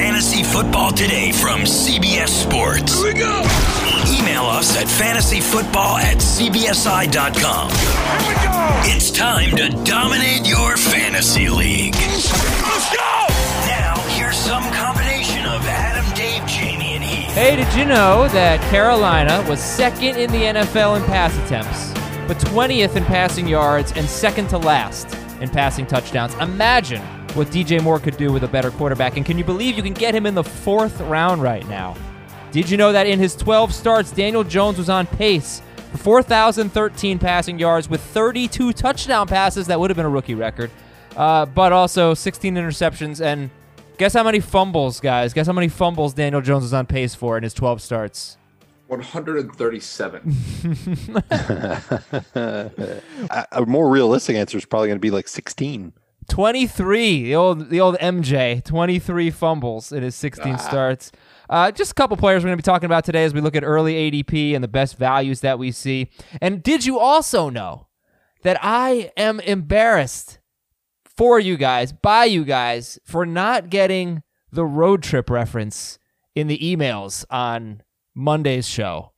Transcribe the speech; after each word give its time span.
fantasy 0.00 0.42
football 0.42 0.90
today 0.90 1.30
from 1.30 1.60
CBS 1.60 2.28
Sports. 2.28 3.02
Here 3.02 3.12
we 3.12 3.20
go. 3.20 3.40
Email 4.08 4.44
us 4.44 4.74
at 4.80 4.86
fantasyfootball 4.86 6.00
at 6.00 6.16
cbsi.com. 6.16 7.68
Here 7.68 8.28
we 8.28 8.34
go. 8.42 8.96
It's 8.96 9.10
time 9.10 9.50
to 9.56 9.68
dominate 9.84 10.48
your 10.48 10.78
fantasy 10.78 11.50
league. 11.50 11.94
Let's 11.96 12.96
go. 12.96 13.26
Now, 13.68 13.94
here's 14.16 14.38
some 14.38 14.62
combination 14.72 15.44
of 15.44 15.60
Adam, 15.66 16.06
Dave, 16.14 16.44
Jamey, 16.44 16.96
and 16.96 17.04
Heath. 17.04 17.34
Hey, 17.34 17.56
did 17.56 17.72
you 17.74 17.84
know 17.84 18.26
that 18.28 18.58
Carolina 18.70 19.44
was 19.50 19.60
second 19.60 20.16
in 20.16 20.32
the 20.32 20.44
NFL 20.44 20.96
in 20.96 21.04
pass 21.04 21.36
attempts, 21.44 21.92
but 22.26 22.38
20th 22.38 22.96
in 22.96 23.04
passing 23.04 23.46
yards 23.46 23.92
and 23.92 24.08
second 24.08 24.48
to 24.48 24.56
last 24.56 25.14
in 25.42 25.50
passing 25.50 25.86
touchdowns? 25.86 26.32
Imagine 26.36 27.02
what 27.34 27.48
DJ 27.48 27.82
Moore 27.82 27.98
could 28.00 28.16
do 28.16 28.32
with 28.32 28.44
a 28.44 28.48
better 28.48 28.70
quarterback. 28.70 29.16
And 29.16 29.24
can 29.24 29.38
you 29.38 29.44
believe 29.44 29.76
you 29.76 29.82
can 29.82 29.94
get 29.94 30.14
him 30.14 30.26
in 30.26 30.34
the 30.34 30.44
fourth 30.44 31.00
round 31.02 31.42
right 31.42 31.66
now? 31.68 31.96
Did 32.52 32.68
you 32.68 32.76
know 32.76 32.92
that 32.92 33.06
in 33.06 33.18
his 33.18 33.36
12 33.36 33.72
starts, 33.72 34.10
Daniel 34.10 34.42
Jones 34.42 34.78
was 34.78 34.90
on 34.90 35.06
pace 35.06 35.62
for 35.92 35.98
4,013 35.98 37.18
passing 37.18 37.58
yards 37.58 37.88
with 37.88 38.00
32 38.00 38.72
touchdown 38.72 39.28
passes? 39.28 39.68
That 39.68 39.78
would 39.78 39.90
have 39.90 39.96
been 39.96 40.06
a 40.06 40.10
rookie 40.10 40.34
record. 40.34 40.70
Uh, 41.16 41.46
but 41.46 41.72
also 41.72 42.14
16 42.14 42.54
interceptions. 42.54 43.24
And 43.24 43.50
guess 43.98 44.14
how 44.14 44.24
many 44.24 44.40
fumbles, 44.40 44.98
guys? 44.98 45.32
Guess 45.32 45.46
how 45.46 45.52
many 45.52 45.68
fumbles 45.68 46.14
Daniel 46.14 46.40
Jones 46.40 46.62
was 46.62 46.74
on 46.74 46.86
pace 46.86 47.14
for 47.14 47.36
in 47.36 47.44
his 47.44 47.54
12 47.54 47.80
starts? 47.80 48.36
137. 48.88 50.34
a, 52.34 53.46
a 53.52 53.66
more 53.66 53.88
realistic 53.88 54.34
answer 54.34 54.58
is 54.58 54.64
probably 54.64 54.88
going 54.88 54.98
to 54.98 55.00
be 55.00 55.12
like 55.12 55.28
16. 55.28 55.92
23. 56.30 57.24
The 57.24 57.34
old 57.34 57.70
the 57.70 57.80
old 57.80 57.96
MJ. 57.98 58.64
23 58.64 59.30
fumbles 59.30 59.92
in 59.92 60.02
his 60.02 60.14
16 60.14 60.58
starts. 60.58 61.12
Uh, 61.50 61.72
just 61.72 61.90
a 61.90 61.94
couple 61.94 62.16
players 62.16 62.42
we're 62.42 62.48
going 62.48 62.58
to 62.58 62.62
be 62.62 62.64
talking 62.64 62.86
about 62.86 63.04
today 63.04 63.24
as 63.24 63.34
we 63.34 63.40
look 63.40 63.56
at 63.56 63.64
early 63.64 64.10
ADP 64.10 64.54
and 64.54 64.62
the 64.62 64.68
best 64.68 64.96
values 64.96 65.40
that 65.40 65.58
we 65.58 65.72
see. 65.72 66.08
And 66.40 66.62
did 66.62 66.86
you 66.86 66.98
also 66.98 67.50
know 67.50 67.88
that 68.42 68.56
I 68.62 69.10
am 69.16 69.40
embarrassed 69.40 70.38
for 71.04 71.40
you 71.40 71.56
guys, 71.56 71.92
by 71.92 72.24
you 72.26 72.44
guys, 72.44 72.98
for 73.04 73.26
not 73.26 73.68
getting 73.68 74.22
the 74.52 74.64
road 74.64 75.02
trip 75.02 75.28
reference 75.28 75.98
in 76.36 76.46
the 76.46 76.58
emails 76.58 77.24
on 77.28 77.82
Monday's 78.14 78.68
show? 78.68 79.12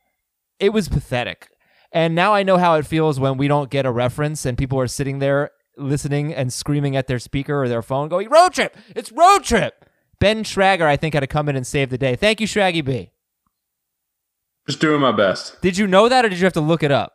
It 0.59 0.71
was 0.73 0.89
pathetic. 0.89 1.51
And 1.93 2.15
now 2.15 2.33
I 2.33 2.43
know 2.43 2.57
how 2.57 2.77
it 2.77 2.87
feels 2.87 3.21
when 3.21 3.37
we 3.37 3.49
don't 3.49 3.69
get 3.69 3.85
a 3.85 3.93
reference 3.93 4.47
and 4.47 4.57
people 4.57 4.81
are 4.81 4.87
sitting 4.87 5.19
there 5.19 5.51
listening 5.77 6.34
and 6.34 6.53
screaming 6.53 6.97
at 6.97 7.06
their 7.06 7.19
speaker 7.19 7.62
or 7.62 7.69
their 7.69 7.83
phone 7.83 8.09
going, 8.09 8.28
Road 8.28 8.53
trip! 8.53 8.77
It's 8.95 9.12
road 9.12 9.45
trip! 9.45 9.84
Ben 10.19 10.45
Schrager, 10.45 10.83
I 10.83 10.97
think, 10.97 11.14
had 11.14 11.20
to 11.20 11.27
come 11.27 11.48
in 11.48 11.56
and 11.56 11.67
save 11.67 11.91
the 11.91 11.98
day. 11.98 12.14
Thank 12.17 12.41
you, 12.41 12.47
Shraggy 12.47 12.84
B. 12.84 13.11
Just 14.69 14.81
doing 14.81 15.01
my 15.01 15.11
best. 15.12 15.61
Did 15.62 15.77
you 15.77 15.87
know 15.89 16.09
that 16.09 16.25
or 16.25 16.29
did 16.29 16.39
you 16.39 16.45
have 16.45 16.53
to 16.53 16.61
look 16.61 16.83
it 16.84 16.92
up? 16.92 17.14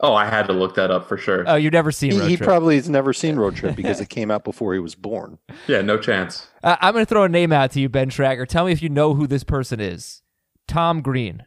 Oh, 0.00 0.12
I 0.12 0.26
had 0.26 0.48
to 0.48 0.52
look 0.52 0.74
that 0.74 0.90
up 0.90 1.08
for 1.08 1.16
sure. 1.16 1.44
Oh, 1.46 1.54
you've 1.54 1.72
never 1.72 1.92
seen 1.92 2.10
He, 2.10 2.18
Road 2.18 2.28
he 2.30 2.36
Trip. 2.36 2.46
probably 2.48 2.74
has 2.74 2.90
never 2.90 3.12
seen 3.12 3.36
Road 3.36 3.54
Trip 3.54 3.76
because 3.76 4.00
it 4.02 4.08
came 4.08 4.30
out 4.32 4.42
before 4.42 4.74
he 4.74 4.80
was 4.80 4.96
born. 4.96 5.38
yeah, 5.68 5.82
no 5.82 5.96
chance. 5.96 6.48
Uh, 6.64 6.76
I'm 6.80 6.92
going 6.92 7.04
to 7.04 7.08
throw 7.08 7.22
a 7.22 7.28
name 7.28 7.52
out 7.52 7.70
to 7.72 7.80
you, 7.80 7.88
Ben 7.88 8.10
Schrager. 8.10 8.46
Tell 8.46 8.64
me 8.66 8.72
if 8.72 8.82
you 8.82 8.88
know 8.88 9.14
who 9.14 9.28
this 9.28 9.44
person 9.44 9.78
is. 9.78 10.22
Tom 10.66 11.00
Green. 11.00 11.44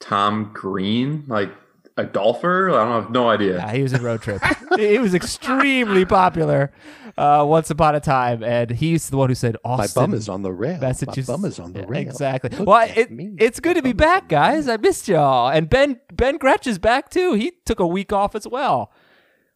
Tom 0.00 0.50
Green, 0.52 1.24
like 1.26 1.50
a 1.96 2.04
golfer? 2.04 2.70
I 2.70 2.84
don't 2.84 3.02
have 3.02 3.10
no 3.10 3.28
idea. 3.28 3.56
Yeah, 3.56 3.72
he 3.72 3.82
was 3.82 3.92
in 3.92 4.02
Road 4.02 4.22
Trip. 4.22 4.42
he 4.76 4.98
was 4.98 5.14
extremely 5.14 6.04
popular 6.04 6.72
uh, 7.16 7.44
once 7.46 7.70
upon 7.70 7.94
a 7.94 8.00
time, 8.00 8.42
and 8.42 8.70
he's 8.70 9.10
the 9.10 9.16
one 9.16 9.28
who 9.28 9.34
said 9.34 9.56
My 9.64 9.70
Austin. 9.70 10.02
bum 10.02 10.14
is 10.14 10.28
on 10.28 10.42
the 10.42 10.52
rail. 10.52 10.78
Massachusetts. 10.80 11.28
My 11.28 11.34
bum 11.34 11.44
is 11.44 11.58
on 11.60 11.72
the 11.72 11.80
Yeah, 11.80 11.86
rail. 11.88 12.02
Exactly. 12.02 12.50
Look 12.50 12.68
well, 12.68 12.88
it, 12.94 13.08
it's 13.38 13.60
good 13.60 13.76
to 13.76 13.82
be 13.82 13.92
back, 13.92 14.28
guys. 14.28 14.68
I 14.68 14.76
missed 14.76 15.06
y'all. 15.08 15.48
And 15.50 15.70
Ben 15.70 16.00
Ben 16.12 16.36
Gretch 16.38 16.66
is 16.66 16.78
back 16.78 17.10
too. 17.10 17.34
He 17.34 17.52
took 17.64 17.78
a 17.80 17.86
week 17.86 18.12
off 18.12 18.34
as 18.34 18.46
well. 18.48 18.92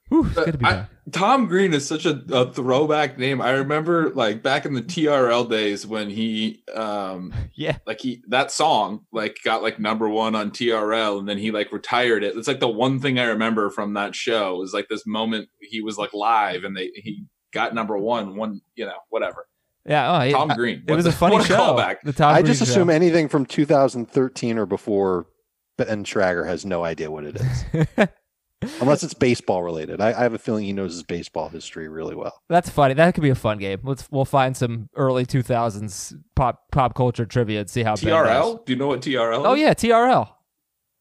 Whew, 0.08 0.26
it's 0.26 0.34
good 0.34 0.52
to 0.52 0.58
be 0.58 0.64
I- 0.64 0.86
Tom 1.10 1.46
Green 1.46 1.72
is 1.72 1.86
such 1.88 2.04
a, 2.04 2.22
a 2.30 2.52
throwback 2.52 3.18
name. 3.18 3.40
I 3.40 3.50
remember 3.52 4.10
like 4.10 4.42
back 4.42 4.66
in 4.66 4.74
the 4.74 4.82
TRL 4.82 5.48
days 5.48 5.86
when 5.86 6.10
he 6.10 6.62
um 6.74 7.32
Yeah. 7.54 7.78
like 7.86 8.00
he 8.00 8.22
that 8.28 8.50
song 8.50 9.06
like 9.12 9.38
got 9.44 9.62
like 9.62 9.78
number 9.80 10.08
one 10.08 10.34
on 10.34 10.50
TRL 10.50 11.18
and 11.18 11.26
then 11.28 11.38
he 11.38 11.50
like 11.50 11.72
retired 11.72 12.22
it. 12.24 12.36
It's 12.36 12.46
like 12.48 12.60
the 12.60 12.68
one 12.68 13.00
thing 13.00 13.18
I 13.18 13.24
remember 13.24 13.70
from 13.70 13.94
that 13.94 14.14
show 14.14 14.56
was 14.56 14.74
like 14.74 14.88
this 14.90 15.06
moment 15.06 15.48
he 15.60 15.80
was 15.80 15.96
like 15.96 16.12
live 16.12 16.64
and 16.64 16.76
they 16.76 16.90
he 16.94 17.24
got 17.54 17.74
number 17.74 17.96
one 17.96 18.36
one 18.36 18.60
you 18.74 18.84
know 18.84 18.98
whatever. 19.08 19.46
Yeah. 19.86 20.18
Oh, 20.18 20.20
it, 20.20 20.32
Tom 20.32 20.48
Green. 20.48 20.84
it 20.86 20.94
was 20.94 21.04
What 21.06 21.14
a 21.14 21.16
funny 21.16 21.36
what 21.36 21.46
show. 21.46 21.56
callback. 21.56 21.96
The 22.04 22.12
Tom 22.12 22.34
I 22.34 22.42
Green 22.42 22.46
just 22.54 22.58
show. 22.66 22.70
assume 22.70 22.90
anything 22.90 23.28
from 23.28 23.46
2013 23.46 24.58
or 24.58 24.66
before 24.66 25.26
Ben 25.78 26.04
Schrager 26.04 26.46
has 26.46 26.66
no 26.66 26.84
idea 26.84 27.10
what 27.10 27.24
it 27.24 27.36
is. 27.36 27.86
Unless 28.80 29.04
it's 29.04 29.14
baseball 29.14 29.62
related. 29.62 30.00
I, 30.00 30.08
I 30.08 30.22
have 30.22 30.34
a 30.34 30.38
feeling 30.38 30.64
he 30.64 30.72
knows 30.72 30.92
his 30.92 31.04
baseball 31.04 31.48
history 31.48 31.88
really 31.88 32.16
well. 32.16 32.42
That's 32.48 32.68
funny. 32.68 32.94
That 32.94 33.14
could 33.14 33.22
be 33.22 33.30
a 33.30 33.36
fun 33.36 33.58
game. 33.58 33.78
Let's 33.84 34.10
we'll 34.10 34.24
find 34.24 34.56
some 34.56 34.88
early 34.96 35.24
2000s 35.24 36.20
pop 36.34 36.64
pop 36.72 36.94
culture 36.94 37.24
trivia 37.24 37.60
and 37.60 37.70
see 37.70 37.84
how 37.84 37.94
Ben 37.94 38.06
does. 38.06 38.26
TRL? 38.26 38.66
Do 38.66 38.72
you 38.72 38.78
know 38.78 38.88
what 38.88 39.00
TRL? 39.00 39.46
Oh 39.46 39.54
yeah, 39.54 39.74
TRL. 39.74 40.28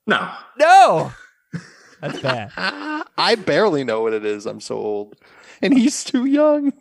No. 0.05 0.31
No. 0.57 1.11
That's 2.01 2.19
bad. 2.19 2.51
I 2.55 3.35
barely 3.35 3.83
know 3.83 4.01
what 4.01 4.13
it 4.13 4.23
is. 4.23 4.45
I'm 4.45 4.61
so 4.61 4.75
old. 4.75 5.15
And 5.61 5.75
he's 5.75 6.03
too 6.03 6.25
young. 6.25 6.73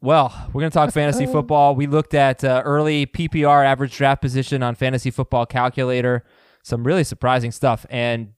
Well, 0.00 0.32
we're 0.52 0.60
going 0.60 0.70
to 0.70 0.74
talk 0.74 0.92
fantasy 0.92 1.26
football. 1.26 1.74
We 1.74 1.86
looked 1.86 2.14
at 2.14 2.44
uh, 2.44 2.62
early 2.64 3.04
PPR 3.04 3.66
average 3.66 3.96
draft 3.96 4.22
position 4.22 4.62
on 4.62 4.74
Fantasy 4.76 5.10
Football 5.10 5.44
Calculator. 5.44 6.24
Some 6.62 6.84
really 6.84 7.04
surprising 7.04 7.50
stuff. 7.50 7.84
And 7.90 8.32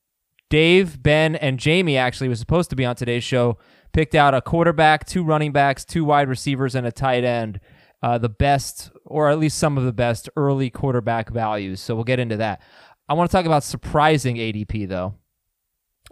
Dave, 0.50 1.02
Ben, 1.02 1.36
and 1.36 1.58
Jamey 1.58 1.96
actually 1.96 2.28
was 2.28 2.40
supposed 2.40 2.68
to 2.70 2.76
be 2.76 2.84
on 2.84 2.96
today's 2.96 3.24
show. 3.24 3.56
Picked 3.92 4.14
out 4.14 4.34
a 4.34 4.42
quarterback, 4.42 5.06
two 5.06 5.24
running 5.24 5.52
backs, 5.52 5.84
two 5.84 6.04
wide 6.04 6.28
receivers, 6.28 6.74
and 6.74 6.86
a 6.86 6.92
tight 6.92 7.24
end. 7.24 7.60
Uh, 8.02 8.18
the 8.18 8.28
best, 8.28 8.90
or 9.04 9.30
at 9.30 9.38
least 9.38 9.58
some 9.58 9.78
of 9.78 9.84
the 9.84 9.92
best, 9.92 10.28
early 10.36 10.70
quarterback 10.70 11.30
values. 11.30 11.80
So 11.80 11.94
we'll 11.94 12.04
get 12.04 12.18
into 12.18 12.36
that. 12.38 12.60
I 13.08 13.14
want 13.14 13.30
to 13.30 13.36
talk 13.36 13.46
about 13.46 13.64
surprising 13.64 14.36
ADP 14.36 14.88
though, 14.88 15.14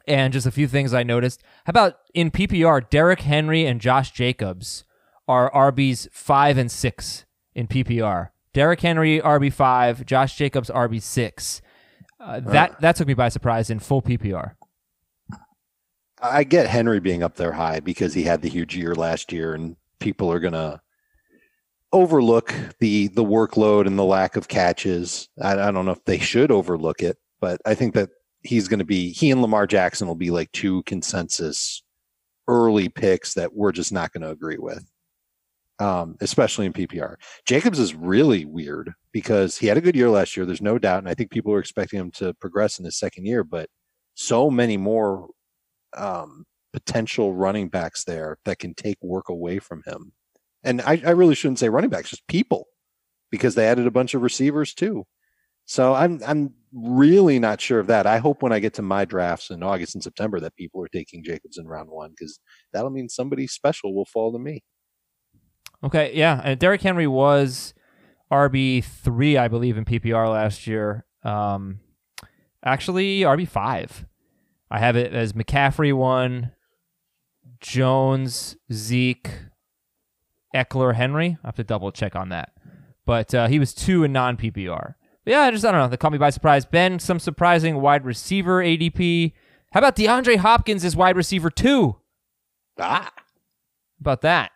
and 0.07 0.33
just 0.33 0.47
a 0.47 0.51
few 0.51 0.69
things 0.69 0.93
I 0.93 1.03
noticed. 1.03 1.43
How 1.65 1.71
about 1.71 1.97
in 2.13 2.31
PPR, 2.31 2.91
Derrick 2.91 3.21
Henry 3.21 3.65
and 3.65 3.81
Josh 3.81 4.11
Jacobs 4.11 4.85
are 5.27 5.51
RBs 5.53 6.09
five 6.13 6.59
and 6.59 6.71
six 6.71 7.25
in 7.55 7.69
PPR. 7.69 8.31
Derrick 8.53 8.81
Henry 8.81 9.21
RB 9.21 9.53
five, 9.53 10.05
Josh 10.05 10.37
Jacobs 10.37 10.71
RB 10.71 11.01
six. 11.01 11.63
Uh, 12.21 12.41
that 12.41 12.81
that 12.81 12.97
took 12.97 13.07
me 13.07 13.15
by 13.15 13.29
surprise 13.29 13.71
in 13.71 13.79
full 13.79 14.03
PPR. 14.03 14.53
I 16.21 16.43
get 16.43 16.67
Henry 16.67 16.99
being 16.99 17.23
up 17.23 17.37
there 17.37 17.53
high 17.53 17.81
because 17.81 18.15
he 18.15 18.25
had 18.25 18.43
the 18.43 18.49
huge 18.49 18.77
year 18.77 18.95
last 18.95 19.33
year, 19.33 19.55
and 19.55 19.77
people 20.01 20.33
are 20.33 20.41
gonna 20.41 20.83
overlook 21.93 22.55
the 22.81 23.09
the 23.09 23.25
workload 23.25 23.87
and 23.87 23.99
the 23.99 24.05
lack 24.05 24.37
of 24.37 24.49
catches. 24.49 25.29
I, 25.41 25.53
I 25.53 25.71
don't 25.71 25.85
know 25.85 25.93
if 25.93 26.05
they 26.05 26.19
should 26.19 26.51
overlook 26.51 27.03
it, 27.03 27.19
but 27.41 27.61
I 27.65 27.75
think 27.75 27.95
that 27.95 28.11
he's 28.43 28.69
going 28.69 28.79
to 28.79 28.85
be 28.85 29.13
he 29.13 29.31
and 29.31 29.43
Lamar 29.43 29.67
Jackson 29.67 30.07
will 30.07 30.15
be 30.15 30.31
like 30.31 30.51
two 30.53 30.83
consensus 30.85 31.83
early 32.47 32.89
picks 32.89 33.35
that 33.35 33.55
we're 33.55 33.73
just 33.73 33.93
not 33.93 34.13
going 34.13 34.23
to 34.23 34.31
agree 34.31 34.59
with. 34.59 34.85
Um, 35.81 36.17
especially 36.21 36.67
in 36.67 36.73
PPR. 36.73 37.15
Jacobs 37.47 37.79
is 37.79 37.95
really 37.95 38.45
weird 38.45 38.95
because 39.13 39.59
he 39.59 39.69
had 39.69 39.77
a 39.77 39.81
good 39.81 39.95
year 39.95 40.11
last 40.11 40.37
year. 40.37 40.45
There's 40.45 40.61
no 40.61 40.77
doubt, 40.77 40.99
and 40.99 41.09
I 41.09 41.15
think 41.15 41.31
people 41.31 41.53
are 41.53 41.61
expecting 41.61 42.01
him 42.01 42.11
to 42.17 42.35
progress 42.35 42.81
in 42.81 42.85
his 42.85 42.99
second 42.99 43.27
year. 43.27 43.45
But 43.45 43.69
so 44.15 44.51
many 44.51 44.77
more 44.77 45.29
um, 45.97 46.45
potential 46.73 47.35
running 47.35 47.69
backs 47.69 48.05
there 48.05 48.39
that 48.45 48.59
can 48.59 48.75
take 48.75 48.99
work 49.01 49.29
away 49.29 49.59
from 49.59 49.83
him. 49.87 50.13
And 50.65 50.81
I, 50.83 51.01
I 51.07 51.11
really 51.11 51.35
shouldn't 51.35 51.61
say 51.61 51.69
running 51.69 51.91
backs, 51.91 52.11
just 52.11 52.27
people, 52.27 52.67
because 53.31 53.55
they 53.55 53.67
added 53.67 53.87
a 53.87 53.93
bunch 53.93 54.15
of 54.15 54.23
receivers 54.23 54.75
too. 54.75 55.05
So 55.67 55.95
I'm 55.95 56.21
I'm 56.27 56.55
really 56.73 57.39
not 57.39 57.61
sure 57.61 57.79
of 57.79 57.89
that. 57.89 58.07
I 58.07 58.19
hope 58.19 58.43
when 58.43 58.53
I 58.53 58.59
get 58.59 58.75
to 58.75 58.83
my 58.83 59.05
drafts 59.05 59.51
in 59.51 59.63
August 59.63 59.95
and 59.95 60.03
September 60.03 60.41
that 60.41 60.57
people 60.57 60.83
are 60.83 60.89
taking 60.89 61.23
Jacobs 61.23 61.59
in 61.59 61.67
round 61.67 61.91
one 61.91 62.11
because 62.11 62.41
that'll 62.73 62.91
mean 62.91 63.09
somebody 63.09 63.47
special 63.47 63.95
will 63.95 64.07
fall 64.07 64.33
to 64.33 64.39
me. 64.39 64.63
Okay, 65.85 66.13
yeah, 66.15 66.41
and 66.43 66.59
Derrick 66.59 66.83
Henry 66.83 67.07
was 67.07 67.73
RB 68.33 68.85
three, 68.85 69.37
I 69.37 69.49
believe, 69.49 69.77
in 69.77 69.85
PPR 69.85 70.29
last 70.31 70.67
year. 70.67 71.05
Um, 71.23 71.81
actually, 72.65 73.21
RB 73.21 73.47
five. 73.47 74.05
I 74.71 74.81
have 74.81 74.97
it 74.97 75.15
as 75.15 75.33
McCaffrey 75.33 75.95
one, 75.95 76.53
Jones, 77.61 78.57
Zeke, 78.73 79.31
Ekeler, 80.55 80.95
Henry. 80.95 81.39
I 81.43 81.47
have 81.47 81.57
to 81.57 81.65
double 81.65 81.93
check 81.93 82.17
on 82.17 82.29
that, 82.31 82.53
but 83.07 83.33
uh, 83.35 83.47
he 83.47 83.59
was 83.59 83.73
two 83.73 84.03
in 84.05 84.13
non 84.13 84.37
PPR. 84.37 84.95
Yeah, 85.25 85.43
I 85.43 85.51
just 85.51 85.65
I 85.65 85.71
don't 85.71 85.81
know. 85.81 85.89
They 85.89 85.97
caught 85.97 86.13
me 86.13 86.19
by 86.19 86.31
surprise. 86.31 86.65
Ben, 86.65 86.99
some 86.99 87.19
surprising 87.21 87.81
wide 87.81 88.05
receiver 88.05 88.63
ADP. 88.63 89.33
How 89.73 89.79
about 89.79 89.95
DeAndre 89.95 90.39
Hopkins 90.39 90.85
as 90.85 90.97
wide 90.97 91.17
receiver 91.17 91.51
two? 91.51 91.97
Ah, 92.81 93.13
about 94.01 94.23
that? 94.23 94.51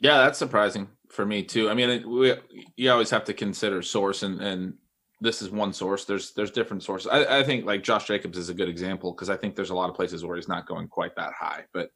Yeah, 0.00 0.18
that's 0.18 0.38
surprising 0.38 0.88
for 1.10 1.24
me 1.24 1.42
too. 1.42 1.70
I 1.70 1.74
mean, 1.74 1.90
it, 1.90 2.06
we, 2.06 2.34
you 2.76 2.90
always 2.90 3.10
have 3.10 3.24
to 3.24 3.34
consider 3.34 3.82
source, 3.82 4.22
and 4.22 4.40
and 4.40 4.74
this 5.20 5.40
is 5.40 5.50
one 5.50 5.72
source. 5.72 6.04
There's 6.04 6.32
there's 6.34 6.50
different 6.50 6.82
sources. 6.82 7.08
I, 7.10 7.38
I 7.38 7.42
think 7.42 7.64
like 7.64 7.82
Josh 7.82 8.06
Jacobs 8.06 8.36
is 8.36 8.48
a 8.48 8.54
good 8.54 8.68
example 8.68 9.12
because 9.12 9.30
I 9.30 9.36
think 9.36 9.56
there's 9.56 9.70
a 9.70 9.74
lot 9.74 9.88
of 9.88 9.96
places 9.96 10.24
where 10.24 10.36
he's 10.36 10.48
not 10.48 10.66
going 10.66 10.88
quite 10.88 11.16
that 11.16 11.32
high. 11.32 11.64
But 11.72 11.90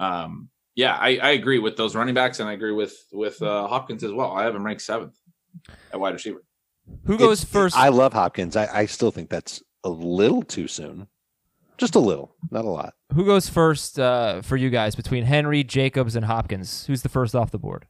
um, 0.00 0.48
yeah, 0.74 0.94
I, 0.94 1.18
I 1.18 1.30
agree 1.30 1.58
with 1.58 1.76
those 1.76 1.94
running 1.94 2.14
backs, 2.14 2.40
and 2.40 2.48
I 2.48 2.52
agree 2.54 2.72
with 2.72 2.96
with 3.12 3.40
uh, 3.42 3.66
Hopkins 3.66 4.02
as 4.04 4.12
well. 4.12 4.32
I 4.32 4.44
have 4.44 4.54
him 4.54 4.64
ranked 4.64 4.82
seventh 4.82 5.16
at 5.92 6.00
wide 6.00 6.14
receiver. 6.14 6.42
Who 7.04 7.18
goes 7.18 7.42
It's- 7.42 7.52
first? 7.52 7.76
I 7.76 7.88
love 7.88 8.12
Hopkins. 8.12 8.56
I, 8.56 8.66
I 8.72 8.86
still 8.86 9.10
think 9.10 9.28
that's 9.28 9.62
a 9.84 9.90
little 9.90 10.42
too 10.42 10.68
soon. 10.68 11.08
Just 11.78 11.94
a 11.94 11.98
little, 12.00 12.34
not 12.50 12.64
a 12.64 12.70
lot. 12.70 12.94
Who 13.14 13.24
goes 13.24 13.48
first 13.48 13.98
uh, 13.98 14.42
for 14.42 14.56
you 14.56 14.70
guys 14.70 14.94
between 14.94 15.24
Henry, 15.24 15.62
Jacobs, 15.62 16.16
and 16.16 16.24
Hopkins? 16.24 16.86
Who's 16.86 17.02
the 17.02 17.08
first 17.08 17.34
off 17.34 17.50
the 17.50 17.58
board? 17.58 17.86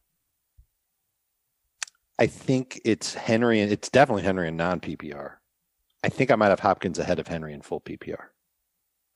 I 2.18 2.26
think 2.26 2.80
it's 2.84 3.14
Henry, 3.14 3.60
and 3.60 3.70
it's 3.70 3.88
definitely 3.88 4.22
Henry 4.22 4.48
in 4.48 4.56
non 4.56 4.80
PPR. 4.80 5.34
I 6.02 6.08
think 6.08 6.30
I 6.30 6.36
might 6.36 6.48
have 6.48 6.60
Hopkins 6.60 6.98
ahead 6.98 7.18
of 7.18 7.28
Henry 7.28 7.52
in 7.52 7.62
full 7.62 7.80
PPR. 7.80 8.26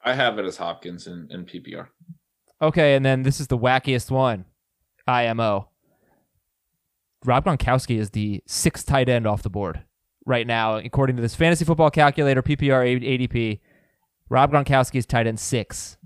I 0.05 0.15
have 0.15 0.39
it 0.39 0.45
as 0.45 0.57
Hopkins 0.57 1.07
in, 1.07 1.29
in 1.31 1.45
PPR. 1.45 1.89
Okay, 2.63 2.95
and 2.95 3.05
then 3.05 3.23
this 3.23 3.41
is 3.41 3.49
the 3.49 3.59
wackiest 3.59 4.11
one. 4.11 4.45
IMO. 5.07 5.69
Rob 7.25 7.45
Gronkowski 7.45 7.99
is 7.99 8.11
the 8.11 8.43
sixth 8.47 8.87
tight 8.87 9.09
end 9.09 9.27
off 9.27 9.43
the 9.43 9.51
board 9.51 9.83
right 10.27 10.47
now, 10.47 10.77
according 10.77 11.17
to 11.17 11.23
this 11.23 11.35
fantasy 11.35 11.65
football 11.65 11.91
calculator, 11.91 12.43
PPR 12.43 13.03
ADP. 13.03 13.61
Rob 14.31 14.53
Gronkowski 14.53 14.97
is 14.97 15.05
tight 15.07 15.27
end 15.27 15.39
six. 15.41 15.99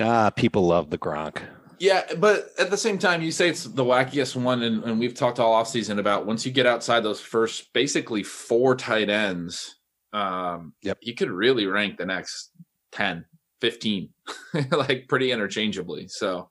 Ah, 0.00 0.30
people 0.30 0.66
love 0.66 0.90
the 0.90 0.98
Gronk. 0.98 1.40
Yeah, 1.78 2.02
but 2.18 2.50
at 2.58 2.70
the 2.70 2.76
same 2.76 2.98
time, 2.98 3.22
you 3.22 3.30
say 3.32 3.48
it's 3.48 3.64
the 3.64 3.84
wackiest 3.84 4.36
one, 4.36 4.62
and, 4.62 4.82
and 4.84 4.98
we've 4.98 5.14
talked 5.14 5.38
all 5.38 5.62
offseason 5.62 5.98
about 5.98 6.26
once 6.26 6.44
you 6.44 6.52
get 6.52 6.66
outside 6.66 7.00
those 7.00 7.20
first 7.20 7.72
basically 7.72 8.22
four 8.22 8.74
tight 8.76 9.08
ends, 9.08 9.76
um, 10.12 10.72
Yep. 10.82 10.98
you 11.02 11.14
could 11.14 11.30
really 11.30 11.66
rank 11.66 11.96
the 11.96 12.06
next 12.06 12.50
10, 12.92 13.24
15, 13.60 14.08
like 14.72 15.06
pretty 15.08 15.30
interchangeably. 15.32 16.08
So 16.08 16.50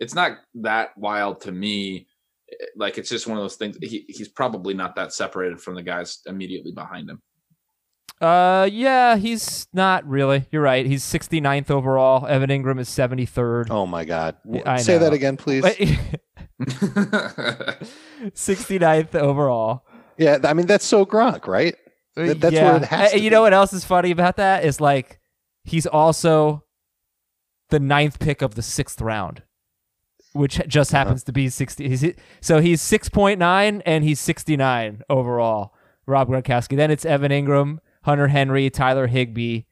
it's 0.00 0.14
not 0.14 0.38
that 0.56 0.96
wild 0.96 1.40
to 1.42 1.52
me. 1.52 2.06
Like 2.76 2.98
it's 2.98 3.08
just 3.08 3.26
one 3.26 3.38
of 3.38 3.42
those 3.44 3.56
things. 3.56 3.76
He, 3.80 4.04
he's 4.08 4.28
probably 4.28 4.74
not 4.74 4.94
that 4.96 5.12
separated 5.12 5.60
from 5.60 5.74
the 5.76 5.82
guys 5.82 6.20
immediately 6.26 6.72
behind 6.72 7.08
him. 7.08 7.22
Uh, 8.20 8.68
yeah, 8.72 9.16
he's 9.16 9.66
not 9.72 10.06
really. 10.08 10.46
You're 10.50 10.62
right. 10.62 10.86
He's 10.86 11.02
69th 11.04 11.70
overall. 11.70 12.26
Evan 12.26 12.48
Engram 12.50 12.78
is 12.80 12.88
73rd. 12.88 13.66
Oh 13.70 13.86
my 13.86 14.04
God! 14.04 14.36
I 14.64 14.78
Say 14.78 14.94
know. 14.94 14.98
that 15.00 15.12
again, 15.12 15.36
please. 15.36 15.64
69th 18.24 19.14
overall. 19.14 19.84
Yeah, 20.16 20.38
I 20.44 20.54
mean 20.54 20.66
that's 20.66 20.84
so 20.84 21.04
Gronk, 21.04 21.46
right? 21.46 21.74
That- 22.16 22.40
that's 22.40 22.54
yeah. 22.54 22.64
where 22.64 22.76
it 22.76 22.84
has 22.84 23.14
You 23.14 23.30
know 23.30 23.42
what 23.42 23.52
else 23.52 23.72
is 23.72 23.84
funny 23.84 24.10
about 24.12 24.36
that 24.36 24.64
is 24.64 24.80
like 24.80 25.18
he's 25.64 25.86
also 25.86 26.64
the 27.70 27.80
ninth 27.80 28.20
pick 28.20 28.40
of 28.42 28.54
the 28.54 28.62
sixth 28.62 29.00
round, 29.00 29.42
which 30.32 30.60
just 30.68 30.94
Uh-huh. 30.94 31.04
happens 31.04 31.24
to 31.24 31.32
be 31.32 31.48
60. 31.48 31.88
He's, 31.88 32.04
so 32.40 32.60
he's 32.60 32.80
6.9 32.82 33.82
and 33.84 34.04
he's 34.04 34.20
69 34.20 35.02
overall. 35.10 35.74
Rob 36.06 36.28
Gronkowski. 36.28 36.76
Then 36.76 36.90
it's 36.90 37.04
Evan 37.06 37.32
Engram, 37.32 37.78
Hunter 38.04 38.28
Henry, 38.28 38.70
Tyler 38.70 39.06
Higbee. 39.06 39.62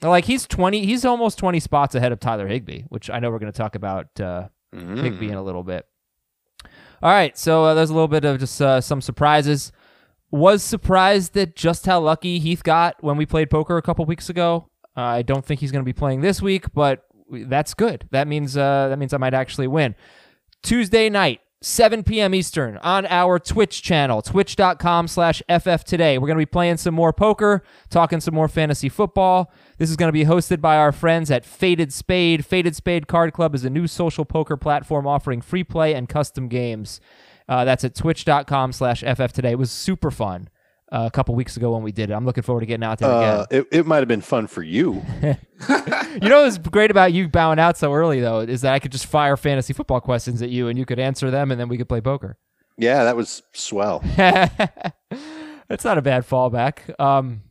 Like 0.00 0.24
he's 0.24 0.46
20, 0.46 0.84
he's 0.86 1.04
almost 1.04 1.38
20 1.38 1.60
spots 1.60 1.94
ahead 1.94 2.12
of 2.12 2.18
Tyler 2.20 2.48
Higbee, 2.48 2.82
which 2.88 3.08
I 3.10 3.18
know 3.18 3.30
we're 3.30 3.38
going 3.38 3.52
to 3.52 3.56
talk 3.58 3.74
about 3.74 4.20
uh, 4.20 4.48
Mm. 4.74 5.02
Higbee 5.02 5.28
in 5.28 5.34
a 5.34 5.42
little 5.42 5.62
bit. 5.62 5.86
All 7.02 7.10
right, 7.10 7.36
so 7.36 7.64
uh, 7.64 7.74
there's 7.74 7.90
a 7.90 7.92
little 7.92 8.08
bit 8.08 8.24
of 8.24 8.38
just 8.38 8.60
uh, 8.62 8.80
some 8.80 9.02
surprises. 9.02 9.70
Was 10.30 10.62
surprised 10.62 11.36
at 11.36 11.54
just 11.54 11.84
how 11.84 12.00
lucky 12.00 12.38
Heath 12.38 12.62
got 12.62 12.96
when 13.02 13.18
we 13.18 13.26
played 13.26 13.50
poker 13.50 13.76
a 13.76 13.82
couple 13.82 14.06
weeks 14.06 14.30
ago. 14.30 14.70
Uh, 14.96 15.00
I 15.02 15.22
don't 15.22 15.44
think 15.44 15.60
he's 15.60 15.72
going 15.72 15.82
to 15.84 15.86
be 15.86 15.92
playing 15.92 16.22
this 16.22 16.40
week, 16.40 16.72
but 16.72 17.02
that's 17.30 17.74
good. 17.74 18.08
That 18.12 18.28
means 18.28 18.56
uh, 18.56 18.88
that 18.88 18.98
means 18.98 19.12
I 19.12 19.18
might 19.18 19.34
actually 19.34 19.66
win. 19.66 19.94
Tuesday 20.62 21.10
night, 21.10 21.40
7 21.62 22.02
p.m. 22.02 22.34
Eastern 22.34 22.76
on 22.78 23.06
our 23.06 23.38
Twitch 23.38 23.82
channel, 23.82 24.20
twitch.com 24.20 25.08
slash 25.08 25.42
FF 25.48 25.84
today. 25.84 26.18
We're 26.18 26.26
going 26.26 26.36
to 26.38 26.42
be 26.42 26.46
playing 26.46 26.78
some 26.78 26.94
more 26.94 27.12
poker, 27.12 27.62
talking 27.88 28.20
some 28.20 28.34
more 28.34 28.48
fantasy 28.48 28.88
football. 28.88 29.52
This 29.78 29.88
is 29.88 29.96
going 29.96 30.08
to 30.08 30.12
be 30.12 30.24
hosted 30.24 30.60
by 30.60 30.76
our 30.76 30.92
friends 30.92 31.30
at 31.30 31.44
Faded 31.44 31.92
Spade. 31.92 32.44
Faded 32.44 32.74
Spade 32.74 33.06
Card 33.06 33.32
Club 33.32 33.54
is 33.54 33.64
a 33.64 33.70
new 33.70 33.86
social 33.86 34.24
poker 34.24 34.56
platform 34.56 35.06
offering 35.06 35.40
free 35.40 35.64
play 35.64 35.94
and 35.94 36.08
custom 36.08 36.48
games. 36.48 37.00
Uh, 37.48 37.64
that's 37.64 37.84
at 37.84 37.94
twitch.com 37.94 38.72
slash 38.72 39.02
FF 39.02 39.32
today. 39.32 39.52
It 39.52 39.58
was 39.58 39.70
super 39.70 40.10
fun 40.10 40.48
a 40.92 41.10
couple 41.10 41.34
weeks 41.34 41.56
ago 41.56 41.72
when 41.72 41.82
we 41.82 41.90
did 41.90 42.10
it. 42.10 42.12
I'm 42.12 42.24
looking 42.24 42.42
forward 42.42 42.60
to 42.60 42.66
getting 42.66 42.84
out 42.84 42.98
there 42.98 43.10
again. 43.10 43.34
Uh, 43.34 43.46
it, 43.50 43.66
it 43.72 43.86
might 43.86 43.98
have 43.98 44.08
been 44.08 44.20
fun 44.20 44.46
for 44.46 44.62
you. 44.62 45.02
You 46.20 46.28
know 46.28 46.42
what's 46.42 46.58
great 46.58 46.90
about 46.90 47.14
you 47.14 47.26
bowing 47.26 47.58
out 47.58 47.78
so 47.78 47.92
early 47.94 48.20
though 48.20 48.40
is 48.40 48.60
that 48.60 48.74
I 48.74 48.78
could 48.78 48.92
just 48.92 49.06
fire 49.06 49.36
fantasy 49.36 49.72
football 49.72 50.00
questions 50.00 50.42
at 50.42 50.50
you 50.50 50.68
and 50.68 50.78
you 50.78 50.84
could 50.84 50.98
answer 50.98 51.30
them 51.30 51.50
and 51.50 51.58
then 51.58 51.68
we 51.68 51.78
could 51.78 51.88
play 51.88 52.02
poker. 52.02 52.36
Yeah, 52.76 53.04
that 53.04 53.16
was 53.16 53.42
swell. 53.52 54.00
That's 54.16 55.84
not 55.84 55.96
a 55.96 56.02
bad 56.02 56.28
fallback. 56.28 56.98
Um, 57.00 57.42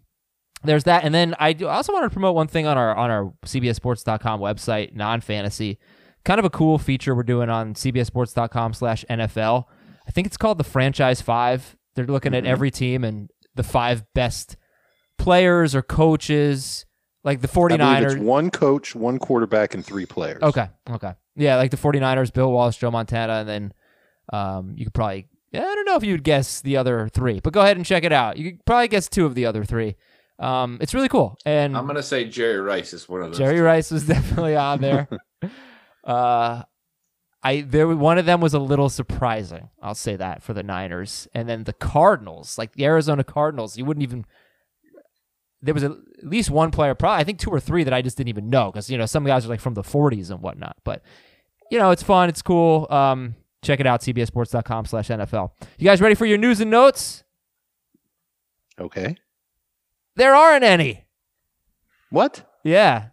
there's 0.63 0.83
that, 0.83 1.03
and 1.03 1.13
then 1.13 1.35
I, 1.39 1.53
do, 1.53 1.67
I 1.67 1.75
also 1.75 1.91
want 1.91 2.05
to 2.05 2.09
promote 2.11 2.35
one 2.35 2.47
thing 2.47 2.67
on 2.67 2.77
our 2.77 2.95
on 2.95 3.09
our 3.09 3.33
CBSSports.com 3.45 4.39
website, 4.39 4.93
non 4.93 5.21
fantasy. 5.21 5.79
Kind 6.23 6.37
of 6.37 6.45
a 6.45 6.51
cool 6.51 6.77
feature 6.77 7.15
we're 7.15 7.23
doing 7.23 7.49
on 7.49 7.73
CBSSports.com/slash 7.73 9.05
NFL. 9.09 9.65
I 10.07 10.11
think 10.11 10.27
it's 10.27 10.37
called 10.37 10.59
the 10.59 10.63
Franchise 10.63 11.19
Five. 11.19 11.77
They're 11.95 12.05
looking 12.05 12.33
at 12.33 12.45
every 12.45 12.71
team 12.71 13.03
and 13.03 13.29
the 13.55 13.63
five 13.63 14.03
best 14.13 14.57
players 15.17 15.75
or 15.75 15.81
coaches, 15.81 16.85
like 17.23 17.41
the 17.41 17.49
I 17.49 17.53
believe 17.53 17.79
49ers. 17.79 18.11
it's 18.13 18.15
one 18.15 18.49
coach, 18.51 18.95
one 18.95 19.19
quarterback, 19.19 19.73
and 19.73 19.85
three 19.85 20.05
players. 20.05 20.41
Okay. 20.41 20.69
Okay. 20.89 21.13
Yeah, 21.35 21.57
like 21.57 21.71
the 21.71 21.77
49ers, 21.77 22.33
Bill 22.33 22.51
Walsh, 22.51 22.77
Joe 22.77 22.91
Montana, 22.91 23.33
and 23.33 23.49
then 23.49 23.73
um, 24.33 24.73
you 24.75 24.85
could 24.85 24.93
probably, 24.93 25.27
yeah, 25.51 25.61
I 25.61 25.75
don't 25.75 25.85
know 25.85 25.95
if 25.95 26.03
you 26.03 26.13
would 26.13 26.23
guess 26.23 26.61
the 26.61 26.77
other 26.77 27.09
three, 27.13 27.39
but 27.39 27.53
go 27.53 27.61
ahead 27.61 27.77
and 27.77 27.85
check 27.85 28.03
it 28.03 28.11
out. 28.11 28.37
You 28.37 28.51
could 28.51 28.65
probably 28.65 28.87
guess 28.87 29.07
two 29.07 29.25
of 29.25 29.35
the 29.35 29.45
other 29.45 29.63
three. 29.63 29.95
Um, 30.39 30.79
it's 30.81 30.93
really 30.93 31.09
cool. 31.09 31.37
And 31.45 31.77
I'm 31.77 31.85
gonna 31.85 32.01
say 32.01 32.25
Jerry 32.25 32.59
Rice 32.59 32.93
is 32.93 33.07
one 33.07 33.21
of 33.21 33.29
those. 33.29 33.37
Jerry 33.37 33.57
two. 33.57 33.63
Rice 33.63 33.91
was 33.91 34.07
definitely 34.07 34.55
on 34.55 34.81
there. 34.81 35.07
uh, 36.03 36.63
I 37.43 37.61
there 37.61 37.87
one 37.87 38.17
of 38.17 38.25
them 38.25 38.39
was 38.39 38.53
a 38.53 38.59
little 38.59 38.89
surprising. 38.89 39.69
I'll 39.81 39.95
say 39.95 40.15
that 40.15 40.43
for 40.43 40.53
the 40.53 40.63
Niners, 40.63 41.27
and 41.33 41.49
then 41.49 41.63
the 41.63 41.73
Cardinals, 41.73 42.57
like 42.57 42.73
the 42.73 42.85
Arizona 42.85 43.23
Cardinals, 43.23 43.77
you 43.77 43.85
wouldn't 43.85 44.03
even. 44.03 44.25
There 45.63 45.73
was 45.75 45.83
a, 45.83 45.97
at 46.17 46.25
least 46.27 46.49
one 46.49 46.71
player, 46.71 46.95
probably 46.95 47.21
I 47.21 47.23
think 47.23 47.37
two 47.37 47.51
or 47.51 47.59
three 47.59 47.83
that 47.83 47.93
I 47.93 48.01
just 48.01 48.17
didn't 48.17 48.29
even 48.29 48.49
know 48.49 48.71
because 48.71 48.89
you 48.89 48.97
know 48.97 49.05
some 49.05 49.25
guys 49.25 49.45
are 49.45 49.49
like 49.49 49.59
from 49.59 49.75
the 49.75 49.83
40s 49.83 50.31
and 50.31 50.41
whatnot. 50.41 50.77
But 50.83 51.03
you 51.69 51.77
know 51.77 51.91
it's 51.91 52.03
fun, 52.03 52.29
it's 52.29 52.41
cool. 52.41 52.87
Um, 52.89 53.35
check 53.63 53.79
it 53.79 53.87
out, 53.87 54.01
CBSSports.com/NFL. 54.01 55.51
You 55.77 55.85
guys 55.85 56.01
ready 56.01 56.15
for 56.15 56.25
your 56.25 56.37
news 56.37 56.61
and 56.61 56.71
notes? 56.71 57.23
Okay. 58.79 59.15
There 60.15 60.35
aren't 60.35 60.63
any. 60.63 61.05
What? 62.09 62.43
Yeah, 62.63 63.09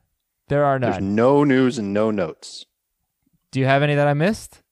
there 0.49 0.65
are 0.65 0.79
none. 0.79 0.91
There's 0.91 1.03
no 1.03 1.45
news 1.45 1.79
and 1.79 1.95
no 1.95 2.11
notes. 2.11 2.67
Do 3.53 3.61
you 3.61 3.67
have 3.67 3.83
any 3.83 3.95
that 3.95 4.07
I 4.09 4.15
missed? 4.15 4.63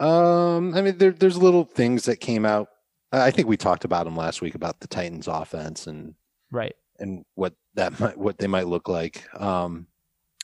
Um, 0.00 0.74
I 0.74 0.82
mean, 0.82 0.98
there, 0.98 1.12
there's 1.12 1.38
little 1.38 1.64
things 1.64 2.04
that 2.06 2.16
came 2.20 2.44
out. 2.44 2.68
I 3.12 3.30
think 3.30 3.46
we 3.46 3.56
talked 3.56 3.84
about 3.84 4.04
them 4.04 4.16
last 4.16 4.42
week 4.42 4.54
about 4.56 4.80
the 4.80 4.88
Titans' 4.88 5.28
offense 5.28 5.86
and 5.86 6.14
Right. 6.50 6.74
and 6.98 7.24
what 7.34 7.54
that 7.74 7.98
might 8.00 8.18
what 8.18 8.38
they 8.38 8.46
might 8.48 8.66
look 8.66 8.88
like. 8.88 9.24
Um, 9.40 9.86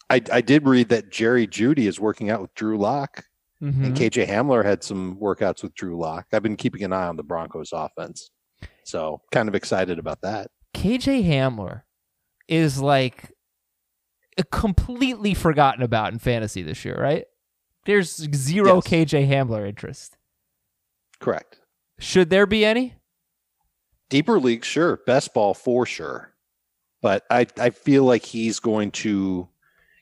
I 0.09 0.23
I 0.33 0.41
did 0.41 0.67
read 0.67 0.89
that 0.91 1.11
Jerry 1.11 1.47
Jeudy 1.47 1.87
is 1.89 1.99
working 1.99 2.31
out 2.31 2.41
with 2.43 2.55
Drew 2.55 2.79
Lock, 2.79 3.25
Mhm. 3.61 3.85
and 3.87 3.97
KJ 3.97 4.27
Hamler 4.29 4.65
had 4.65 4.85
some 4.85 5.17
workouts 5.17 5.63
with 5.65 5.75
Drew 5.75 5.99
Lock. 5.99 6.27
I've 6.33 6.43
been 6.45 6.57
keeping 6.57 6.85
an 6.85 6.93
eye 6.93 7.07
on 7.09 7.17
the 7.17 7.23
Broncos' 7.25 7.73
offense, 7.73 8.31
so 8.85 9.21
kind 9.33 9.49
of 9.49 9.55
excited 9.57 9.99
about 9.99 10.21
that. 10.23 10.51
KJ 10.75 11.25
Hamler 11.25 11.83
is 12.47 12.81
like 12.81 13.33
completely 14.43 15.35
forgotten 15.35 15.83
about 15.83 16.13
in 16.13 16.19
fantasy 16.19 16.63
this 16.63 16.85
year, 16.85 16.97
right? 16.99 17.25
There's 17.87 18.15
zero 18.35 18.77
Yes. 18.77 18.85
KJ 18.85 19.29
Hamler 19.29 19.67
interest. 19.69 20.17
Correct. 21.19 21.59
Should 21.99 22.31
there 22.31 22.47
be 22.47 22.65
any? 22.65 22.95
Deeper 24.09 24.41
leagues, 24.41 24.67
sure. 24.67 25.01
Best 25.07 25.35
ball 25.35 25.55
for 25.55 25.87
sure. 25.87 26.35
But 27.03 27.25
I, 27.31 27.47
I 27.59 27.71
feel 27.71 28.05
like 28.05 28.25
he's 28.25 28.59
going 28.59 28.91
to 28.93 29.49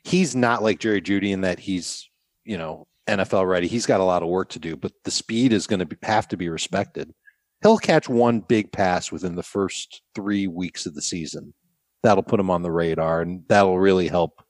he's 0.05 0.35
not 0.35 0.63
like 0.63 0.81
Jerry 0.81 1.03
Jeudy 1.03 1.33
in 1.33 1.43
that 1.43 1.59
he's, 1.61 2.09
you 2.45 2.57
know, 2.59 2.87
NFL 3.07 3.49
ready. 3.49 3.69
He's 3.69 3.87
got 3.87 4.01
a 4.01 4.05
lot 4.05 4.23
of 4.23 4.29
work 4.29 4.51
to 4.51 4.59
do, 4.59 4.77
but 4.77 4.93
the 5.05 5.11
speed 5.11 5.53
is 5.53 5.67
going 5.67 5.81
to 5.81 5.87
be, 5.87 5.97
have 6.03 6.29
to 6.29 6.37
be 6.37 6.49
respected. 6.49 7.13
He'll 7.63 7.79
catch 7.79 8.09
one 8.09 8.41
big 8.41 8.73
pass 8.73 9.11
within 9.11 9.35
the 9.35 9.43
first 9.43 10.03
three 10.15 10.47
weeks 10.47 10.87
of 10.87 10.95
the 10.95 11.03
season. 11.03 11.55
That'll 12.03 12.23
put 12.23 12.41
him 12.41 12.51
on 12.51 12.63
the 12.63 12.71
radar 12.71 13.23
and 13.23 13.43
that'll 13.49 13.79
really 13.79 14.09
help 14.09 14.43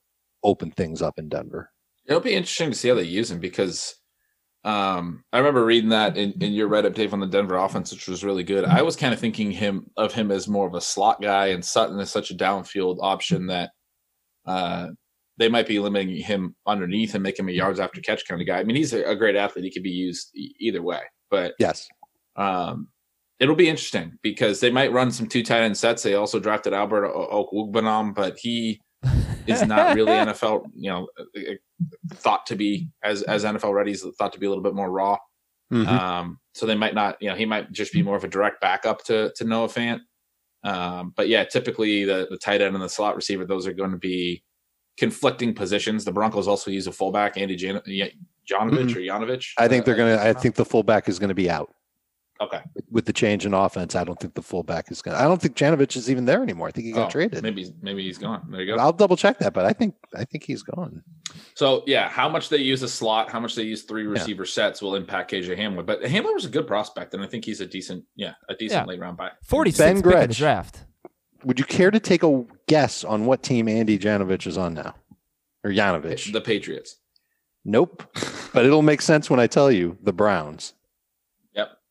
open 0.45 0.71
things 0.71 1.03
up 1.03 1.19
in 1.19 1.29
Denver. 1.29 1.71
It'll 2.07 2.21
be 2.21 2.35
interesting 2.35 2.71
to 2.71 2.77
see 2.77 2.89
how 2.89 2.95
they 2.95 3.03
use 3.03 3.31
him 3.31 3.39
because 3.41 3.95
um, 4.65 5.25
I 5.33 5.39
remember 5.39 5.65
reading 5.65 5.91
that 5.91 6.17
in, 6.17 6.33
in 6.43 6.53
your 6.53 6.69
write 6.69 6.85
up, 6.85 6.95
Dave, 6.95 7.13
on 7.13 7.21
the 7.21 7.27
Denver 7.27 7.57
offense, 7.57 7.93
which 7.93 8.09
was 8.09 8.25
really 8.25 8.45
good. 8.45 8.65
I 8.65 8.83
was 8.83 8.97
kind 8.97 9.15
of 9.15 9.21
thinking 9.21 9.51
him 9.51 9.87
of 9.97 10.13
him 10.13 10.31
as 10.31 10.49
more 10.49 10.67
of 10.67 10.75
a 10.75 10.81
slot 10.81 11.23
guy, 11.23 11.49
and 11.49 11.65
Sutton 11.65 11.99
is 12.01 12.11
such 12.11 12.31
a 12.31 12.35
downfield 12.35 12.99
option 13.01 13.47
that 13.47 13.71
uh, 14.47 14.89
they 15.39 15.49
might 15.49 15.67
be 15.69 15.79
limiting 15.79 16.17
him 16.17 16.57
underneath 16.67 17.15
and 17.15 17.23
make 17.23 17.39
him 17.39 17.49
a 17.49 17.53
yards 17.53 17.79
after 17.81 18.01
catch 18.01 18.27
kind 18.27 18.41
of 18.41 18.47
guy. 18.47 18.59
I 18.59 18.65
mean, 18.65 18.77
he's 18.77 18.93
a, 18.93 19.05
a 19.05 19.17
great 19.17 19.37
athlete; 19.37 19.65
he 19.65 19.71
could 19.71 19.83
be 19.85 19.91
used 19.91 20.31
e- 20.35 20.55
either 20.59 20.83
way. 20.83 21.01
But 21.31 21.55
Yes. 21.59 21.87
um, 22.37 22.89
it'll 23.41 23.55
be 23.55 23.69
interesting 23.69 24.19
because 24.23 24.61
they 24.61 24.71
might 24.71 24.93
run 24.93 25.11
some 25.11 25.27
two 25.27 25.43
tight 25.43 25.63
end 25.63 25.77
sets. 25.77 26.03
They 26.03 26.15
also 26.15 26.39
drafted 26.41 26.73
Albert 26.73 27.07
O- 27.07 28.13
but 28.15 28.39
he 28.39 28.81
is 29.47 29.65
not 29.67 29.95
really 29.95 30.13
NFL, 30.13 30.65
you 30.75 30.91
know, 30.91 31.09
uh, 31.37 31.55
thought 32.15 32.47
to 32.47 32.57
be 32.57 32.89
as 33.03 33.23
as 33.23 33.45
NFL 33.45 33.73
ready. 33.75 33.91
He's 33.93 34.05
thought 34.19 34.33
to 34.33 34.39
be 34.41 34.47
a 34.47 34.49
little 34.49 34.65
bit 34.65 34.75
more 34.75 34.91
raw. 34.91 35.17
Mhm. 35.73 35.87
Um, 35.87 36.39
so 36.55 36.65
they 36.67 36.75
might 36.75 36.95
not, 36.95 37.17
you 37.21 37.29
know, 37.29 37.37
he 37.37 37.45
might 37.45 37.71
just 37.73 37.93
be 37.93 38.03
more 38.03 38.17
of 38.17 38.25
a 38.25 38.29
direct 38.29 38.61
backup 38.61 39.05
to 39.05 39.33
to 39.37 39.45
Noah 39.45 39.69
Fant. 39.69 40.01
Um, 40.65 41.13
but 41.17 41.29
yeah, 41.29 41.45
typically 41.45 42.05
the 42.05 42.27
the 42.31 42.39
tight 42.39 42.61
end 42.63 42.75
and 42.75 42.83
the 42.83 42.89
slot 42.89 43.15
receiver, 43.17 43.45
those 43.45 43.67
are 43.67 43.73
going 43.75 43.93
to 43.93 43.99
be 43.99 44.43
conflicting 44.97 45.55
positions. 45.55 46.05
The 46.05 46.13
Broncos 46.13 46.49
also 46.49 46.71
use 46.71 46.87
a 46.89 46.93
fullback, 46.93 47.37
Andy 47.37 47.55
Jan- 47.55 47.83
Yeah- 47.87 48.09
Janovich 48.51 48.97
or 48.97 49.01
Janovich. 49.01 49.51
I 49.59 49.69
think 49.69 49.85
they're 49.85 49.95
Uh, 49.95 49.99
gonna. 50.17 50.17
I 50.17 50.33
think 50.33 50.55
the 50.57 50.65
fullback 50.65 51.09
is 51.09 51.19
gonna 51.19 51.35
be 51.35 51.51
out 51.51 51.73
okay. 52.41 52.61
with 52.91 53.05
the 53.07 53.13
change 53.13 53.45
in 53.47 53.55
offense. 53.55 53.95
I 53.95 54.05
don't 54.05 54.19
think 54.19 54.35
the 54.35 54.43
fullback 54.43 54.91
is 54.91 55.03
gonna. 55.03 55.17
I 55.19 55.23
don't 55.25 55.41
think 55.41 55.57
Janovich 55.57 55.97
is 55.97 56.11
even 56.11 56.25
there 56.25 56.43
anymore. 56.43 56.69
I 56.69 56.71
think 56.71 56.87
he 56.87 56.93
got 56.93 57.07
Oh, 57.07 57.11
traded. 57.11 57.43
Maybe 57.43 57.73
maybe 57.83 58.03
he's 58.03 58.19
gone. 58.19 58.47
There 58.51 58.61
you 58.63 58.75
go. 58.75 58.81
I'll 58.81 58.93
double 58.93 59.17
check 59.17 59.39
that, 59.39 59.53
but 59.55 59.65
I 59.65 59.73
think 59.73 59.95
I 60.17 60.25
think 60.25 60.45
he's 60.45 60.63
gone. 60.63 61.03
So 61.55 61.83
yeah, 61.87 62.09
how 62.09 62.29
much 62.29 62.49
they 62.49 62.59
use 62.59 62.83
a 62.83 62.89
slot, 62.89 63.31
how 63.31 63.41
much 63.41 63.55
they 63.55 63.63
use 63.65 63.83
three 63.83 64.07
receiver 64.07 64.45
sets 64.45 64.81
will 64.81 64.95
impact 64.95 65.31
KJ 65.31 65.59
Hamler. 65.59 65.85
But 65.85 66.03
Hamler 66.03 66.35
was 66.35 66.45
a 66.45 66.49
good 66.49 66.67
prospect, 66.67 67.15
and 67.15 67.23
I 67.23 67.27
think 67.27 67.45
he's 67.45 67.61
a 67.61 67.67
decent, 67.67 68.05
yeah, 68.17 68.35
a 68.49 68.55
decent 68.55 68.83
Yeah. 68.83 68.87
late 68.91 69.01
round 69.01 69.17
buy. 69.17 69.31
46 69.45 69.79
Ben 69.79 70.03
pick 70.03 70.23
in 70.23 70.29
the 70.29 70.35
draft. 70.35 70.85
Would 71.45 71.59
you 71.59 71.65
care 71.65 71.91
to 71.91 72.01
take 72.01 72.23
a 72.25 72.45
guess 72.67 73.05
on 73.05 73.25
what 73.27 73.43
team 73.43 73.69
Andy 73.69 73.99
Janovich 73.99 74.47
is 74.47 74.59
on 74.59 74.75
now, 74.75 74.95
or 75.65 75.71
Janovich? 75.71 76.33
The 76.33 76.41
Patriots. 76.41 76.97
nope, 77.65 78.03
but 78.53 78.65
it'll 78.65 78.83
make 78.83 79.03
sense 79.03 79.29
when 79.31 79.39
I 79.41 79.47
tell 79.47 79.71
you 79.71 79.99
the 80.03 80.13
Browns. 80.13 80.73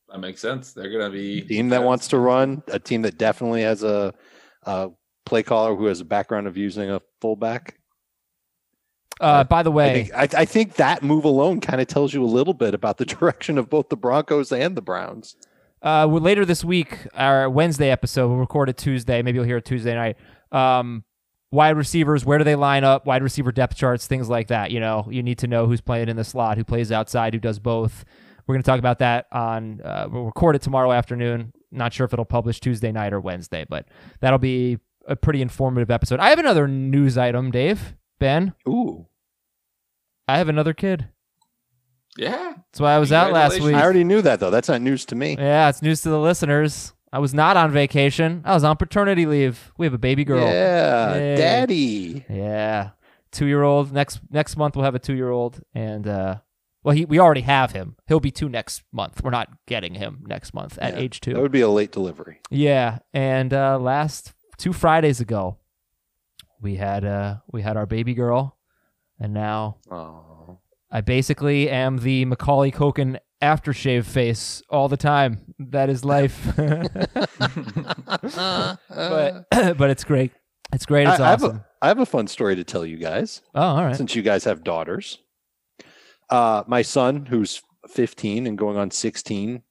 Yep, 0.08 0.14
that 0.14 0.20
makes 0.20 0.40
sense. 0.40 0.72
They're 0.72 0.90
gonna 0.90 1.10
be 1.10 1.40
a 1.40 1.44
team 1.44 1.68
that 1.70 1.82
wants 1.82 2.08
to 2.08 2.18
run, 2.18 2.62
a 2.68 2.78
team 2.78 3.02
that 3.02 3.18
definitely 3.18 3.62
has 3.62 3.82
a, 3.82 4.14
a 4.64 4.90
play 5.26 5.42
caller 5.42 5.74
who 5.76 5.86
has 5.86 6.00
a 6.00 6.04
background 6.04 6.46
of 6.46 6.56
using 6.56 6.90
a 6.90 7.00
fullback. 7.20 7.78
Uh, 9.20 9.42
by 9.42 9.64
the 9.64 9.72
I 9.72 9.74
way, 9.74 10.04
think, 10.04 10.14
I, 10.14 10.42
I 10.42 10.44
think 10.44 10.74
that 10.74 11.02
move 11.02 11.24
alone 11.24 11.60
kind 11.60 11.80
of 11.80 11.88
tells 11.88 12.14
you 12.14 12.22
a 12.22 12.26
little 12.26 12.54
bit 12.54 12.72
about 12.72 12.98
the 12.98 13.04
direction 13.06 13.58
of 13.58 13.68
both 13.68 13.88
the 13.88 13.96
Broncos 13.96 14.52
and 14.52 14.76
the 14.76 14.82
Browns. 14.82 15.34
Uh, 15.82 16.06
well, 16.08 16.20
later 16.20 16.44
this 16.44 16.64
week, 16.64 17.06
our 17.14 17.48
Wednesday 17.48 17.90
episode, 17.90 18.28
we'll 18.28 18.38
record 18.38 18.68
it 18.68 18.76
Tuesday. 18.76 19.22
Maybe 19.22 19.36
you'll 19.36 19.44
hear 19.44 19.58
it 19.58 19.64
Tuesday 19.64 19.94
night. 19.94 20.16
Um, 20.50 21.04
wide 21.50 21.76
receivers, 21.76 22.24
where 22.24 22.38
do 22.38 22.44
they 22.44 22.56
line 22.56 22.84
up? 22.84 23.06
Wide 23.06 23.22
receiver 23.22 23.52
depth 23.52 23.76
charts, 23.76 24.06
things 24.06 24.28
like 24.28 24.48
that. 24.48 24.70
You 24.70 24.80
know, 24.80 25.06
you 25.10 25.22
need 25.22 25.38
to 25.38 25.46
know 25.46 25.66
who's 25.66 25.80
playing 25.80 26.08
in 26.08 26.16
the 26.16 26.24
slot, 26.24 26.56
who 26.56 26.64
plays 26.64 26.90
outside, 26.90 27.34
who 27.34 27.40
does 27.40 27.58
both. 27.58 28.04
We're 28.48 28.54
going 28.54 28.62
to 28.62 28.66
talk 28.66 28.78
about 28.78 29.00
that 29.00 29.26
on. 29.30 29.82
Uh, 29.82 30.08
we'll 30.10 30.24
record 30.24 30.56
it 30.56 30.62
tomorrow 30.62 30.90
afternoon. 30.90 31.52
Not 31.70 31.92
sure 31.92 32.06
if 32.06 32.14
it'll 32.14 32.24
publish 32.24 32.60
Tuesday 32.60 32.90
night 32.90 33.12
or 33.12 33.20
Wednesday, 33.20 33.66
but 33.68 33.86
that'll 34.20 34.38
be 34.38 34.78
a 35.06 35.14
pretty 35.14 35.42
informative 35.42 35.90
episode. 35.90 36.18
I 36.18 36.30
have 36.30 36.38
another 36.38 36.66
news 36.66 37.18
item, 37.18 37.50
Dave. 37.50 37.94
Ben, 38.18 38.54
Ooh, 38.66 39.06
I 40.26 40.38
have 40.38 40.48
another 40.48 40.72
kid. 40.72 41.08
Yeah, 42.16 42.54
That's 42.56 42.80
why 42.80 42.94
I 42.94 42.98
was 42.98 43.12
out 43.12 43.32
last 43.32 43.60
week. 43.60 43.76
I 43.76 43.82
already 43.82 44.02
knew 44.02 44.22
that 44.22 44.40
though. 44.40 44.50
That's 44.50 44.68
not 44.68 44.80
news 44.80 45.04
to 45.06 45.14
me. 45.14 45.36
Yeah, 45.38 45.68
it's 45.68 45.82
news 45.82 46.00
to 46.02 46.08
the 46.08 46.18
listeners. 46.18 46.94
I 47.12 47.20
was 47.20 47.32
not 47.32 47.56
on 47.56 47.70
vacation. 47.70 48.42
I 48.44 48.54
was 48.54 48.64
on 48.64 48.76
paternity 48.76 49.24
leave. 49.24 49.72
We 49.78 49.86
have 49.86 49.94
a 49.94 49.98
baby 49.98 50.24
girl. 50.24 50.44
Yeah, 50.44 51.14
Yay. 51.14 51.36
Daddy. 51.36 52.24
Yeah. 52.28 52.90
Two 53.30 53.46
year 53.46 53.62
old. 53.62 53.92
Next 53.92 54.20
next 54.30 54.56
month 54.56 54.74
we'll 54.74 54.84
have 54.84 54.94
a 54.94 54.98
two 54.98 55.14
year 55.14 55.30
old. 55.30 55.60
And 55.74 56.08
uh 56.08 56.38
well 56.88 56.96
he 56.96 57.04
we 57.04 57.18
already 57.18 57.42
have 57.42 57.72
him. 57.72 57.96
He'll 58.06 58.18
be 58.18 58.30
two 58.30 58.48
next 58.48 58.82
month. 58.92 59.22
We're 59.22 59.30
not 59.30 59.50
getting 59.66 59.94
him 59.94 60.24
next 60.26 60.54
month 60.54 60.78
at 60.80 60.94
Yeah, 60.94 61.00
age 61.00 61.20
two. 61.20 61.34
That 61.34 61.42
would 61.42 61.52
be 61.52 61.60
a 61.60 61.68
late 61.68 61.92
delivery. 61.92 62.40
Yeah. 62.50 63.00
And 63.12 63.52
uh 63.52 63.78
last 63.78 64.32
two 64.56 64.72
Fridays 64.72 65.20
ago 65.20 65.58
we 66.62 66.76
had 66.76 67.04
uh 67.04 67.36
we 67.52 67.60
had 67.60 67.76
our 67.76 67.84
baby 67.84 68.14
girl 68.14 68.56
and 69.20 69.34
now 69.34 69.76
Oh, 69.90 70.60
I 70.90 71.02
basically 71.02 71.68
am 71.68 71.98
the 71.98 72.24
Macaulay 72.24 72.72
Culkin 72.72 73.18
aftershave 73.42 74.06
face 74.06 74.62
all 74.70 74.88
the 74.88 74.96
time. 74.96 75.54
That 75.58 75.90
is 75.90 76.06
life. 76.06 76.42
but 76.56 77.10
but 79.76 79.90
it's 79.90 80.04
great. 80.04 80.32
It's 80.72 80.86
great. 80.86 81.06
It's 81.06 81.20
I, 81.20 81.26
I 81.26 81.30
have 81.30 81.44
a, 81.44 81.66
I 81.82 81.88
have 81.88 81.98
a 81.98 82.06
fun 82.06 82.28
story 82.28 82.56
to 82.56 82.64
tell 82.64 82.86
you 82.86 82.96
guys. 82.96 83.42
oh, 83.54 83.60
all 83.62 83.84
right. 83.84 83.96
since 83.96 84.14
you 84.14 84.22
guys 84.22 84.44
have 84.44 84.64
daughters. 84.64 85.18
Uh, 86.30 86.62
my 86.66 86.82
son, 86.82 87.26
who's 87.26 87.62
15 87.88 88.46
and 88.46 88.58
going 88.58 88.76
on 88.76 88.90
16, 88.90 89.62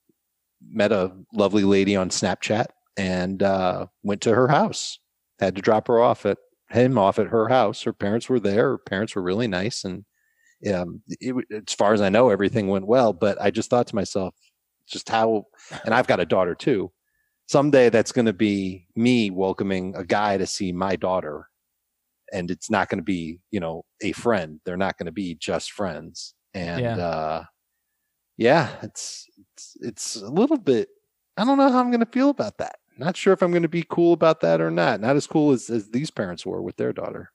met 0.70 0.92
a 0.92 1.12
lovely 1.34 1.64
lady 1.64 1.96
on 1.96 2.10
Snapchat 2.10 2.68
and 2.98 3.44
uh, 3.44 3.88
went 4.04 4.22
to 4.22 4.34
her 4.34 4.48
house. 4.48 5.00
Had 5.40 5.56
to 5.56 5.62
drop 5.62 5.88
her 5.88 6.00
off 6.00 6.26
at 6.26 6.40
him 6.70 6.98
off 6.98 7.20
at 7.20 7.28
her 7.28 7.48
house. 7.48 7.84
Her 7.84 7.94
parents 7.94 8.28
were 8.28 8.40
there. 8.40 8.70
Her 8.70 8.78
parents 8.78 9.16
were 9.16 9.22
really 9.22 9.48
nice, 9.48 9.84
and 9.84 10.04
um, 10.74 11.04
it, 11.08 11.36
as 11.68 11.76
far 11.76 11.94
as 11.94 12.02
I 12.02 12.10
know, 12.10 12.30
everything 12.30 12.68
went 12.68 12.88
well. 12.88 13.14
But 13.14 13.40
I 13.40 13.52
just 13.52 13.70
thought 13.70 13.86
to 13.88 13.96
myself, 13.96 14.34
just 14.88 15.08
how, 15.10 15.46
and 15.86 15.94
I've 15.94 16.08
got 16.08 16.20
a 16.20 16.26
daughter 16.26 16.56
too. 16.56 16.92
Someday 17.48 17.90
that's 17.90 18.12
going 18.12 18.26
to 18.26 18.34
be 18.34 18.88
me 18.96 19.30
welcoming 19.30 19.96
a 19.96 20.04
guy 20.04 20.38
to 20.38 20.48
see 20.48 20.72
my 20.72 20.96
daughter 20.96 21.48
and 22.34 22.52
it's 22.52 22.70
not 22.70 22.90
going 22.90 23.00
to 23.00 23.04
be 23.04 23.40
you 23.52 23.60
know 23.60 23.84
a 24.02 24.12
friend 24.12 24.60
they're 24.66 24.78
not 24.78 24.98
going 24.98 25.06
to 25.06 25.12
be 25.12 25.36
just 25.36 25.72
friends 25.72 26.34
and 26.54 26.82
Yeah. 26.82 26.98
uh 26.98 27.44
yeah 28.38 28.70
it's, 28.84 29.28
it's 29.54 29.78
it's 29.82 30.16
a 30.16 30.30
little 30.30 30.58
bit 30.58 30.90
i 31.38 31.44
don't 31.46 31.58
know 31.58 31.72
how 31.72 31.80
i'm 31.80 31.90
going 31.92 32.06
to 32.06 32.12
feel 32.12 32.30
about 32.30 32.58
that 32.60 32.78
not 32.98 33.18
sure 33.18 33.34
if 33.34 33.42
i'm 33.42 33.52
going 33.52 33.64
to 33.64 33.70
be 33.70 33.84
cool 33.88 34.14
about 34.14 34.42
that 34.42 34.62
or 34.62 34.72
not 34.72 35.02
not 35.02 35.16
as 35.16 35.28
cool 35.28 35.52
as, 35.52 35.70
as 35.70 35.90
these 35.90 36.12
parents 36.12 36.46
were 36.46 36.62
with 36.62 36.78
their 36.78 36.94
daughter 36.94 37.32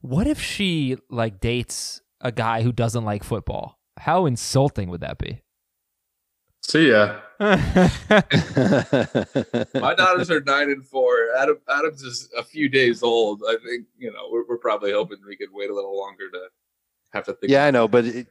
What 0.00 0.26
if 0.26 0.40
she 0.40 0.96
like 1.10 1.40
dates 1.40 2.00
a 2.20 2.32
guy 2.32 2.62
who 2.62 2.72
doesn't 2.72 3.04
like 3.04 3.24
football? 3.24 3.78
How 3.98 4.26
insulting 4.26 4.88
would 4.90 5.00
that 5.00 5.18
be? 5.18 5.42
See 6.62 6.90
ya. 6.90 7.20
my 7.40 7.56
daughters 9.94 10.30
are 10.30 10.40
nine 10.40 10.70
and 10.70 10.84
four. 10.84 11.16
Adam 11.38 11.58
Adam's 11.68 12.02
is 12.02 12.28
a 12.36 12.42
few 12.42 12.68
days 12.68 13.02
old. 13.02 13.42
I 13.48 13.56
think 13.64 13.86
you 13.98 14.10
know 14.12 14.28
we're, 14.30 14.46
we're 14.48 14.58
probably 14.58 14.92
hoping 14.92 15.18
we 15.26 15.36
could 15.36 15.50
wait 15.52 15.70
a 15.70 15.74
little 15.74 15.96
longer 15.96 16.30
to 16.30 16.48
have 17.12 17.24
to 17.24 17.32
think. 17.34 17.50
yeah 17.50 17.64
i 17.66 17.70
know 17.70 17.86
but 17.88 18.04
it, 18.04 18.26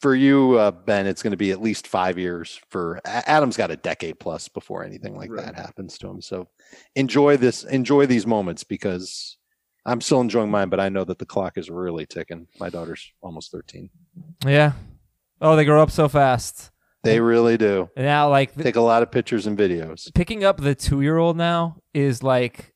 for 0.00 0.14
you 0.14 0.58
uh, 0.58 0.70
ben 0.70 1.06
it's 1.06 1.22
going 1.22 1.30
to 1.30 1.36
be 1.36 1.50
at 1.50 1.62
least 1.62 1.86
five 1.86 2.18
years 2.18 2.60
for 2.70 2.96
A- 3.06 3.28
adam's 3.30 3.56
got 3.56 3.70
a 3.70 3.76
decade 3.76 4.18
plus 4.20 4.48
before 4.48 4.84
anything 4.84 5.16
like 5.16 5.30
Right. 5.30 5.44
that 5.46 5.54
happens 5.56 5.96
to 5.98 6.08
him 6.08 6.20
so 6.20 6.48
enjoy 6.96 7.36
this 7.36 7.64
enjoy 7.64 8.06
these 8.06 8.26
moments 8.26 8.64
because 8.64 9.38
i'm 9.86 10.00
still 10.00 10.20
enjoying 10.20 10.50
mine 10.50 10.68
but 10.68 10.80
i 10.80 10.88
know 10.88 11.04
that 11.04 11.18
the 11.18 11.26
clock 11.26 11.56
is 11.56 11.70
really 11.70 12.06
ticking 12.06 12.46
my 12.60 12.68
daughter's 12.68 13.12
almost 13.22 13.50
13 13.52 13.88
yeah. 14.46 14.72
Oh, 15.40 15.56
they 15.56 15.64
grow 15.64 15.82
up 15.82 15.90
so 15.90 16.08
fast. 16.08 16.70
they 17.02 17.20
really 17.20 17.56
do 17.58 17.90
And 17.96 18.06
now, 18.06 18.30
like, 18.30 18.54
th- 18.54 18.64
take 18.64 18.76
a 18.76 18.80
lot 18.80 19.02
of 19.02 19.10
pictures 19.10 19.46
and 19.46 19.58
videos 19.58 20.12
picking 20.14 20.42
up 20.44 20.58
the 20.60 20.74
two 20.74 21.00
year 21.02 21.18
old 21.18 21.36
now 21.36 21.76
is 21.92 22.22
like, 22.22 22.58
it, 22.60 22.73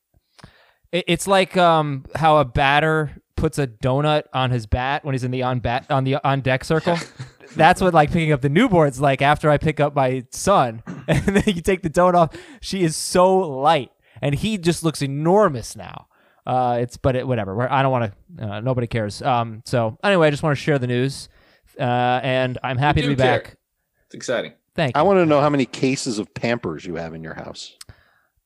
it's 0.91 1.27
like 1.27 1.55
um 1.57 2.05
how 2.15 2.37
a 2.37 2.45
batter 2.45 3.21
puts 3.35 3.57
a 3.57 3.67
donut 3.67 4.23
on 4.33 4.51
his 4.51 4.65
bat 4.65 5.03
when 5.05 5.13
he's 5.13 5.23
in 5.23 5.31
the 5.31 5.43
on 5.43 5.59
bat 5.59 5.85
on 5.89 6.03
the 6.03 6.15
on 6.27 6.41
deck 6.41 6.63
circle. 6.63 6.97
That's 7.55 7.81
what 7.81 7.93
like 7.93 8.11
picking 8.11 8.31
up 8.31 8.41
the 8.41 8.49
newborn's 8.49 9.01
like 9.01 9.21
after 9.21 9.49
I 9.49 9.57
pick 9.57 9.79
up 9.79 9.95
my 9.95 10.25
son, 10.31 10.83
and 11.07 11.23
then 11.25 11.43
you 11.47 11.61
take 11.61 11.81
the 11.81 11.89
donut 11.89 12.13
off. 12.13 12.35
She 12.61 12.83
is 12.83 12.95
so 12.95 13.37
light, 13.37 13.91
and 14.21 14.35
he 14.35 14.57
just 14.57 14.83
looks 14.83 15.01
enormous 15.01 15.75
now. 15.75 16.07
Uh, 16.45 16.77
it's 16.81 16.97
but 16.97 17.15
it, 17.15 17.27
whatever. 17.27 17.55
We're, 17.55 17.67
I 17.67 17.81
don't 17.81 17.91
want 17.91 18.13
to. 18.37 18.45
Uh, 18.47 18.59
nobody 18.59 18.87
cares. 18.87 19.21
Um. 19.21 19.63
So 19.65 19.97
anyway, 20.03 20.27
I 20.27 20.29
just 20.29 20.43
want 20.43 20.57
to 20.57 20.63
share 20.63 20.77
the 20.77 20.87
news, 20.87 21.27
uh, 21.79 22.19
and 22.23 22.59
I'm 22.63 22.77
happy 22.77 23.01
to 23.01 23.07
be 23.07 23.15
care. 23.15 23.39
back. 23.39 23.57
it's 24.05 24.15
exciting. 24.15 24.53
Thank 24.75 24.95
i 24.95 25.01
want 25.01 25.17
to 25.17 25.25
know 25.25 25.41
how 25.41 25.49
many 25.49 25.65
cases 25.65 26.19
of 26.19 26.33
pampers 26.33 26.85
you 26.85 26.95
have 26.95 27.13
in 27.13 27.21
your 27.21 27.33
house 27.33 27.75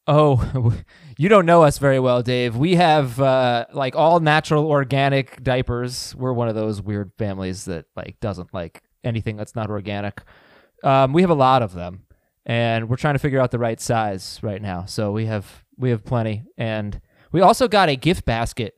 Oh, 0.07 0.73
you 1.17 1.29
don't 1.29 1.45
know 1.45 1.63
us 1.63 1.77
very 1.77 1.99
well, 1.99 2.21
Dave. 2.21 2.55
We 2.55 2.75
have 2.75 3.19
uh, 3.19 3.65
like 3.73 3.95
all 3.95 4.19
natural 4.19 4.67
organic 4.67 5.41
diapers. 5.43 6.15
We're 6.15 6.33
one 6.33 6.49
of 6.49 6.55
those 6.55 6.81
weird 6.81 7.11
families 7.17 7.65
that 7.65 7.85
like 7.95 8.19
doesn't 8.19 8.53
like 8.53 8.81
anything 9.03 9.37
that's 9.37 9.55
not 9.55 9.69
organic. 9.69 10.21
Um, 10.83 11.13
we 11.13 11.21
have 11.21 11.29
a 11.29 11.35
lot 11.35 11.61
of 11.61 11.73
them, 11.73 12.03
and 12.45 12.89
we're 12.89 12.97
trying 12.97 13.15
to 13.15 13.19
figure 13.19 13.39
out 13.39 13.51
the 13.51 13.59
right 13.59 13.79
size 13.79 14.39
right 14.41 14.61
now. 14.61 14.85
So 14.85 15.11
we 15.11 15.25
have 15.27 15.63
we 15.77 15.89
have 15.91 16.03
plenty, 16.03 16.43
and 16.57 16.99
we 17.31 17.39
also 17.39 17.67
got 17.67 17.87
a 17.87 17.95
gift 17.95 18.25
basket 18.25 18.75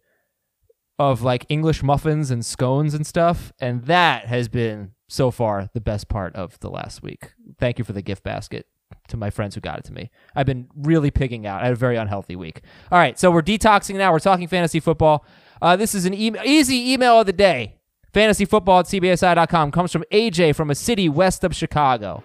of 0.99 1.23
like 1.23 1.45
English 1.49 1.81
muffins 1.81 2.29
and 2.29 2.45
scones 2.45 2.93
and 2.93 3.05
stuff, 3.05 3.51
and 3.59 3.85
that 3.85 4.27
has 4.27 4.47
been 4.47 4.91
so 5.07 5.31
far 5.31 5.69
the 5.73 5.81
best 5.81 6.07
part 6.07 6.35
of 6.35 6.59
the 6.59 6.69
last 6.69 7.01
week. 7.01 7.33
Thank 7.59 7.79
you 7.79 7.85
for 7.85 7.93
the 7.93 8.01
gift 8.01 8.23
basket 8.23 8.67
to 9.07 9.17
my 9.17 9.29
friends 9.29 9.55
who 9.55 9.61
got 9.61 9.79
it 9.79 9.85
to 9.85 9.93
me. 9.93 10.09
I've 10.35 10.45
been 10.45 10.67
really 10.75 11.11
picking 11.11 11.45
out. 11.45 11.61
I 11.61 11.65
had 11.65 11.73
a 11.73 11.77
very 11.77 11.95
unhealthy 11.95 12.35
week. 12.35 12.61
All 12.91 12.97
right, 12.99 13.17
so 13.19 13.31
we're 13.31 13.41
detoxing 13.41 13.95
now. 13.95 14.11
We're 14.11 14.19
talking 14.19 14.47
fantasy 14.47 14.79
football. 14.79 15.25
Uh, 15.61 15.75
this 15.75 15.95
is 15.95 16.05
an 16.05 16.13
e- 16.13 16.33
easy 16.43 16.91
email 16.93 17.19
of 17.19 17.25
the 17.25 17.33
day. 17.33 17.77
Fantasyfootball 18.13 18.79
at 18.79 18.85
cbsi.com 18.85 19.71
comes 19.71 19.91
from 19.91 20.05
AJ 20.11 20.55
from 20.55 20.69
a 20.69 20.75
city 20.75 21.09
west 21.09 21.43
of 21.43 21.55
Chicago. 21.55 22.23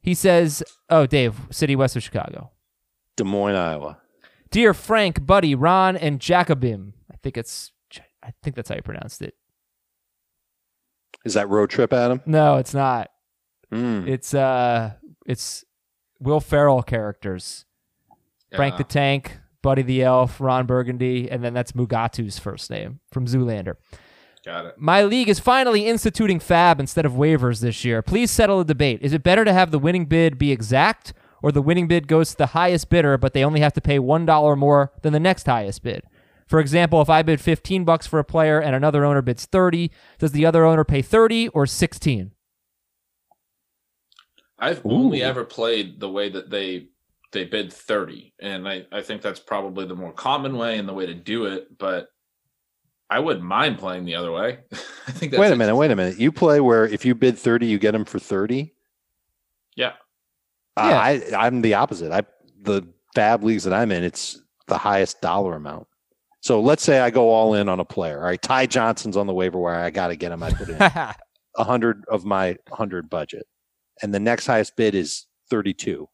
He 0.00 0.14
says, 0.14 0.62
Oh, 0.88 1.06
Dave, 1.06 1.34
city 1.50 1.76
west 1.76 1.94
of 1.94 2.02
Chicago. 2.02 2.50
Des 3.16 3.24
Moines, 3.24 3.54
Iowa. 3.54 3.98
Dear 4.50 4.72
Frank, 4.72 5.26
Buddy, 5.26 5.54
Ron, 5.54 5.96
and 5.96 6.20
Jacobim. 6.20 6.94
I 7.12 7.16
think 7.22 7.36
it's, 7.36 7.70
I 8.22 8.32
think 8.42 8.56
that's 8.56 8.70
how 8.70 8.76
you 8.76 8.82
pronounced 8.82 9.20
it. 9.20 9.34
Is 11.24 11.34
that 11.34 11.48
road 11.50 11.68
trip, 11.68 11.92
Adam? 11.92 12.22
No, 12.24 12.56
it's 12.56 12.72
not. 12.72 13.10
Mm. 13.70 14.08
It's 14.08 14.32
uh, 14.34 14.92
it's 15.26 15.64
Will 16.20 16.40
Ferrell 16.40 16.82
characters. 16.82 17.64
Frank 18.54 18.76
the 18.76 18.84
Tank, 18.84 19.38
Buddy 19.62 19.82
the 19.82 20.02
Elf, 20.02 20.40
Ron 20.40 20.66
Burgundy, 20.66 21.30
and 21.30 21.44
then 21.44 21.54
that's 21.54 21.72
Mugatu's 21.72 22.38
first 22.38 22.70
name 22.70 23.00
from 23.12 23.26
Zoolander. 23.26 23.76
Got 24.44 24.66
it. 24.66 24.74
My 24.78 25.04
league 25.04 25.28
is 25.28 25.38
finally 25.38 25.86
instituting 25.86 26.38
FAAB 26.38 26.80
instead 26.80 27.04
of 27.04 27.12
waivers 27.12 27.60
this 27.60 27.84
year. 27.84 28.00
Please 28.00 28.30
settle 28.30 28.58
the 28.58 28.64
debate. 28.64 29.00
Is 29.02 29.12
it 29.12 29.22
better 29.22 29.44
to 29.44 29.52
have 29.52 29.70
the 29.70 29.78
winning 29.78 30.06
bid 30.06 30.38
be 30.38 30.50
exact 30.50 31.12
or 31.42 31.52
the 31.52 31.62
winning 31.62 31.86
bid 31.86 32.08
goes 32.08 32.30
to 32.30 32.38
the 32.38 32.46
highest 32.46 32.88
bidder 32.88 33.18
but 33.18 33.34
they 33.34 33.44
only 33.44 33.60
have 33.60 33.74
to 33.74 33.80
pay 33.80 33.98
$1 33.98 34.58
more 34.58 34.92
than 35.02 35.12
the 35.12 35.20
next 35.20 35.46
highest 35.46 35.82
bid? 35.82 36.04
For 36.46 36.58
example, 36.58 37.00
if 37.02 37.10
I 37.10 37.22
bid 37.22 37.40
15 37.40 37.84
bucks 37.84 38.06
for 38.06 38.18
a 38.18 38.24
player 38.24 38.58
and 38.60 38.74
another 38.74 39.04
owner 39.04 39.22
bids 39.22 39.44
30, 39.44 39.90
does 40.18 40.32
the 40.32 40.46
other 40.46 40.64
owner 40.64 40.84
pay 40.84 41.02
30 41.02 41.48
or 41.48 41.66
16? 41.66 42.32
I've 44.60 44.82
only 44.84 45.22
ever 45.22 45.44
played 45.44 45.98
the 46.00 46.10
way 46.10 46.28
that 46.28 46.50
they 46.50 46.88
they 47.32 47.44
bid 47.44 47.72
30 47.72 48.34
and 48.40 48.68
I, 48.68 48.86
I 48.90 49.02
think 49.02 49.22
that's 49.22 49.38
probably 49.38 49.86
the 49.86 49.94
more 49.94 50.12
common 50.12 50.56
way 50.56 50.78
and 50.78 50.88
the 50.88 50.92
way 50.92 51.06
to 51.06 51.14
do 51.14 51.46
it 51.46 51.78
but 51.78 52.08
i 53.08 53.20
wouldn't 53.20 53.44
mind 53.44 53.78
playing 53.78 54.04
the 54.04 54.16
other 54.16 54.32
way 54.32 54.58
i 54.72 55.12
think 55.12 55.30
that's 55.30 55.40
wait 55.40 55.52
a 55.52 55.56
minute, 55.56 55.76
wait 55.76 55.92
a 55.92 55.96
minute. 55.96 56.18
You 56.18 56.32
play 56.32 56.58
where 56.60 56.86
if 56.86 57.04
you 57.04 57.14
bid 57.14 57.38
30, 57.38 57.66
you 57.66 57.78
get 57.78 57.92
them 57.92 58.04
for 58.04 58.18
30? 58.18 58.74
Yeah. 59.76 59.92
Uh, 60.76 60.88
Yeah. 60.88 60.98
I, 60.98 61.46
I'm 61.46 61.62
the 61.62 61.74
opposite. 61.74 62.10
I 62.12 62.22
The 62.62 62.82
FAAB 63.16 63.42
leagues 63.44 63.64
that 63.64 63.72
I'm 63.72 63.92
in, 63.92 64.02
it's 64.04 64.40
the 64.66 64.78
highest 64.78 65.20
dollar 65.20 65.54
amount. 65.54 65.86
So 66.40 66.60
let's 66.60 66.82
say 66.82 67.00
I 67.00 67.10
go 67.10 67.28
all 67.28 67.54
in 67.54 67.68
on 67.68 67.80
a 67.80 67.84
player. 67.84 68.18
All 68.18 68.24
right, 68.24 68.40
Ty 68.40 68.66
Johnson's 68.66 69.16
on 69.16 69.26
the 69.26 69.34
waiver 69.34 69.58
wire. 69.58 69.76
I 69.76 69.90
got 69.90 70.08
to 70.08 70.16
get 70.16 70.32
him. 70.32 70.42
I 70.42 70.50
put 70.52 70.68
in 70.68 70.76
a 70.80 71.14
hundred 71.64 72.04
of 72.08 72.24
my 72.24 72.56
hundred 72.72 73.10
budget, 73.10 73.46
and 74.02 74.12
the 74.14 74.20
next 74.20 74.46
highest 74.46 74.76
bid 74.76 74.94
is 74.94 75.26
thirty-two. 75.50 76.08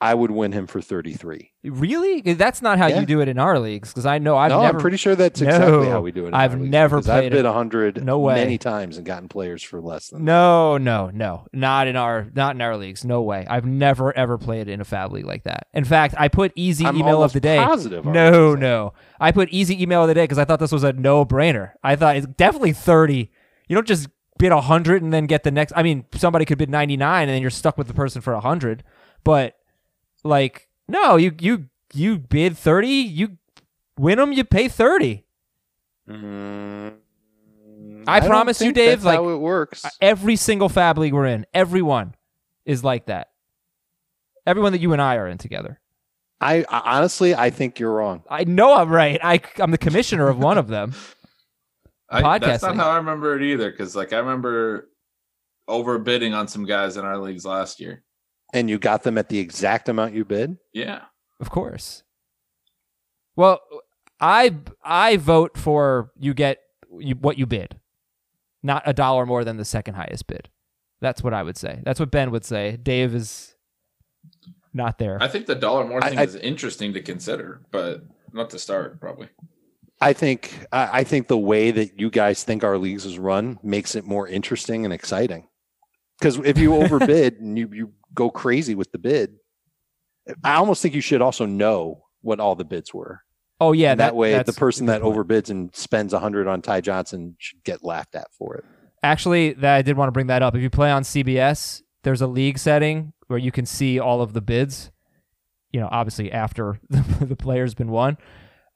I 0.00 0.12
would 0.12 0.30
win 0.32 0.52
him 0.52 0.66
for 0.66 0.82
thirty-three. 0.82 1.52
really? 1.64 2.20
That's 2.34 2.60
not 2.60 2.76
how 2.78 2.88
Yeah. 2.88 3.00
you 3.00 3.06
do 3.06 3.20
it 3.20 3.28
in 3.28 3.38
our 3.38 3.58
leagues 3.58 3.88
because 3.88 4.04
I 4.04 4.18
know 4.18 4.36
I've 4.36 4.50
no, 4.50 4.60
never 4.60 4.76
I'm 4.76 4.82
pretty 4.82 4.98
sure 4.98 5.14
that's 5.14 5.40
No, 5.40 5.48
exactly 5.48 5.88
how 5.88 6.02
we 6.02 6.12
do 6.12 6.24
it. 6.24 6.28
in 6.28 6.34
I've 6.34 6.52
our 6.52 6.58
leagues, 6.58 6.70
never 6.70 6.96
because 6.96 7.06
played 7.06 7.24
I've 7.26 7.30
bid 7.30 7.38
it. 7.38 7.44
a 7.46 7.52
hundred 7.52 8.04
No 8.04 8.18
way. 8.18 8.34
many 8.34 8.58
times 8.58 8.98
and 8.98 9.06
gotten 9.06 9.28
players 9.28 9.62
for 9.62 9.80
less 9.80 10.08
than. 10.08 10.24
No, 10.24 10.76
no, 10.76 11.10
no. 11.14 11.46
Not 11.54 11.86
in 11.86 11.96
our 11.96 12.26
not 12.34 12.54
in 12.54 12.60
our 12.60 12.76
leagues. 12.76 13.02
No 13.02 13.22
way. 13.22 13.46
I've 13.48 13.64
never 13.64 14.14
ever 14.14 14.36
played 14.36 14.68
in 14.68 14.82
a 14.82 14.84
FAAB 14.84 15.12
league 15.12 15.26
like 15.26 15.44
that. 15.44 15.68
In 15.72 15.84
fact, 15.84 16.14
I 16.18 16.28
put 16.28 16.52
easy 16.54 16.84
I'm 16.84 16.96
email 16.98 17.22
of 17.22 17.32
the 17.32 17.40
day. 17.40 17.56
positive 17.56 18.04
No, 18.04 18.54
no. 18.54 18.92
I 19.20 19.32
put 19.32 19.48
easy 19.50 19.80
email 19.82 20.02
of 20.02 20.08
the 20.08 20.14
day 20.14 20.24
because 20.24 20.38
I 20.38 20.44
thought 20.44 20.58
this 20.60 20.72
was 20.72 20.84
a 20.84 20.92
no 20.92 21.24
brainer. 21.24 21.70
I 21.82 21.96
thought 21.96 22.16
it's 22.16 22.26
definitely 22.26 22.72
30. 22.74 23.30
You 23.68 23.74
don't 23.74 23.86
just 23.86 24.08
bid 24.38 24.52
100 24.52 25.02
and 25.02 25.12
then 25.12 25.26
get 25.26 25.44
the 25.44 25.50
next. 25.50 25.72
I 25.76 25.82
mean, 25.82 26.04
somebody 26.14 26.44
could 26.44 26.58
bid 26.58 26.70
99 26.70 27.22
and 27.22 27.30
then 27.30 27.40
you're 27.42 27.50
stuck 27.50 27.78
with 27.78 27.86
the 27.86 27.94
person 27.94 28.20
for 28.20 28.32
100. 28.34 28.84
But 29.22 29.56
like, 30.22 30.68
no, 30.88 31.16
you 31.16 31.34
you 31.40 31.68
you 31.92 32.18
bid 32.18 32.58
30, 32.58 32.88
you 32.88 33.38
win 33.98 34.18
them, 34.18 34.32
you 34.32 34.44
pay 34.44 34.68
30. 34.68 35.24
Mm, 36.08 36.94
I 38.06 38.20
don't 38.20 38.28
promise 38.28 38.60
you, 38.60 38.72
Dave, 38.72 38.98
that's 38.98 39.04
like, 39.04 39.16
how 39.16 39.28
it 39.30 39.38
works. 39.38 39.84
Every 40.00 40.36
single 40.36 40.68
FAAB 40.68 40.98
league 40.98 41.14
we're 41.14 41.26
in, 41.26 41.46
everyone 41.54 42.14
is 42.64 42.84
like 42.84 43.06
that. 43.06 43.30
Everyone 44.46 44.72
that 44.72 44.80
you 44.80 44.92
and 44.92 45.00
I 45.00 45.16
are 45.16 45.26
in 45.26 45.38
together. 45.38 45.80
I, 46.40 46.64
I 46.68 46.96
honestly, 46.98 47.34
I 47.34 47.48
think 47.48 47.78
you're 47.78 47.92
wrong. 47.92 48.22
I 48.28 48.44
know 48.44 48.74
I'm 48.74 48.90
right. 48.90 49.18
I, 49.22 49.40
I'm 49.56 49.70
the 49.70 49.78
commissioner 49.78 50.28
of 50.28 50.38
one 50.38 50.58
of 50.58 50.68
them. 50.68 50.94
I, 52.22 52.38
that's 52.38 52.62
not 52.62 52.76
how 52.76 52.90
i 52.90 52.96
remember 52.96 53.36
it 53.36 53.42
either 53.42 53.70
because 53.70 53.94
like 53.96 54.12
i 54.12 54.18
remember 54.18 54.88
overbidding 55.68 56.36
on 56.36 56.46
some 56.48 56.64
guys 56.64 56.96
in 56.96 57.04
our 57.04 57.18
leagues 57.18 57.44
last 57.46 57.80
year 57.80 58.02
And 58.52 58.68
you 58.68 58.78
got 58.78 59.02
them 59.02 59.16
at 59.18 59.28
the 59.28 59.38
exact 59.38 59.88
amount 59.88 60.14
you 60.14 60.24
bid. 60.24 60.58
yeah 60.72 61.02
Of 61.40 61.50
course. 61.50 62.02
Well, 63.36 63.60
I 64.20 64.54
I 64.82 65.16
vote 65.16 65.56
for 65.58 66.12
you 66.18 66.34
get 66.34 66.58
you, 67.00 67.14
what 67.16 67.36
you 67.38 67.46
bid, 67.46 67.80
not 68.62 68.82
a 68.86 68.92
dollar 68.92 69.26
more 69.26 69.42
than 69.42 69.56
the 69.56 69.64
second 69.64 69.94
highest 69.94 70.26
bid. 70.28 70.48
That's 71.00 71.22
what 71.22 71.34
I 71.34 71.42
would 71.42 71.56
say. 71.56 71.80
That's 71.82 71.98
what 71.98 72.10
Ben 72.12 72.30
would 72.30 72.44
say. 72.44 72.76
Dave 72.76 73.14
is 73.14 73.54
not 74.72 74.98
there. 74.98 75.18
i 75.20 75.28
think 75.28 75.46
the 75.46 75.54
dollar 75.54 75.84
more 75.86 76.02
I- 76.04 76.08
thing 76.10 76.18
I- 76.18 76.24
is 76.24 76.34
interesting 76.36 76.92
to 76.94 77.00
consider 77.02 77.62
but 77.70 78.02
not 78.32 78.50
to 78.50 78.58
start 78.58 79.00
probably 79.00 79.28
I 80.04 80.12
think 80.12 80.66
I, 80.70 81.02
think 81.02 81.28
the 81.28 81.38
way 81.38 81.70
that 81.70 81.98
you 81.98 82.10
guys 82.10 82.44
think 82.44 82.62
our 82.62 82.76
leagues 82.76 83.06
is 83.06 83.18
run 83.18 83.58
makes 83.62 83.94
it 83.94 84.04
more 84.04 84.28
interesting 84.28 84.84
and 84.84 84.92
exciting. 84.92 85.48
Because 86.18 86.36
if 86.38 86.58
you 86.58 86.74
overbid 86.74 87.34
and 87.40 87.58
you, 87.58 87.70
you 87.72 87.92
go 88.12 88.28
crazy 88.28 88.74
with 88.74 88.92
the 88.92 88.98
bid, 88.98 89.36
I 90.44 90.56
almost 90.56 90.82
think 90.82 90.94
you 90.94 91.00
should 91.00 91.22
also 91.22 91.46
know 91.46 92.04
what 92.20 92.38
all 92.38 92.54
the 92.54 92.64
bids 92.64 92.92
were. 92.92 93.22
oh 93.60 93.72
yeah, 93.72 93.92
And 93.92 94.00
that, 94.00 94.14
way, 94.14 94.42
the 94.42 94.52
person 94.52 94.86
that 94.86 95.00
point. 95.00 95.16
overbids 95.16 95.48
and 95.48 95.74
spends 95.74 96.12
a 96.12 96.18
hundred 96.18 96.48
on 96.48 96.60
Ty 96.60 96.82
Johnson 96.82 97.36
should 97.38 97.64
get 97.64 97.82
laughed 97.82 98.14
at 98.14 98.28
for 98.38 98.56
it. 98.56 98.64
Actually, 99.02 99.54
that 99.54 99.74
I 99.74 99.82
did 99.82 99.96
want 99.96 100.08
to 100.08 100.12
bring 100.12 100.26
that 100.26 100.42
up. 100.42 100.54
If 100.54 100.60
you 100.60 100.70
play 100.70 100.90
on 100.90 101.02
CBS, 101.02 101.80
there's 102.02 102.20
a 102.20 102.26
league 102.26 102.58
setting 102.58 103.14
where 103.28 103.38
you 103.38 103.52
can 103.52 103.64
see 103.64 103.98
all 103.98 104.20
of 104.20 104.34
the 104.34 104.42
bids. 104.42 104.90
You 105.72 105.80
know, 105.80 105.88
obviously 105.90 106.30
after 106.30 106.78
the, 106.90 107.24
the 107.24 107.36
player's 107.36 107.74
been 107.74 107.90
won, 107.90 108.18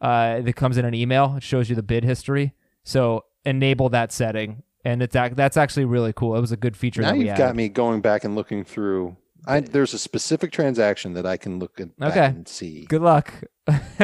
uh, 0.00 0.40
that 0.40 0.52
comes 0.56 0.76
in 0.78 0.84
an 0.84 0.94
email. 0.94 1.34
It 1.37 1.42
shows 1.42 1.68
you 1.68 1.76
the 1.76 1.82
bid 1.82 2.04
history. 2.04 2.54
So 2.84 3.24
enable 3.44 3.88
that 3.90 4.12
setting, 4.12 4.62
and 4.84 5.02
it's 5.02 5.14
ac- 5.16 5.34
that's 5.34 5.56
actually 5.56 5.84
really 5.84 6.12
cool. 6.12 6.37
It 6.37 6.40
was 6.40 6.52
a 6.52 6.56
good 6.56 6.76
feature. 6.76 7.02
Now 7.02 7.11
that 7.12 7.18
you've 7.18 7.28
added. 7.28 7.38
got 7.42 7.56
me 7.56 7.68
going 7.68 8.00
back 8.00 8.24
and 8.24 8.34
looking 8.34 8.64
through. 8.64 9.16
I, 9.46 9.61
there's 9.61 9.94
a 9.94 9.98
specific 9.98 10.52
transaction 10.52 11.14
that 11.14 11.24
I 11.24 11.37
can 11.38 11.58
look 11.58 11.80
at 11.80 11.88
Okay. 12.02 12.26
and 12.26 12.46
see. 12.46 12.84
Good 12.87 13.00
luck. 13.02 13.32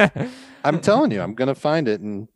I'm 0.65 0.81
telling 0.81 1.11
you, 1.11 1.21
I'm 1.21 1.35
going 1.35 1.49
to 1.49 1.55
find 1.55 1.87
it, 1.89 2.01
and 2.01 2.29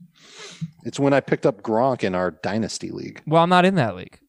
it's 0.85 0.99
when 1.01 1.13
I 1.15 1.21
picked 1.21 1.47
up 1.47 1.63
Gronk 1.63 2.05
in 2.05 2.15
our 2.15 2.31
dynasty 2.31 2.91
league. 2.91 3.23
well, 3.27 3.43
I'm 3.43 3.49
not 3.49 3.65
in 3.65 3.77
that 3.77 3.97
league. 3.97 4.21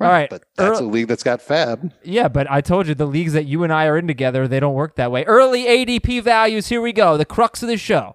All 0.00 0.08
right. 0.08 0.30
but 0.30 0.44
that's 0.56 0.78
Earl- 0.80 0.86
a 0.86 0.90
league 0.90 1.08
that's 1.08 1.22
got 1.24 1.40
FAAB. 1.40 1.92
Yeah, 2.04 2.28
but 2.28 2.50
I 2.50 2.60
told 2.60 2.86
you 2.86 2.94
the 2.94 3.06
leagues 3.06 3.32
that 3.32 3.46
you 3.46 3.64
and 3.64 3.72
I 3.72 3.86
are 3.86 3.98
in 3.98 4.06
together, 4.06 4.46
they 4.46 4.60
don't 4.60 4.74
work 4.74 4.94
that 4.96 5.10
way. 5.10 5.24
Early 5.24 5.64
ADP 5.64 6.22
values, 6.22 6.68
here 6.68 6.80
we 6.80 6.92
go. 6.92 7.16
The 7.16 7.24
crux 7.24 7.62
of 7.62 7.68
the 7.68 7.76
show. 7.76 8.14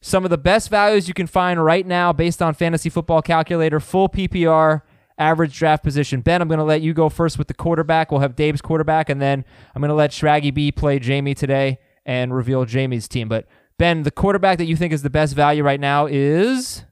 Some 0.00 0.24
of 0.24 0.30
the 0.30 0.38
best 0.38 0.68
values 0.68 1.06
you 1.06 1.14
can 1.14 1.28
find 1.28 1.64
right 1.64 1.86
now 1.86 2.12
based 2.12 2.42
on 2.42 2.54
fantasy 2.54 2.90
football 2.90 3.22
calculator, 3.22 3.78
full 3.78 4.08
PPR, 4.08 4.82
average 5.16 5.56
draft 5.56 5.84
position. 5.84 6.22
Ben, 6.22 6.42
I'm 6.42 6.48
going 6.48 6.58
to 6.58 6.64
let 6.64 6.80
you 6.82 6.92
go 6.92 7.08
first 7.08 7.38
with 7.38 7.46
the 7.46 7.54
quarterback. 7.54 8.10
We'll 8.10 8.20
have 8.20 8.34
Dave's 8.34 8.60
quarterback, 8.60 9.08
and 9.08 9.22
then 9.22 9.44
I'm 9.74 9.80
going 9.80 9.90
to 9.90 9.94
let 9.94 10.10
Shraggy 10.10 10.52
B 10.52 10.72
play 10.72 10.98
Jamey 10.98 11.36
today 11.36 11.78
and 12.04 12.34
reveal 12.34 12.64
Jamey's 12.66 13.06
team. 13.06 13.28
But 13.28 13.46
Ben, 13.78 14.02
the 14.02 14.10
quarterback 14.10 14.58
that 14.58 14.64
you 14.64 14.74
think 14.74 14.92
is 14.92 15.02
the 15.02 15.10
best 15.10 15.36
value 15.36 15.62
right 15.62 15.78
now 15.78 16.06
is 16.06 16.82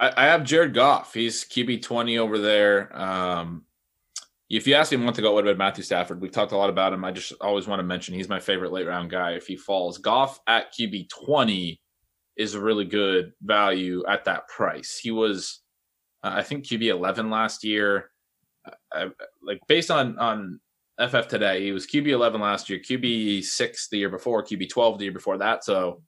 I, 0.00 0.12
I 0.16 0.24
have 0.26 0.44
Jared 0.44 0.74
Goff. 0.74 1.14
He's 1.14 1.44
QB 1.44 1.82
twenty 1.82 2.18
over 2.18 2.38
there. 2.38 2.96
Um, 2.98 3.64
if 4.48 4.66
you 4.66 4.74
asked 4.74 4.90
me 4.90 4.96
a 4.96 5.00
month 5.00 5.18
ago, 5.18 5.30
it 5.30 5.34
would 5.34 5.46
have 5.46 5.52
been 5.54 5.58
Matthew 5.64 5.84
Stafford. 5.84 6.20
We've 6.20 6.32
talked 6.32 6.50
a 6.52 6.56
lot 6.56 6.70
about 6.70 6.92
him. 6.92 7.04
I 7.04 7.12
just 7.12 7.32
always 7.40 7.68
want 7.68 7.78
to 7.78 7.84
mention 7.84 8.14
he's 8.14 8.28
my 8.28 8.40
favorite 8.40 8.72
late 8.72 8.86
round 8.86 9.10
guy. 9.10 9.32
If 9.32 9.46
he 9.46 9.56
falls, 9.56 9.98
Goff 9.98 10.40
at 10.48 10.72
QB 10.74 11.08
twenty 11.10 11.80
is 12.36 12.54
a 12.54 12.60
really 12.60 12.86
good 12.86 13.32
value 13.42 14.02
at 14.08 14.24
that 14.24 14.48
price. 14.48 14.98
He 15.00 15.10
was, 15.10 15.60
uh, 16.24 16.32
I 16.34 16.42
think, 16.42 16.64
QB 16.64 16.84
eleven 16.88 17.30
last 17.30 17.62
year. 17.62 18.10
I- 18.92 19.10
like 19.42 19.60
based 19.68 19.90
on 19.90 20.18
on 20.18 20.60
FF 20.98 21.28
today, 21.28 21.62
he 21.64 21.72
was 21.72 21.86
QB 21.86 22.08
eleven 22.08 22.40
last 22.40 22.68
year, 22.70 22.78
QB 22.78 23.44
six 23.44 23.88
the 23.88 23.98
year 23.98 24.10
before, 24.10 24.42
QB 24.44 24.68
twelve 24.70 24.98
the 24.98 25.04
year 25.04 25.12
before 25.12 25.38
that. 25.38 25.64
So 25.64 26.02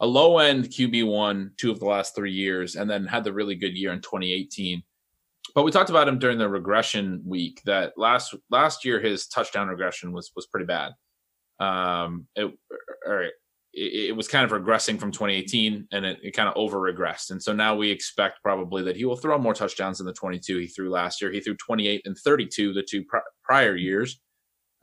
a 0.00 0.06
low 0.06 0.38
end 0.38 0.66
QB 0.66 1.06
one 1.06 1.52
two 1.56 1.70
of 1.70 1.80
the 1.80 1.86
last 1.86 2.14
three 2.14 2.32
years, 2.32 2.76
and 2.76 2.88
then 2.88 3.06
had 3.06 3.24
the 3.24 3.32
really 3.32 3.54
good 3.54 3.76
year 3.76 3.92
in 3.92 4.00
2018. 4.00 4.82
But 5.54 5.64
we 5.64 5.72
talked 5.72 5.90
about 5.90 6.08
him 6.08 6.18
during 6.18 6.38
the 6.38 6.48
regression 6.48 7.22
week. 7.24 7.62
That 7.64 7.94
last 7.96 8.34
last 8.50 8.84
year 8.84 9.00
his 9.00 9.26
touchdown 9.26 9.68
regression 9.68 10.12
was 10.12 10.30
was 10.36 10.46
pretty 10.46 10.66
bad. 10.66 10.92
Um, 11.60 12.26
it, 12.36 12.52
or 13.06 13.22
it, 13.22 13.34
it 13.72 14.16
was 14.16 14.28
kind 14.28 14.44
of 14.44 14.50
regressing 14.50 14.98
from 14.98 15.12
2018 15.12 15.88
and 15.92 16.04
it, 16.04 16.18
it 16.22 16.30
kind 16.32 16.48
of 16.48 16.56
over 16.56 16.78
regressed. 16.78 17.30
And 17.30 17.42
so 17.42 17.52
now 17.52 17.74
we 17.74 17.90
expect 17.90 18.42
probably 18.42 18.82
that 18.84 18.96
he 18.96 19.04
will 19.04 19.16
throw 19.16 19.38
more 19.38 19.54
touchdowns 19.54 19.98
than 19.98 20.06
the 20.06 20.12
22 20.12 20.58
he 20.58 20.66
threw 20.66 20.90
last 20.90 21.20
year. 21.20 21.30
He 21.30 21.40
threw 21.40 21.56
28 21.56 22.02
and 22.04 22.16
32 22.16 22.72
the 22.72 22.82
two 22.82 23.04
pr- 23.04 23.18
prior 23.42 23.76
years. 23.76 24.20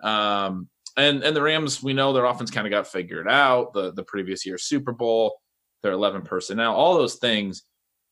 Um, 0.04 0.70
and 0.98 1.24
and 1.24 1.36
the 1.36 1.42
Rams, 1.42 1.84
we 1.84 1.94
know 1.94 2.14
their 2.14 2.26
offense 2.26 2.52
kind 2.52 2.68
of 2.68 2.72
got 2.72 2.88
figured 2.88 3.28
out. 3.28 3.74
The 3.74 3.94
the 3.94 4.04
previous 4.04 4.46
year 4.46 4.58
Super 4.58 4.92
Bowl, 4.92 5.40
their 5.84 5.92
11 5.92 6.24
personnel, 6.24 6.74
all 6.74 6.96
those 6.96 7.16
things. 7.16 7.64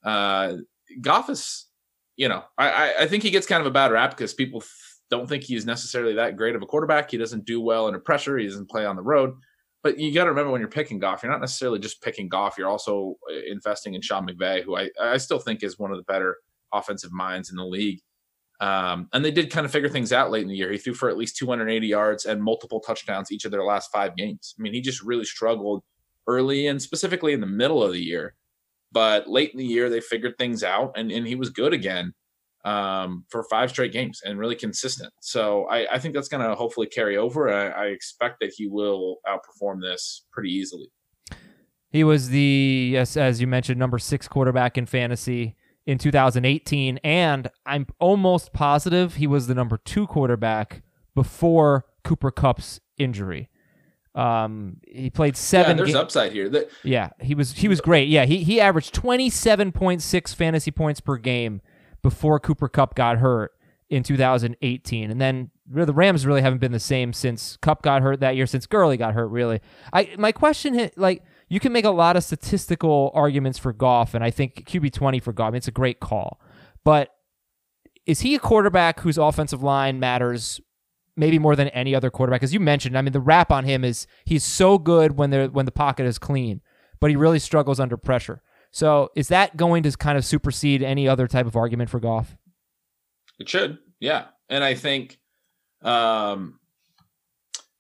Uh, 0.03 0.57
Goff 1.01 1.29
is, 1.29 1.65
you 2.17 2.27
know, 2.29 2.43
I 2.57 2.95
I 3.01 3.07
think 3.07 3.23
he 3.23 3.31
gets 3.31 3.47
kind 3.47 3.61
of 3.61 3.67
a 3.67 3.71
bad 3.71 3.91
rap 3.91 4.11
because 4.11 4.33
people 4.33 4.63
don't 5.09 5.27
think 5.27 5.43
he's 5.43 5.65
necessarily 5.65 6.15
that 6.15 6.37
great 6.37 6.55
of 6.55 6.61
a 6.61 6.65
quarterback. 6.65 7.11
He 7.11 7.17
doesn't 7.17 7.45
do 7.45 7.61
well 7.61 7.87
under 7.87 7.99
pressure. 7.99 8.37
He 8.37 8.47
doesn't 8.47 8.69
play 8.69 8.85
on 8.85 8.95
the 8.95 9.01
road. 9.01 9.35
But 9.83 9.99
you 9.99 10.13
got 10.13 10.23
to 10.23 10.29
remember 10.29 10.51
when 10.51 10.61
you're 10.61 10.69
picking 10.69 10.97
Goff, 10.97 11.21
you're 11.21 11.31
not 11.31 11.41
necessarily 11.41 11.77
just 11.77 12.01
picking 12.01 12.29
Goff. 12.29 12.57
You're 12.57 12.69
also 12.69 13.15
uh, 13.29 13.35
investing 13.47 13.95
in 13.95 14.01
Sean 14.01 14.25
McVay, 14.25 14.63
who 14.63 14.77
I, 14.77 14.89
I 14.99 15.17
still 15.17 15.39
think 15.39 15.61
is 15.61 15.77
one 15.77 15.91
of 15.91 15.97
the 15.97 16.03
better 16.03 16.37
offensive 16.71 17.11
minds 17.11 17.51
in 17.51 17.57
the 17.57 17.65
league. 17.65 17.99
Um, 18.59 19.09
and 19.13 19.25
they 19.25 19.31
did 19.31 19.51
kind 19.51 19.65
of 19.65 19.71
figure 19.71 19.89
things 19.89 20.13
out 20.13 20.31
late 20.31 20.43
in 20.43 20.47
the 20.47 20.55
year. 20.55 20.71
He 20.71 20.77
threw 20.77 20.93
for 20.93 21.09
at 21.09 21.17
least 21.17 21.37
280 21.37 21.85
yards 21.85 22.25
and 22.25 22.41
multiple 22.41 22.79
touchdowns 22.79 23.31
each 23.31 23.45
of 23.45 23.51
their 23.51 23.63
last 23.63 23.91
five 23.91 24.15
games. 24.15 24.55
I 24.57 24.61
mean, 24.61 24.73
he 24.73 24.81
just 24.81 25.01
really 25.01 25.25
struggled 25.25 25.83
early 26.27 26.67
and 26.67 26.81
specifically 26.81 27.33
in 27.33 27.41
the 27.41 27.47
middle 27.47 27.83
of 27.83 27.91
the 27.91 28.01
year. 28.01 28.35
But 28.91 29.27
late 29.27 29.51
in 29.51 29.57
the 29.57 29.65
year, 29.65 29.89
they 29.89 29.99
figured 29.99 30.37
things 30.37 30.63
out 30.63 30.93
and, 30.95 31.11
and 31.11 31.27
he 31.27 31.35
was 31.35 31.49
good 31.49 31.73
again 31.73 32.13
um, 32.63 33.25
for 33.29 33.43
five 33.43 33.69
straight 33.69 33.91
games 33.91 34.21
and 34.23 34.39
really 34.39 34.55
consistent. 34.55 35.11
So 35.19 35.65
I, 35.65 35.95
I 35.95 35.99
think 35.99 36.13
that's 36.13 36.29
going 36.29 36.47
to 36.47 36.55
hopefully 36.55 36.87
carry 36.87 37.17
over. 37.17 37.51
I, 37.51 37.67
I, 37.67 37.85
expect 37.87 38.39
that 38.39 38.53
he 38.55 38.67
will 38.67 39.17
outperform 39.27 39.81
this 39.81 40.25
pretty 40.31 40.49
easily. 40.49 40.89
He 41.89 42.05
was 42.05 42.29
the, 42.29 42.91
yes, 42.93 43.17
as 43.17 43.41
you 43.41 43.47
mentioned, 43.47 43.79
number 43.79 43.99
six 43.99 44.29
quarterback 44.29 44.77
in 44.77 44.85
fantasy 44.85 45.55
in 45.85 45.97
2018. 45.97 46.99
And 47.03 47.49
I'm 47.65 47.87
almost 47.99 48.53
positive 48.53 49.15
he 49.15 49.27
was 49.27 49.47
the 49.47 49.55
number 49.55 49.77
two 49.77 50.07
quarterback 50.07 50.81
before 51.15 51.85
Cooper 52.03 52.31
Kupp's 52.31 52.79
injury. 52.97 53.49
Um, 54.15 54.77
he 54.87 55.09
played 55.09 55.35
seven. 55.35 55.71
Yeah, 55.77 55.83
there's 55.83 55.93
ga- 55.93 56.01
upside 56.01 56.31
here. 56.31 56.67
Yeah, 56.83 57.09
he 57.19 57.33
was 57.33 57.53
he 57.53 57.67
was 57.67 57.81
great. 57.81 58.09
Yeah, 58.09 58.25
he 58.25 58.43
he 58.43 58.61
averaged 58.61 58.93
27.6 58.93 60.35
fantasy 60.35 60.69
points 60.69 60.99
per 60.99 61.17
game 61.17 61.61
before 62.03 62.39
Cooper 62.39 62.67
Cup 62.67 62.93
got 62.93 63.17
hurt 63.17 63.53
in 63.89 64.03
2018. 64.03 65.09
And 65.11 65.19
then 65.21 65.49
the 65.67 65.93
Rams 65.93 66.25
really 66.25 66.41
haven't 66.41 66.59
been 66.59 66.71
the 66.71 66.79
same 66.79 67.13
since 67.13 67.57
Kupp 67.57 67.81
got 67.81 68.01
hurt 68.01 68.19
that 68.19 68.35
year, 68.35 68.45
since 68.45 68.67
Gurley 68.67 68.97
got 68.97 69.13
hurt, 69.13 69.27
really. 69.27 69.61
I 69.91 70.09
My 70.17 70.31
question, 70.31 70.91
like, 70.95 71.23
you 71.53 71.59
can 71.59 71.71
make 71.71 71.85
a 71.85 71.91
lot 71.91 72.15
of 72.15 72.23
statistical 72.23 73.11
arguments 73.13 73.59
for 73.59 73.73
Goff, 73.73 74.15
and 74.15 74.23
I 74.23 74.31
think 74.31 74.65
QB20 74.65 75.21
for 75.21 75.31
Goff, 75.31 75.53
it's 75.53 75.67
a 75.67 75.71
great 75.71 75.99
call. 75.99 76.41
But 76.83 77.09
is 78.07 78.21
he 78.21 78.33
a 78.33 78.39
quarterback 78.39 79.01
whose 79.01 79.19
offensive 79.19 79.61
line 79.61 79.99
matters 79.99 80.59
maybe 81.15 81.37
more 81.37 81.55
than 81.55 81.67
any 81.67 81.93
other 81.93 82.09
quarterback? 82.09 82.41
As 82.41 82.55
you 82.55 82.59
mentioned, 82.59 82.97
I 82.97 83.03
mean, 83.03 83.11
the 83.11 83.19
rap 83.19 83.51
on 83.51 83.65
him 83.65 83.83
is 83.83 84.07
he's 84.25 84.43
so 84.43 84.79
good 84.79 85.15
when, 85.15 85.29
the 85.29 85.45
when 85.45 85.67
the 85.67 85.71
pocket 85.71 86.07
is 86.07 86.17
clean, 86.17 86.59
but 86.99 87.11
he 87.11 87.15
really 87.15 87.37
struggles 87.37 87.79
under 87.79 87.97
pressure. 87.97 88.41
So 88.71 89.11
is 89.15 89.27
that 89.27 89.55
going 89.55 89.83
to 89.83 89.91
kind 89.91 90.17
of 90.17 90.25
supersede 90.25 90.81
any 90.81 91.07
other 91.07 91.27
type 91.27 91.45
of 91.45 91.55
argument 91.55 91.91
for 91.91 91.99
Goff? 91.99 92.35
It 93.37 93.47
should, 93.47 93.77
yeah. 93.99 94.25
And 94.49 94.63
I 94.63 94.73
think 94.73 95.19
um, 95.83 96.59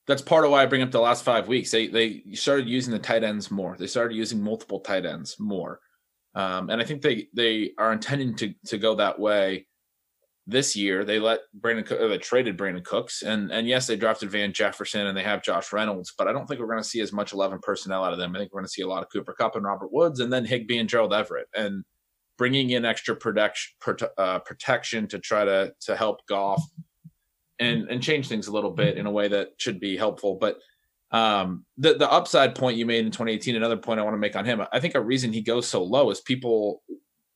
that's 0.07 0.21
part 0.21 0.45
of 0.45 0.51
why 0.51 0.63
I 0.63 0.65
bring 0.65 0.81
up 0.81 0.91
the 0.91 0.99
last 0.99 1.23
five 1.23 1.47
weeks. 1.47 1.71
They 1.71 1.87
they 1.87 2.23
started 2.33 2.67
using 2.67 2.91
the 2.93 2.99
tight 2.99 3.23
ends 3.23 3.49
more. 3.49 3.75
They 3.77 3.87
started 3.87 4.15
using 4.15 4.41
multiple 4.41 4.79
tight 4.79 5.05
ends 5.05 5.37
more, 5.39 5.79
um, 6.35 6.69
and 6.69 6.81
I 6.81 6.85
think 6.85 7.01
they 7.01 7.27
they 7.33 7.71
are 7.77 7.93
intending 7.93 8.35
to 8.37 8.53
to 8.67 8.77
go 8.77 8.95
that 8.95 9.19
way 9.19 9.67
this 10.45 10.75
year 10.75 11.05
they 11.05 11.19
let 11.19 11.39
Brandin 11.57 11.89
or 11.91 12.09
they 12.09 12.17
traded 12.17 12.57
Brandin 12.57 12.83
Cooks 12.83 13.21
and 13.21 13.49
and 13.51 13.65
yes 13.65 13.87
they 13.87 13.95
drafted 13.95 14.29
Van 14.29 14.51
Jefferson 14.51 15.07
and 15.07 15.17
they 15.17 15.23
have 15.23 15.41
Josh 15.41 15.71
Reynolds 15.71 16.13
but 16.17 16.27
I 16.27 16.33
don't 16.33 16.47
think 16.47 16.59
we're 16.59 16.67
going 16.67 16.83
to 16.83 16.87
see 16.87 16.99
as 16.99 17.13
much 17.13 17.31
11 17.31 17.59
personnel 17.61 18.03
out 18.03 18.11
of 18.11 18.19
them 18.19 18.35
I 18.35 18.39
think 18.39 18.51
we're 18.51 18.59
going 18.59 18.67
to 18.67 18.71
see 18.71 18.81
a 18.81 18.87
lot 18.87 19.03
of 19.03 19.09
Cooper 19.09 19.33
Kupp 19.33 19.55
and 19.55 19.63
Robert 19.63 19.93
Woods 19.93 20.19
and 20.19 20.33
then 20.33 20.43
Higbee 20.43 20.79
and 20.79 20.89
Gerald 20.89 21.13
Everett 21.13 21.47
and 21.55 21.85
bringing 22.37 22.71
in 22.71 22.83
extra 22.83 23.15
protection 23.15 23.73
uh, 24.17 24.39
protection 24.39 25.07
to 25.07 25.19
try 25.19 25.45
to 25.45 25.73
to 25.81 25.95
help 25.95 26.25
Goff 26.27 26.61
and 27.63 27.89
and 27.89 28.03
change 28.03 28.27
things 28.27 28.47
a 28.47 28.51
little 28.51 28.71
bit 28.71 28.97
in 28.97 29.05
a 29.05 29.11
way 29.11 29.27
that 29.27 29.49
should 29.57 29.79
be 29.79 29.97
helpful 29.97 30.37
but 30.39 30.57
um, 31.11 31.63
the 31.77 31.93
the 31.93 32.11
upside 32.11 32.55
point 32.55 32.77
you 32.77 32.87
made 32.87 33.05
in 33.05 33.11
2018 33.11 33.55
another 33.55 33.77
point 33.77 33.99
I 33.99 34.03
want 34.03 34.15
to 34.15 34.19
make 34.19 34.35
on 34.35 34.45
him 34.45 34.61
I 34.71 34.79
think 34.79 34.95
a 34.95 35.01
reason 35.01 35.31
he 35.31 35.41
goes 35.41 35.67
so 35.67 35.83
low 35.83 36.09
is 36.09 36.21
people 36.21 36.81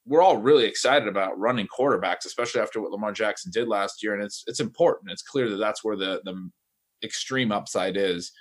we're 0.07 0.21
all 0.21 0.37
really 0.37 0.65
excited 0.65 1.07
about 1.07 1.37
running 1.37 1.67
quarterbacks, 1.67 2.25
especially 2.25 2.61
after 2.61 2.81
what 2.81 2.91
Lamar 2.91 3.11
Jackson 3.11 3.51
did 3.51 3.67
last 3.67 4.01
year, 4.01 4.13
and 4.13 4.23
it's 4.23 4.43
it's 4.47 4.61
important. 4.61 5.11
It's 5.11 5.21
clear 5.21 5.49
that 5.49 5.57
that's 5.57 5.83
where 5.83 5.97
the 5.97 6.21
the 6.23 6.49
extreme 7.03 7.51
upside 7.51 7.97
is. 7.97 8.31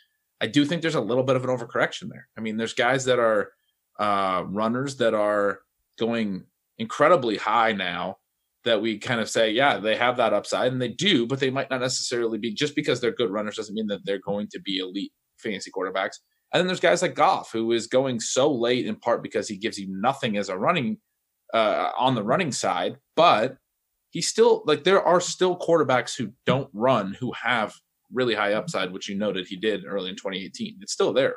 I 0.41 0.47
do 0.47 0.65
think 0.65 0.81
there's 0.81 0.95
a 0.95 1.01
little 1.01 1.25
bit 1.25 1.37
of 1.37 1.45
an 1.45 1.51
overcorrection 1.51 2.09
there. 2.09 2.29
I 2.39 2.41
mean, 2.41 2.57
there's 2.57 2.75
guys 2.75 3.05
that 3.07 3.19
are 3.19 3.51
uh, 3.99 4.45
runners 4.47 4.97
that 4.99 5.15
are 5.15 5.61
going 5.99 6.45
incredibly 6.79 7.37
high 7.37 7.73
now 7.73 8.19
that 8.67 8.83
we 8.83 8.99
kind 8.99 9.21
of 9.21 9.31
say, 9.31 9.51
yeah, 9.51 9.79
they 9.79 9.97
have 9.97 10.19
that 10.19 10.35
upside, 10.35 10.73
and 10.73 10.83
they 10.83 10.89
do, 10.89 11.27
but 11.27 11.41
they 11.41 11.51
might 11.51 11.71
not 11.71 11.81
necessarily 11.81 12.37
be 12.37 12.53
just 12.53 12.77
because 12.77 13.01
they're 13.01 13.13
good 13.13 13.31
runners 13.31 13.57
doesn't 13.57 13.75
mean 13.75 13.87
that 13.87 14.01
they're 14.05 14.21
going 14.21 14.49
to 14.53 14.61
be 14.61 14.79
elite 14.79 15.13
fantasy 15.39 15.71
quarterbacks. 15.71 16.17
And 16.53 16.61
then 16.61 16.67
there's 16.67 16.81
guys 16.81 17.03
like 17.03 17.15
Goff, 17.15 17.51
who 17.53 17.73
is 17.73 17.87
going 17.87 18.21
so 18.21 18.53
late 18.53 18.87
in 18.87 18.97
part 18.97 19.23
because 19.23 19.49
he 19.49 19.57
gives 19.57 19.79
you 19.79 19.87
nothing 19.89 20.37
as 20.37 20.49
a 20.49 20.59
running 20.59 20.99
uh, 21.55 21.91
on 21.99 22.15
the 22.15 22.23
running 22.23 22.53
side, 22.53 22.99
but 23.15 23.57
he's 24.11 24.29
still 24.29 24.63
like 24.67 24.85
there 24.85 25.03
are 25.03 25.21
still 25.21 25.59
quarterbacks 25.59 26.17
who 26.17 26.33
don't 26.45 26.71
run 26.73 27.15
who 27.15 27.33
have 27.33 27.75
really 28.13 28.35
high 28.35 28.53
upside, 28.53 28.93
which 28.93 29.09
you 29.09 29.17
noted 29.17 29.47
he 29.47 29.57
did 29.57 29.85
early 29.87 30.11
in 30.11 30.17
2018. 30.17 30.79
It's 30.81 30.93
still 30.93 31.13
there. 31.13 31.37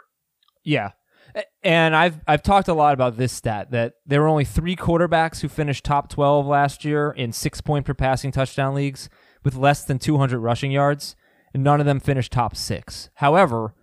Yeah. 0.64 0.92
And 1.64 1.96
I've 1.96 2.20
I've 2.28 2.44
talked 2.44 2.68
a 2.68 2.74
lot 2.74 2.94
about 2.94 3.18
this 3.18 3.34
stat 3.34 3.72
that 3.72 3.94
there 4.06 4.22
were 4.22 4.28
only 4.28 4.46
three 4.46 4.76
quarterbacks 4.76 5.42
who 5.42 5.50
finished 5.50 5.84
top 5.84 6.10
12 6.10 6.46
last 6.46 6.86
year 6.86 7.12
in 7.12 7.32
six 7.32 7.62
point 7.62 7.86
per 7.86 7.94
passing 7.94 8.32
touchdown 8.32 8.74
leagues 8.76 9.10
with 9.44 9.56
less 9.56 9.84
than 9.84 10.00
200 10.00 10.40
rushing 10.40 10.72
yards, 10.72 11.16
and 11.54 11.64
none 11.64 11.80
of 11.80 11.86
them 11.86 12.00
finished 12.00 12.32
top 12.32 12.56
six. 12.56 13.10
However, 13.16 13.74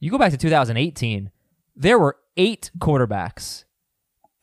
you 0.00 0.10
go 0.10 0.18
back 0.18 0.32
to 0.32 0.38
2018, 0.38 1.30
there 1.76 1.98
were 1.98 2.16
eight 2.36 2.70
quarterbacks 2.78 3.64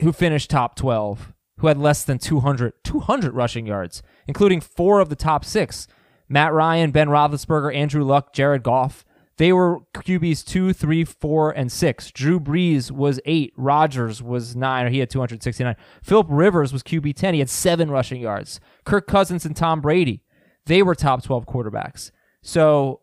who 0.01 0.11
finished 0.11 0.49
top 0.49 0.75
12, 0.75 1.33
who 1.57 1.67
had 1.67 1.77
less 1.77 2.03
than 2.03 2.17
200, 2.17 2.73
200 2.83 3.33
rushing 3.33 3.67
yards, 3.67 4.01
including 4.27 4.61
four 4.61 4.99
of 4.99 5.09
the 5.09 5.15
top 5.15 5.45
six 5.45 5.87
Matt 6.27 6.53
Ryan, 6.53 6.91
Ben 6.91 7.09
Roethlisberger, 7.09 7.75
Andrew 7.75 8.03
Luck, 8.03 8.33
Jared 8.33 8.63
Goff. 8.63 9.03
They 9.41 9.54
were 9.54 9.80
QBs 9.95 10.45
two, 10.45 10.71
three, 10.71 11.04
four, 11.04 11.49
and 11.49 11.71
six. 11.71 12.12
Drew 12.12 12.39
Brees 12.39 12.91
was 12.91 13.19
eight. 13.25 13.54
Rodgers 13.58 14.21
was 14.21 14.56
nine, 14.56 14.86
or 14.86 14.89
he 14.91 14.99
had 14.99 15.10
269. 15.10 15.75
Philip 16.04 16.27
Rivers 16.30 16.71
was 16.71 16.84
QB 16.84 17.15
10. 17.15 17.34
He 17.34 17.39
had 17.39 17.49
seven 17.49 17.89
rushing 17.89 18.21
yards. 18.21 18.60
Kirk 18.86 19.08
Cousins 19.08 19.43
and 19.43 19.56
Tom 19.56 19.82
Brady, 19.82 20.21
they 20.67 20.84
were 20.84 20.93
top 20.93 21.23
12 21.23 21.47
quarterbacks. 21.47 22.12
So 22.43 23.01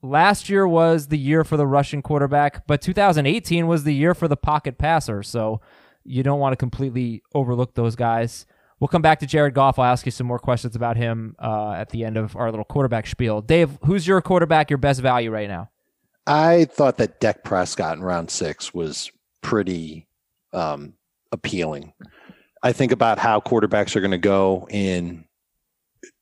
last 0.00 0.48
year 0.48 0.64
was 0.64 1.08
the 1.08 1.18
year 1.18 1.42
for 1.42 1.56
the 1.56 1.66
rushing 1.66 2.02
quarterback, 2.02 2.68
but 2.68 2.80
2018 2.80 3.66
was 3.66 3.82
the 3.82 3.92
year 3.92 4.14
for 4.14 4.28
the 4.28 4.36
pocket 4.36 4.78
passer. 4.78 5.24
So 5.24 5.60
you 6.04 6.22
don't 6.22 6.38
want 6.38 6.52
to 6.52 6.56
completely 6.56 7.24
overlook 7.34 7.74
those 7.74 7.96
guys. 7.96 8.46
We'll 8.78 8.86
come 8.86 9.02
back 9.02 9.18
to 9.18 9.26
Jared 9.26 9.54
Goff. 9.54 9.76
I'll 9.76 9.86
ask 9.86 10.06
you 10.06 10.12
some 10.12 10.28
more 10.28 10.38
questions 10.38 10.76
about 10.76 10.96
him 10.96 11.34
uh, 11.40 11.72
at 11.72 11.90
the 11.90 12.04
end 12.04 12.16
of 12.16 12.36
our 12.36 12.48
little 12.52 12.64
quarterback 12.64 13.08
spiel. 13.08 13.42
Dave, 13.42 13.76
who's 13.84 14.06
your 14.06 14.22
quarterback, 14.22 14.70
your 14.70 14.78
best 14.78 15.00
value 15.00 15.32
right 15.32 15.48
now? 15.48 15.68
I 16.30 16.66
thought 16.66 16.98
that 16.98 17.20
Dak 17.20 17.42
Prescott 17.42 17.96
in 17.96 18.04
round 18.04 18.30
six 18.30 18.72
was 18.72 19.10
pretty 19.42 20.06
um, 20.52 20.94
appealing. 21.32 21.92
I 22.62 22.72
think 22.72 22.92
about 22.92 23.18
how 23.18 23.40
quarterbacks 23.40 23.96
are 23.96 24.00
going 24.00 24.10
to 24.12 24.18
go 24.18 24.68
in 24.70 25.24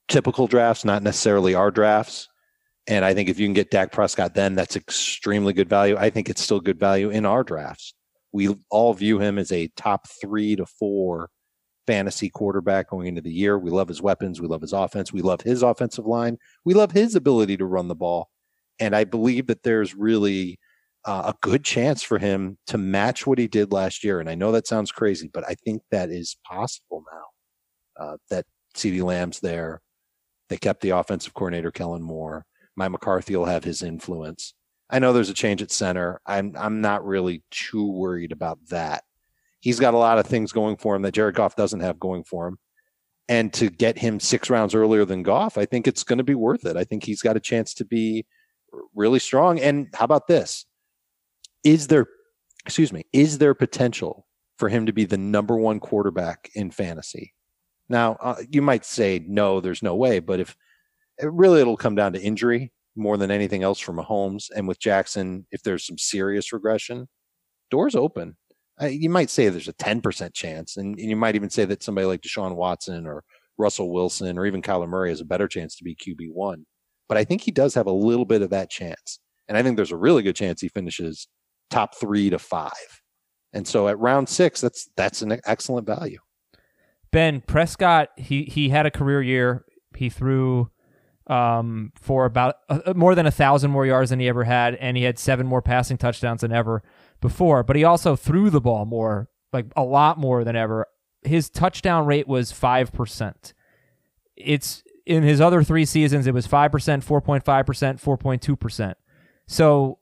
typical 0.08 0.46
drafts, 0.46 0.84
not 0.84 1.02
necessarily 1.02 1.54
our 1.54 1.70
drafts. 1.70 2.28
And 2.86 3.04
I 3.04 3.12
think 3.12 3.28
if 3.28 3.38
you 3.38 3.46
can 3.46 3.54
get 3.54 3.70
Dak 3.70 3.92
Prescott, 3.92 4.34
then 4.34 4.54
that's 4.54 4.76
extremely 4.76 5.52
good 5.52 5.68
value. 5.68 5.96
I 5.98 6.08
think 6.08 6.30
it's 6.30 6.42
still 6.42 6.60
good 6.60 6.80
value 6.80 7.10
in 7.10 7.26
our 7.26 7.44
drafts 7.44 7.92
we 8.32 8.54
all 8.70 8.94
view 8.94 9.18
him 9.18 9.38
as 9.38 9.52
a 9.52 9.68
top 9.76 10.06
three 10.20 10.56
to 10.56 10.66
four 10.66 11.30
fantasy 11.86 12.28
quarterback 12.28 12.90
going 12.90 13.06
into 13.06 13.20
the 13.20 13.32
year. 13.32 13.58
We 13.58 13.70
love 13.70 13.88
his 13.88 14.02
weapons. 14.02 14.40
We 14.40 14.46
love 14.46 14.60
his 14.60 14.72
offense. 14.72 15.12
We 15.12 15.22
love 15.22 15.40
his 15.40 15.62
offensive 15.62 16.06
line. 16.06 16.36
We 16.64 16.74
love 16.74 16.92
his 16.92 17.14
ability 17.14 17.56
to 17.58 17.64
run 17.64 17.88
the 17.88 17.94
ball. 17.94 18.28
And 18.80 18.94
I 18.94 19.04
believe 19.04 19.46
that 19.48 19.62
there's 19.62 19.94
really 19.94 20.58
uh, 21.04 21.32
a 21.32 21.38
good 21.40 21.64
chance 21.64 22.02
for 22.02 22.18
him 22.18 22.58
to 22.66 22.78
match 22.78 23.26
what 23.26 23.38
he 23.38 23.48
did 23.48 23.72
last 23.72 24.04
year. 24.04 24.20
And 24.20 24.28
I 24.28 24.34
know 24.34 24.52
that 24.52 24.66
sounds 24.66 24.92
crazy, 24.92 25.30
but 25.32 25.44
I 25.48 25.54
think 25.54 25.82
that 25.90 26.10
is 26.10 26.36
possible 26.44 27.04
now. 27.12 28.04
Uh, 28.04 28.16
that 28.30 28.46
CeeDee 28.74 29.02
Lamb's 29.02 29.40
there. 29.40 29.80
They 30.48 30.56
kept 30.56 30.80
the 30.82 30.90
offensive 30.90 31.34
coordinator, 31.34 31.70
Kellen 31.70 32.02
Moore. 32.02 32.44
Mike 32.76 32.92
McCarthy 32.92 33.34
will 33.34 33.46
have 33.46 33.64
his 33.64 33.82
influence. 33.82 34.54
I 34.90 34.98
know 34.98 35.12
there's 35.12 35.30
a 35.30 35.34
change 35.34 35.62
at 35.62 35.70
center. 35.70 36.20
I'm 36.24 36.54
I'm 36.56 36.80
not 36.80 37.04
really 37.04 37.42
too 37.50 37.90
worried 37.90 38.32
about 38.32 38.58
that. 38.70 39.04
He's 39.60 39.80
got 39.80 39.94
a 39.94 39.98
lot 39.98 40.18
of 40.18 40.26
things 40.26 40.52
going 40.52 40.76
for 40.76 40.94
him 40.94 41.02
that 41.02 41.12
Jared 41.12 41.34
Goff 41.34 41.56
doesn't 41.56 41.80
have 41.80 41.98
going 41.98 42.24
for 42.24 42.46
him. 42.46 42.58
And 43.28 43.52
to 43.54 43.68
get 43.68 43.98
him 43.98 44.20
six 44.20 44.48
rounds 44.48 44.74
earlier 44.74 45.04
than 45.04 45.22
Goff, 45.22 45.58
I 45.58 45.66
think 45.66 45.86
it's 45.86 46.04
going 46.04 46.18
to 46.18 46.24
be 46.24 46.34
worth 46.34 46.64
it. 46.64 46.76
I 46.76 46.84
think 46.84 47.04
he's 47.04 47.20
got 47.20 47.36
a 47.36 47.40
chance 47.40 47.74
to 47.74 47.84
be 47.84 48.24
really 48.94 49.18
strong. 49.18 49.58
And 49.60 49.88
how 49.94 50.04
about 50.04 50.26
this? 50.26 50.66
Is 51.64 51.88
there, 51.88 52.06
excuse 52.64 52.92
me, 52.92 53.04
is 53.12 53.38
there 53.38 53.54
potential 53.54 54.26
for 54.56 54.68
him 54.68 54.86
to 54.86 54.92
be 54.92 55.04
the 55.04 55.18
number 55.18 55.56
one 55.56 55.80
quarterback 55.80 56.50
in 56.54 56.70
fantasy? 56.70 57.34
Now, 57.88 58.16
uh, 58.20 58.36
you 58.50 58.62
might 58.62 58.84
say, 58.84 59.24
no, 59.26 59.60
there's 59.60 59.82
no 59.82 59.94
way. 59.96 60.20
But 60.20 60.40
if 60.40 60.56
really 61.22 61.60
it'll 61.60 61.76
come 61.76 61.94
down 61.94 62.12
to 62.12 62.22
injury 62.22 62.72
more 62.96 63.16
than 63.16 63.30
anything 63.30 63.62
else 63.62 63.78
for 63.78 63.92
Mahomes. 63.92 64.50
And 64.54 64.68
with 64.68 64.78
Jackson, 64.78 65.46
if 65.50 65.62
there's 65.62 65.86
some 65.86 65.98
serious 65.98 66.52
regression, 66.52 67.08
doors 67.70 67.94
open. 67.94 68.36
You 68.80 69.10
might 69.10 69.30
say 69.30 69.48
there's 69.48 69.68
a 69.68 69.72
10% 69.72 70.34
chance. 70.34 70.76
And, 70.76 70.98
and, 70.98 71.10
you 71.10 71.16
might 71.16 71.34
even 71.34 71.50
say 71.50 71.64
that 71.64 71.82
somebody 71.82 72.06
like 72.06 72.20
Deshaun 72.20 72.54
Watson 72.54 73.06
or 73.06 73.24
Russell 73.56 73.92
Wilson 73.92 74.38
or 74.38 74.46
even 74.46 74.62
Kyler 74.62 74.88
Murray 74.88 75.10
has 75.10 75.20
a 75.20 75.24
better 75.24 75.48
chance 75.48 75.76
to 75.76 75.84
be 75.84 75.96
QB1. 75.96 76.64
But 77.08 77.16
I 77.18 77.24
think 77.24 77.42
he 77.42 77.50
does 77.50 77.74
have 77.74 77.86
a 77.86 77.92
little 77.92 78.24
bit 78.24 78.42
of 78.42 78.50
that 78.50 78.70
chance. 78.70 79.18
And 79.48 79.56
I 79.56 79.62
think 79.62 79.76
there's 79.76 79.92
a 79.92 79.96
really 79.96 80.22
good 80.22 80.36
chance 80.36 80.60
he 80.60 80.68
finishes 80.68 81.26
top 81.70 81.94
three 81.96 82.30
to 82.30 82.38
five. 82.38 83.02
And 83.52 83.66
so 83.66 83.88
at 83.88 83.98
round 83.98 84.28
six, 84.28 84.60
that's 84.60 84.88
that's 84.96 85.22
an 85.22 85.40
excellent 85.46 85.86
value. 85.86 86.18
Ben 87.10 87.40
Prescott, 87.40 88.10
he 88.16 88.44
he 88.44 88.68
had 88.68 88.86
a 88.86 88.90
career 88.90 89.22
year. 89.22 89.64
He 89.96 90.10
threw 90.10 90.70
um, 91.26 91.92
for 92.00 92.26
about 92.26 92.56
uh, 92.68 92.92
more 92.94 93.14
than 93.14 93.26
a 93.26 93.30
thousand 93.30 93.70
more 93.70 93.86
yards 93.86 94.10
than 94.10 94.20
he 94.20 94.28
ever 94.28 94.44
had, 94.44 94.74
and 94.74 94.96
he 94.96 95.04
had 95.04 95.18
seven 95.18 95.46
more 95.46 95.62
passing 95.62 95.96
touchdowns 95.96 96.42
than 96.42 96.52
ever 96.52 96.82
before. 97.20 97.62
But 97.62 97.76
he 97.76 97.84
also 97.84 98.16
threw 98.16 98.50
the 98.50 98.60
ball 98.60 98.84
more, 98.84 99.28
like 99.52 99.66
a 99.76 99.82
lot 99.82 100.18
more 100.18 100.44
than 100.44 100.56
ever. 100.56 100.86
His 101.22 101.48
touchdown 101.48 102.06
rate 102.06 102.28
was 102.28 102.52
five 102.52 102.92
percent. 102.92 103.54
It's 104.36 104.82
in 105.08 105.22
his 105.22 105.40
other 105.40 105.62
three 105.62 105.86
seasons, 105.86 106.26
it 106.26 106.34
was 106.34 106.46
five 106.46 106.70
percent, 106.70 107.02
four 107.02 107.20
point 107.20 107.44
five 107.44 107.66
percent, 107.66 107.98
four 107.98 108.16
point 108.16 108.42
two 108.42 108.54
percent. 108.54 108.96
So 109.46 109.98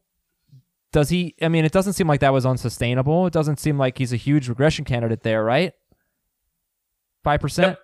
does 0.92 1.08
he? 1.08 1.36
I 1.40 1.48
mean, 1.48 1.64
it 1.64 1.72
doesn't 1.72 1.92
seem 1.92 2.08
like 2.08 2.20
that 2.20 2.32
was 2.32 2.44
unsustainable. 2.44 3.26
It 3.26 3.32
doesn't 3.32 3.60
seem 3.60 3.78
like 3.78 3.98
he's 3.98 4.12
a 4.12 4.16
huge 4.16 4.48
regression 4.48 4.84
candidate 4.84 5.22
there, 5.22 5.44
right? 5.44 5.72
Five 7.22 7.40
percent. 7.40 7.78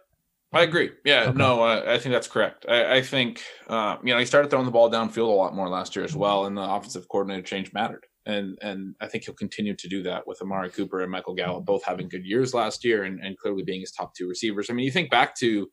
I 0.52 0.62
agree. 0.62 0.90
Yeah, 1.04 1.28
okay. 1.28 1.38
no, 1.38 1.62
I, 1.62 1.94
I, 1.94 1.98
think 1.98 2.12
that's 2.12 2.28
correct. 2.28 2.66
I, 2.68 2.96
I 2.96 3.02
think 3.02 3.42
uh, 3.68 3.96
you 4.02 4.12
know 4.12 4.18
he 4.18 4.26
started 4.26 4.50
throwing 4.50 4.66
the 4.66 4.72
ball 4.72 4.90
downfield 4.90 5.28
a 5.28 5.30
lot 5.30 5.54
more 5.54 5.68
last 5.68 5.96
year 5.96 6.04
as 6.04 6.14
well, 6.14 6.44
and 6.44 6.56
the 6.56 6.62
offensive 6.62 7.08
coordinator 7.08 7.42
change 7.42 7.72
mattered. 7.72 8.04
And 8.26 8.58
and 8.60 8.94
I 9.00 9.06
think 9.06 9.24
he'll 9.24 9.34
continue 9.34 9.74
to 9.76 9.88
do 9.88 10.02
that 10.02 10.26
with 10.26 10.42
Amari 10.42 10.70
Cooper 10.70 11.00
and 11.00 11.10
Michael 11.10 11.34
Gallup 11.34 11.64
both 11.64 11.84
having 11.84 12.08
good 12.08 12.24
years 12.24 12.52
last 12.52 12.84
year 12.84 13.04
and, 13.04 13.20
and 13.20 13.38
clearly 13.38 13.62
being 13.62 13.80
his 13.80 13.92
top 13.92 14.14
two 14.14 14.28
receivers. 14.28 14.68
I 14.68 14.74
mean, 14.74 14.84
you 14.84 14.92
think 14.92 15.10
back 15.10 15.34
to 15.36 15.68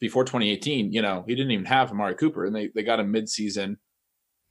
before 0.00 0.24
2018, 0.24 0.92
you 0.92 1.02
know, 1.02 1.24
he 1.26 1.34
didn't 1.34 1.52
even 1.52 1.64
have 1.64 1.90
Amari 1.90 2.14
Cooper, 2.14 2.44
and 2.44 2.54
they 2.54 2.70
they 2.74 2.82
got 2.82 3.00
him 3.00 3.12
midseason. 3.12 3.76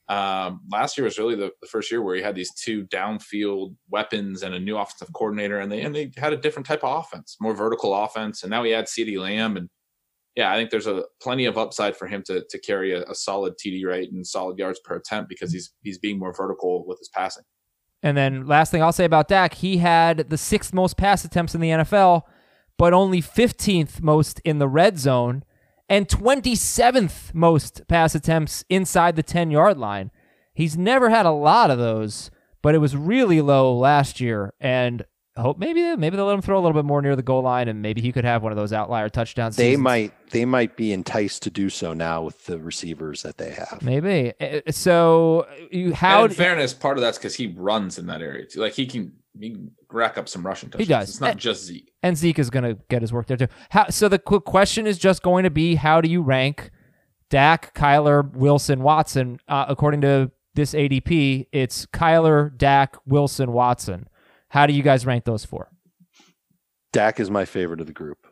Um, 0.08 0.62
last 0.72 0.98
year 0.98 1.06
was 1.06 1.18
really 1.18 1.36
the, 1.36 1.52
the 1.62 1.68
first 1.68 1.90
year 1.92 2.02
where 2.02 2.16
he 2.16 2.22
had 2.22 2.36
these 2.36 2.54
two 2.54 2.86
downfield 2.86 3.76
weapons 3.90 4.44
and 4.44 4.54
a 4.54 4.60
new 4.60 4.78
offensive 4.78 5.14
coordinator, 5.14 5.60
and 5.60 5.72
they 5.72 5.82
and 5.82 5.96
they 5.96 6.12
had 6.18 6.34
a 6.34 6.38
different 6.38 6.68
type 6.68 6.84
of 6.84 7.00
offense, 7.00 7.38
more 7.40 7.56
vertical 7.56 7.94
offense. 7.94 8.44
And 8.44 8.52
now 8.52 8.64
he 8.64 8.72
had 8.72 8.86
CeeDee 8.86 9.20
Lamb, 9.20 9.58
and 9.58 9.70
yeah, 10.36 10.52
I 10.52 10.56
think 10.58 10.70
there's 10.70 10.88
a 10.88 11.06
plenty 11.22 11.46
of 11.46 11.58
upside 11.58 11.96
for 11.96 12.08
him 12.08 12.24
to 12.28 12.44
to 12.50 12.60
carry 12.60 12.94
a, 12.94 13.04
a 13.04 13.16
solid 13.16 13.56
TD 13.58 13.86
rate 13.86 14.12
and 14.12 14.26
solid 14.26 14.60
yards 14.60 14.80
per 14.84 14.96
attempt 14.96 15.30
because 15.30 15.52
he's 15.52 15.72
he's 15.82 15.98
being 15.98 16.20
more 16.20 16.34
vertical 16.34 16.86
with 16.86 17.00
his 17.00 17.10
passing. 17.10 17.44
And 18.04 18.16
then 18.16 18.46
last 18.46 18.70
thing 18.70 18.84
I'll 18.84 18.92
say 18.92 19.06
about 19.06 19.28
Dak, 19.28 19.56
he 19.56 19.78
had 19.78 20.30
the 20.30 20.38
sixth 20.38 20.74
most 20.74 20.96
pass 20.98 21.26
attempts 21.26 21.56
in 21.56 21.62
the 21.62 21.70
NFL, 21.70 22.22
but 22.78 22.94
only 22.94 23.22
15th 23.22 24.02
most 24.02 24.40
in 24.44 24.60
the 24.60 24.68
red 24.68 25.00
zone 25.00 25.44
and 25.88 26.08
27th 26.08 27.34
most 27.34 27.88
pass 27.88 28.16
attempts 28.16 28.66
inside 28.70 29.16
the 29.16 29.24
10 29.24 29.52
yard 29.52 29.78
line. 29.78 30.12
He's 30.54 30.78
never 30.78 31.10
had 31.10 31.26
a 31.26 31.32
lot 31.32 31.70
of 31.70 31.78
those, 31.78 32.32
but 32.62 32.76
it 32.76 32.80
was 32.80 32.96
really 32.96 33.42
low 33.42 33.76
last 33.76 34.20
year. 34.20 34.54
And 34.60 35.06
hope 35.38 35.58
maybe 35.58 35.96
maybe 35.98 36.16
they'll 36.16 36.26
let 36.26 36.36
him 36.36 36.42
throw 36.42 36.58
a 36.58 36.62
little 36.62 36.74
bit 36.74 36.86
more 36.86 37.02
near 37.02 37.16
the 37.16 37.22
goal 37.22 37.44
line, 37.44 37.68
and 37.68 37.82
maybe 37.82 38.02
he 38.02 38.12
could 38.12 38.24
have 38.24 38.42
one 38.42 38.52
of 38.52 38.58
those 38.58 38.72
outlier 38.74 39.10
touchdowns. 39.10 39.56
They 39.56 39.76
might 39.76 40.14
they 40.32 40.46
might 40.46 40.78
be 40.78 40.94
enticed 40.94 41.44
to 41.44 41.50
do 41.50 41.70
so 41.70 41.94
now 41.94 42.24
with 42.24 42.46
the 42.46 42.58
receivers 42.58 43.24
that 43.24 43.38
they 43.38 43.52
have. 43.52 43.82
Maybe 43.82 44.34
eh, 44.40 44.62
eh, 44.66 44.72
so. 44.72 45.48
You 45.72 45.94
how? 45.94 46.24
in 46.26 46.32
fairness, 46.32 46.74
part 46.74 46.98
of 46.98 47.02
that's 47.02 47.18
because 47.18 47.36
he 47.36 47.48
runs 47.48 47.98
in 47.98 48.08
that 48.08 48.22
area 48.22 48.46
too. 48.46 48.62
Like 48.62 48.74
he 48.74 48.86
can 48.86 49.14
he 49.40 49.52
can 49.52 49.72
rack 49.92 50.18
up 50.18 50.30
some 50.30 50.46
rushing 50.46 50.70
touchdowns. 50.70 50.88
He 50.88 50.94
does. 50.94 51.10
It's 51.10 51.22
not 51.22 51.32
and, 51.32 51.40
just 51.40 51.66
Zeke. 51.66 51.92
And 52.04 52.18
Zeke 52.18 52.40
is 52.40 52.50
going 52.50 52.64
to 52.64 52.78
get 52.90 53.02
his 53.02 53.12
work 53.12 53.28
there 53.28 53.38
too. 53.38 53.48
How, 53.70 53.90
so 53.90 54.08
the 54.08 54.20
question 54.20 54.88
is 54.88 54.98
just 54.98 55.24
going 55.24 55.44
to 55.44 55.50
be 55.50 55.76
how 55.76 56.02
do 56.02 56.10
you 56.10 56.22
rank 56.22 56.72
Dak, 57.30 57.74
Kyler, 57.74 58.32
Wilson, 58.34 58.82
Watson? 58.82 59.40
Uh, 59.48 59.66
according 59.68 60.02
to 60.02 60.32
this 60.54 60.74
ADP, 60.74 61.48
it's 61.52 61.86
Kyler, 61.88 62.56
Dak, 62.58 62.96
Wilson, 63.06 63.52
Watson. 63.52 64.08
How 64.50 64.66
do 64.66 64.74
you 64.74 64.84
guys 64.84 65.06
rank 65.06 65.26
those 65.26 65.44
four? 65.44 65.70
Dak 66.94 67.20
is 67.20 67.30
my 67.30 67.44
favorite 67.44 67.82
of 67.82 67.88
the 67.88 67.94
group. 67.94 68.26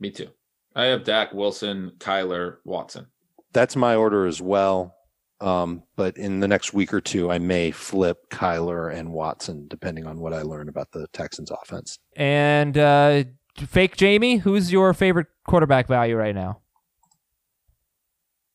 Me 0.00 0.10
too. 0.10 0.30
I 0.74 0.86
have 0.86 1.04
Dak, 1.04 1.34
Wilson, 1.34 1.92
Kyler, 1.98 2.56
Watson. 2.64 3.06
That's 3.52 3.76
my 3.76 3.94
order 3.96 4.26
as 4.26 4.40
well. 4.40 4.94
Um, 5.40 5.84
but 5.96 6.16
in 6.16 6.40
the 6.40 6.48
next 6.48 6.74
week 6.74 6.92
or 6.92 7.00
two, 7.00 7.30
I 7.30 7.38
may 7.38 7.70
flip 7.70 8.28
Kyler 8.30 8.92
and 8.92 9.12
Watson, 9.12 9.68
depending 9.68 10.06
on 10.06 10.18
what 10.18 10.32
I 10.34 10.42
learn 10.42 10.68
about 10.68 10.90
the 10.90 11.06
Texans 11.12 11.50
offense. 11.50 11.98
And 12.16 12.76
uh, 12.76 13.24
fake 13.56 13.96
Jamey, 13.96 14.40
who's 14.40 14.72
your 14.72 14.92
favorite 14.94 15.28
quarterback 15.46 15.86
value 15.86 16.16
right 16.16 16.34
now? 16.34 16.60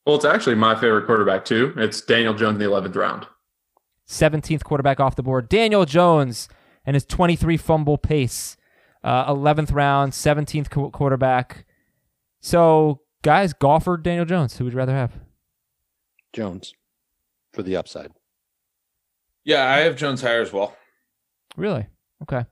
Well, 0.06 0.18
it's 0.18 0.26
actually 0.26 0.56
my 0.56 0.76
favorite 0.76 1.06
quarterback 1.06 1.46
too. 1.46 1.74
It's 1.78 2.02
Daniel 2.02 2.34
Jones 2.34 2.56
in 2.56 2.60
the 2.60 2.66
eleventh 2.66 2.96
round. 2.96 3.28
17th 4.08 4.64
quarterback 4.66 5.00
off 5.00 5.16
the 5.16 5.24
board. 5.24 5.48
Daniel 5.48 5.86
Jones 5.86 6.50
and 6.86 6.94
his 6.94 7.06
23 7.06 7.56
fumble 7.56 7.98
pace. 7.98 8.58
Uh, 9.02 9.34
11th 9.34 9.74
round, 9.74 10.12
17th 10.14 10.70
qu- 10.70 10.90
quarterback. 10.92 11.66
So, 12.42 13.02
guys, 13.22 13.54
golfer 13.54 13.98
Daniel 13.98 14.26
Jones, 14.26 14.58
who 14.58 14.66
would 14.66 14.74
you 14.74 14.78
rather 14.78 14.94
have? 14.94 15.14
Jones 16.34 16.74
for 17.54 17.64
the 17.64 17.76
upside. 17.76 18.12
Yeah, 19.46 19.66
I 19.66 19.80
have 19.80 19.96
Jones 19.96 20.22
higher 20.22 20.42
as 20.42 20.52
well. 20.52 20.76
Really? 21.56 21.86
Okay. 22.24 22.46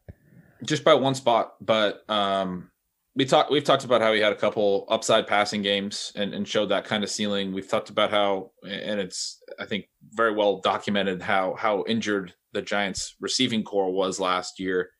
Just 0.63 0.83
by 0.83 0.93
one 0.93 1.15
spot, 1.15 1.53
but 1.59 2.07
um, 2.09 2.69
we 3.15 3.25
talked. 3.25 3.51
We've 3.51 3.63
talked 3.63 3.83
about 3.83 4.01
how 4.01 4.13
he 4.13 4.21
had 4.21 4.31
a 4.31 4.37
couple 4.37 4.85
upside 4.89 5.27
passing 5.27 5.61
games 5.61 6.11
and, 6.15 6.33
and 6.33 6.47
showed 6.47 6.67
that 6.67 6.85
kind 6.85 7.03
of 7.03 7.09
ceiling. 7.09 7.51
We've 7.51 7.67
talked 7.67 7.89
about 7.89 8.11
how, 8.11 8.51
and 8.63 8.99
it's 8.99 9.41
I 9.59 9.65
think 9.65 9.85
very 10.11 10.33
well 10.33 10.59
documented 10.59 11.21
how 11.21 11.55
how 11.57 11.83
injured 11.87 12.33
the 12.53 12.61
Giants' 12.61 13.15
receiving 13.19 13.63
corps 13.63 13.91
was 13.91 14.19
last 14.19 14.59
year. 14.59 14.91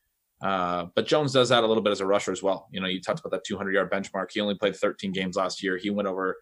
Uh, 0.42 0.86
but 0.96 1.06
Jones 1.06 1.32
does 1.32 1.50
that 1.50 1.62
a 1.62 1.66
little 1.66 1.82
bit 1.82 1.92
as 1.92 2.00
a 2.00 2.06
rusher 2.06 2.32
as 2.32 2.42
well. 2.42 2.66
You 2.72 2.80
know, 2.80 2.88
you 2.88 3.00
talked 3.00 3.20
about 3.20 3.30
that 3.30 3.44
200 3.44 3.72
yard 3.72 3.92
benchmark. 3.92 4.26
He 4.32 4.40
only 4.40 4.56
played 4.56 4.74
13 4.74 5.12
games 5.12 5.36
last 5.36 5.62
year. 5.62 5.76
He 5.76 5.90
went 5.90 6.08
over 6.08 6.36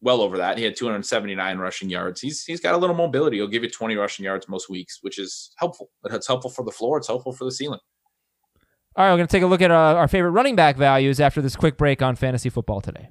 well 0.00 0.20
over 0.20 0.36
that. 0.38 0.58
He 0.58 0.64
had 0.64 0.76
279 0.76 1.58
rushing 1.58 1.90
yards. 1.90 2.20
He's 2.20 2.44
he's 2.44 2.60
got 2.60 2.74
a 2.74 2.78
little 2.78 2.96
mobility. 2.96 3.38
He'll 3.38 3.48
give 3.48 3.62
you 3.62 3.70
20 3.70 3.96
rushing 3.96 4.24
yards 4.24 4.48
most 4.48 4.68
weeks, 4.68 4.98
which 5.02 5.18
is 5.18 5.52
helpful. 5.56 5.90
But 6.02 6.12
it's 6.12 6.26
helpful 6.26 6.50
for 6.50 6.64
the 6.64 6.70
floor. 6.70 6.98
It's 6.98 7.06
helpful 7.06 7.32
for 7.32 7.44
the 7.44 7.52
ceiling. 7.52 7.80
All 8.96 9.04
right, 9.04 9.12
we're 9.12 9.18
going 9.18 9.26
to 9.26 9.32
take 9.32 9.42
a 9.42 9.46
look 9.46 9.60
at 9.60 9.70
uh, 9.70 9.74
our 9.74 10.08
favorite 10.08 10.30
running 10.30 10.56
back 10.56 10.76
values 10.76 11.20
after 11.20 11.42
this 11.42 11.54
quick 11.54 11.76
break 11.76 12.00
on 12.00 12.16
fantasy 12.16 12.48
football 12.48 12.80
today. 12.80 13.10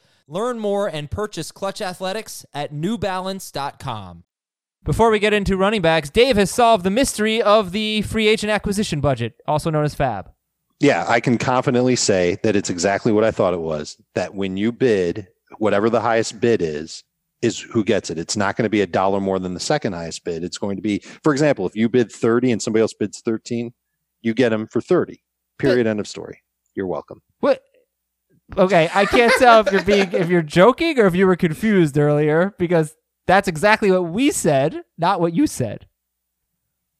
Learn 0.31 0.59
more 0.59 0.87
and 0.87 1.11
purchase 1.11 1.51
Clutch 1.51 1.81
Athletics 1.81 2.45
at 2.53 2.73
newbalance.com. 2.73 4.23
Before 4.81 5.11
we 5.11 5.19
get 5.19 5.33
into 5.33 5.57
running 5.57 5.81
backs, 5.81 6.09
Dave 6.09 6.37
has 6.37 6.49
solved 6.49 6.85
the 6.85 6.89
mystery 6.89 7.41
of 7.41 7.73
the 7.73 8.01
free 8.03 8.29
agent 8.29 8.49
acquisition 8.49 9.01
budget, 9.01 9.33
also 9.45 9.69
known 9.69 9.83
as 9.83 9.93
FAAB. 9.93 10.27
Yeah, 10.79 11.03
I 11.05 11.19
can 11.19 11.37
confidently 11.37 11.97
say 11.97 12.37
that 12.43 12.55
it's 12.55 12.69
exactly 12.69 13.11
what 13.11 13.25
I 13.25 13.31
thought 13.31 13.53
it 13.53 13.59
was. 13.59 14.01
That 14.15 14.33
when 14.33 14.55
you 14.55 14.71
bid, 14.71 15.27
whatever 15.57 15.89
the 15.89 15.99
highest 15.99 16.39
bid 16.39 16.61
is, 16.61 17.03
is 17.41 17.59
who 17.59 17.83
gets 17.83 18.09
it. 18.09 18.17
It's 18.17 18.37
not 18.37 18.55
going 18.55 18.63
to 18.63 18.69
be 18.69 18.79
a 18.79 18.87
dollar 18.87 19.19
more 19.19 19.37
than 19.37 19.53
the 19.53 19.59
second 19.59 19.91
highest 19.91 20.23
bid. 20.23 20.45
It's 20.45 20.57
going 20.57 20.77
to 20.77 20.81
be, 20.81 20.99
for 21.23 21.33
example, 21.33 21.67
if 21.67 21.75
you 21.75 21.89
bid 21.89 22.09
30 22.09 22.53
and 22.53 22.61
somebody 22.61 22.81
else 22.81 22.93
bids 22.93 23.19
13, 23.19 23.73
you 24.21 24.33
get 24.33 24.49
them 24.49 24.65
for 24.65 24.79
30. 24.79 25.21
Period. 25.57 25.87
End 25.87 25.99
of 25.99 26.07
story. 26.07 26.41
You're 26.73 26.87
welcome. 26.87 27.21
What? 27.41 27.61
Okay, 28.57 28.89
I 28.93 29.05
can't 29.05 29.33
tell 29.39 29.61
if 29.65 29.71
you're 29.71 29.83
being 29.83 30.11
if 30.13 30.29
you're 30.29 30.41
joking 30.41 30.99
or 30.99 31.05
if 31.05 31.15
you 31.15 31.25
were 31.27 31.35
confused 31.35 31.97
earlier 31.97 32.53
because 32.57 32.95
that's 33.27 33.47
exactly 33.47 33.91
what 33.91 34.05
we 34.05 34.31
said, 34.31 34.81
not 34.97 35.21
what 35.21 35.33
you 35.33 35.47
said. 35.47 35.87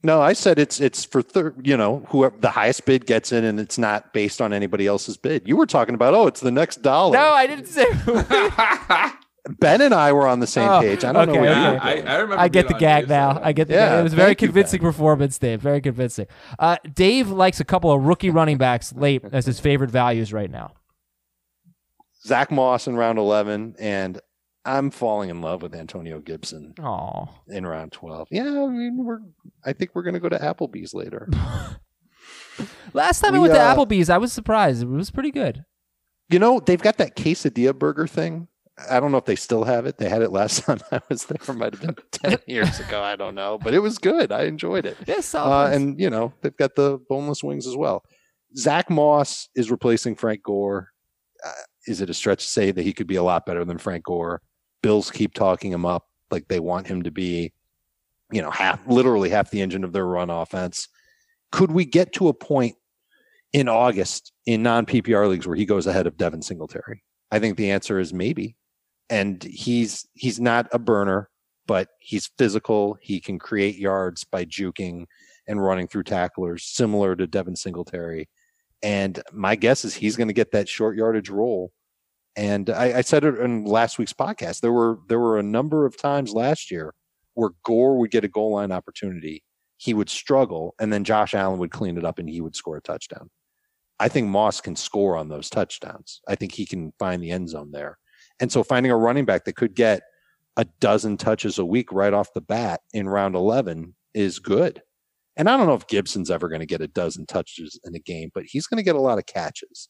No, 0.03 0.19
I 0.21 0.33
said 0.33 0.57
it's 0.57 0.79
it's 0.81 1.03
for 1.05 1.21
third. 1.21 1.67
You 1.67 1.77
know, 1.77 2.05
whoever 2.09 2.35
the 2.39 2.49
highest 2.49 2.85
bid 2.85 3.05
gets 3.05 3.31
in, 3.31 3.43
and 3.43 3.59
it's 3.59 3.77
not 3.77 4.13
based 4.13 4.41
on 4.41 4.51
anybody 4.53 4.87
else's 4.87 5.17
bid. 5.17 5.47
You 5.47 5.55
were 5.57 5.67
talking 5.67 5.93
about, 5.93 6.13
oh, 6.13 6.25
it's 6.27 6.39
the 6.39 6.51
next 6.51 6.81
dollar. 6.81 7.13
No, 7.13 7.31
I 7.33 7.45
didn't 7.47 7.67
say. 7.67 7.85
Ben 9.59 9.81
and 9.81 9.91
I 9.93 10.13
were 10.13 10.27
on 10.27 10.39
the 10.39 10.45
same 10.45 10.69
Oh, 10.69 10.81
page. 10.81 11.03
I 11.03 11.11
don't 11.11 11.27
okay, 11.27 11.33
know 11.33 11.41
where 11.41 11.49
okay. 11.51 11.59
you 11.59 11.71
were 11.73 11.81
I, 11.83 11.93
going. 11.95 12.07
I 12.07 12.15
remember. 12.17 12.39
I 12.43 12.47
get 12.47 12.67
the 12.67 12.75
gag 12.75 13.09
now. 13.09 13.33
side. 13.33 13.41
I 13.43 13.51
get 13.53 13.67
the 13.67 13.73
Yeah, 13.73 13.89
gag. 13.89 13.99
It 13.99 14.03
was 14.03 14.13
a 14.13 14.15
very 14.15 14.27
thank 14.29 14.41
you, 14.43 14.47
convincing 14.49 14.81
performance, 14.81 15.37
Dave. 15.39 15.61
Very 15.61 15.81
convincing. 15.81 16.27
Uh, 16.59 16.77
Dave 16.93 17.29
likes 17.31 17.59
a 17.59 17.65
couple 17.65 17.91
of 17.91 18.03
rookie 18.03 18.29
running 18.29 18.57
backs 18.59 18.93
late 18.93 19.23
as 19.31 19.47
his 19.47 19.59
favorite 19.59 19.89
values 19.89 20.31
right 20.31 20.49
now. 20.51 20.73
Zach 22.25 22.51
Moss 22.51 22.87
in 22.87 22.95
round 22.95 23.17
11, 23.17 23.75
and 23.79 24.19
I'm 24.63 24.91
falling 24.91 25.29
in 25.29 25.41
love 25.41 25.61
with 25.63 25.73
Antonio 25.73 26.19
Gibson 26.19 26.75
Oh, 26.79 27.29
in 27.47 27.65
round 27.65 27.91
12. 27.91 28.27
Yeah, 28.31 28.43
I 28.43 28.67
mean, 28.67 29.03
we're. 29.03 29.19
I 29.65 29.73
think 29.73 29.91
we're 29.95 30.03
going 30.03 30.13
to 30.13 30.19
go 30.19 30.29
to 30.29 30.37
Applebee's 30.37 30.93
later. 30.93 31.27
last 32.93 33.21
time 33.21 33.31
I 33.33 33.39
We, 33.39 33.47
went 33.47 33.53
to 33.55 33.59
uh, 33.61 33.75
Applebee's, 33.75 34.09
I 34.09 34.17
was 34.17 34.31
surprised. 34.33 34.83
It 34.83 34.87
was 34.87 35.09
pretty 35.11 35.31
good. 35.31 35.65
You 36.29 36.39
know, 36.39 36.59
they've 36.59 36.81
got 36.81 36.97
that 36.97 37.15
quesadilla 37.15 37.77
burger 37.77 38.07
thing. 38.07 38.47
I 38.89 38.99
don't 38.99 39.11
know 39.11 39.17
if 39.17 39.25
they 39.25 39.35
still 39.35 39.63
have 39.65 39.85
it. 39.85 39.97
They 39.97 40.09
had 40.09 40.21
it 40.21 40.31
last 40.31 40.63
time 40.65 40.79
I 40.91 41.01
was 41.09 41.25
there. 41.25 41.37
It 41.41 41.53
might 41.57 41.73
have 41.73 41.81
been 41.81 41.95
10 42.11 42.37
years 42.47 42.79
ago. 42.79 43.01
I 43.01 43.15
don't 43.15 43.35
know. 43.35 43.57
But 43.61 43.73
it 43.73 43.79
was 43.79 43.97
good. 43.97 44.31
I 44.31 44.43
enjoyed 44.43 44.85
it. 44.85 44.97
Yes, 45.07 45.33
Uh, 45.35 45.69
and, 45.71 45.99
you 45.99 46.09
know, 46.09 46.33
they've 46.41 46.55
got 46.55 46.75
the 46.75 46.99
boneless 47.09 47.43
wings 47.43 47.67
as 47.67 47.75
well. 47.75 48.03
Zach 48.57 48.89
Moss 48.89 49.49
is 49.55 49.71
replacing 49.71 50.15
Frank 50.15 50.43
Gore. 50.43 50.89
Is 51.87 52.01
it 52.01 52.09
a 52.09 52.13
stretch 52.13 52.43
to 52.43 52.49
say 52.49 52.71
that 52.71 52.83
he 52.83 52.93
could 52.93 53.07
be 53.07 53.15
a 53.15 53.23
lot 53.23 53.45
better 53.45 53.65
than 53.65 53.77
Frank 53.77 54.05
Gore? 54.05 54.41
Bills 54.81 55.11
keep 55.11 55.33
talking 55.33 55.71
him 55.71 55.85
up 55.85 56.07
like 56.29 56.47
they 56.47 56.59
want 56.59 56.87
him 56.87 57.03
to 57.03 57.11
be, 57.11 57.53
you 58.31 58.41
know, 58.41 58.51
half, 58.51 58.79
literally 58.87 59.29
half 59.29 59.51
the 59.51 59.61
engine 59.61 59.83
of 59.83 59.93
their 59.93 60.05
run 60.05 60.29
offense. 60.29 60.87
Could 61.51 61.71
we 61.71 61.85
get 61.85 62.13
to 62.13 62.29
a 62.29 62.33
point 62.33 62.75
in 63.53 63.67
August 63.67 64.31
in 64.45 64.63
non 64.63 64.85
PPR 64.85 65.29
leagues 65.29 65.47
where 65.47 65.57
he 65.57 65.65
goes 65.65 65.87
ahead 65.87 66.07
of 66.07 66.17
Devin 66.17 66.41
Singletary? 66.41 67.03
I 67.31 67.39
think 67.39 67.57
the 67.57 67.71
answer 67.71 67.99
is 67.99 68.13
maybe. 68.13 68.55
And 69.09 69.43
he's 69.43 70.07
he's 70.13 70.39
not 70.39 70.67
a 70.71 70.79
burner, 70.79 71.29
but 71.67 71.89
he's 71.99 72.31
physical. 72.37 72.97
He 73.01 73.19
can 73.19 73.39
create 73.39 73.75
yards 73.75 74.23
by 74.23 74.45
juking 74.45 75.05
and 75.47 75.63
running 75.63 75.87
through 75.87 76.03
tacklers, 76.03 76.63
similar 76.63 77.15
to 77.15 77.27
Devin 77.27 77.55
Singletary. 77.55 78.29
And 78.83 79.21
my 79.31 79.55
guess 79.55 79.85
is 79.85 79.93
he's 79.93 80.15
going 80.15 80.27
to 80.27 80.33
get 80.33 80.51
that 80.51 80.67
short 80.67 80.97
yardage 80.97 81.29
role. 81.29 81.71
And 82.35 82.69
I, 82.69 82.99
I 82.99 83.01
said 83.01 83.23
it 83.23 83.37
in 83.39 83.65
last 83.65 83.99
week's 83.99 84.13
podcast. 84.13 84.61
There 84.61 84.71
were 84.71 84.99
there 85.07 85.19
were 85.19 85.37
a 85.37 85.43
number 85.43 85.85
of 85.85 85.97
times 85.97 86.33
last 86.33 86.71
year 86.71 86.93
where 87.33 87.51
Gore 87.63 87.97
would 87.99 88.11
get 88.11 88.23
a 88.23 88.29
goal 88.29 88.53
line 88.53 88.71
opportunity, 88.71 89.43
he 89.77 89.93
would 89.93 90.09
struggle, 90.09 90.75
and 90.79 90.91
then 90.91 91.03
Josh 91.03 91.33
Allen 91.33 91.59
would 91.59 91.71
clean 91.71 91.97
it 91.97 92.05
up 92.05 92.19
and 92.19 92.29
he 92.29 92.41
would 92.41 92.55
score 92.55 92.77
a 92.77 92.81
touchdown. 92.81 93.29
I 93.99 94.07
think 94.07 94.27
Moss 94.27 94.61
can 94.61 94.75
score 94.75 95.15
on 95.15 95.29
those 95.29 95.49
touchdowns. 95.49 96.21
I 96.27 96.35
think 96.35 96.53
he 96.53 96.65
can 96.65 96.91
find 96.97 97.21
the 97.21 97.31
end 97.31 97.49
zone 97.49 97.71
there. 97.71 97.99
And 98.39 98.51
so 98.51 98.63
finding 98.63 98.91
a 98.91 98.97
running 98.97 99.25
back 99.25 99.45
that 99.45 99.55
could 99.55 99.75
get 99.75 100.01
a 100.57 100.65
dozen 100.79 101.17
touches 101.17 101.59
a 101.59 101.65
week 101.65 101.91
right 101.91 102.13
off 102.13 102.33
the 102.33 102.41
bat 102.41 102.81
in 102.93 103.07
round 103.07 103.35
11 103.35 103.95
is 104.13 104.39
good. 104.39 104.81
And 105.37 105.49
I 105.49 105.57
don't 105.57 105.67
know 105.67 105.73
if 105.73 105.87
Gibson's 105.87 106.29
ever 106.29 106.49
going 106.49 106.59
to 106.59 106.65
get 106.65 106.81
a 106.81 106.87
dozen 106.87 107.25
touches 107.25 107.79
in 107.83 107.95
a 107.95 107.99
game, 107.99 108.31
but 108.33 108.43
he's 108.45 108.67
going 108.67 108.77
to 108.77 108.83
get 108.83 108.95
a 108.95 109.01
lot 109.01 109.17
of 109.17 109.25
catches. 109.25 109.89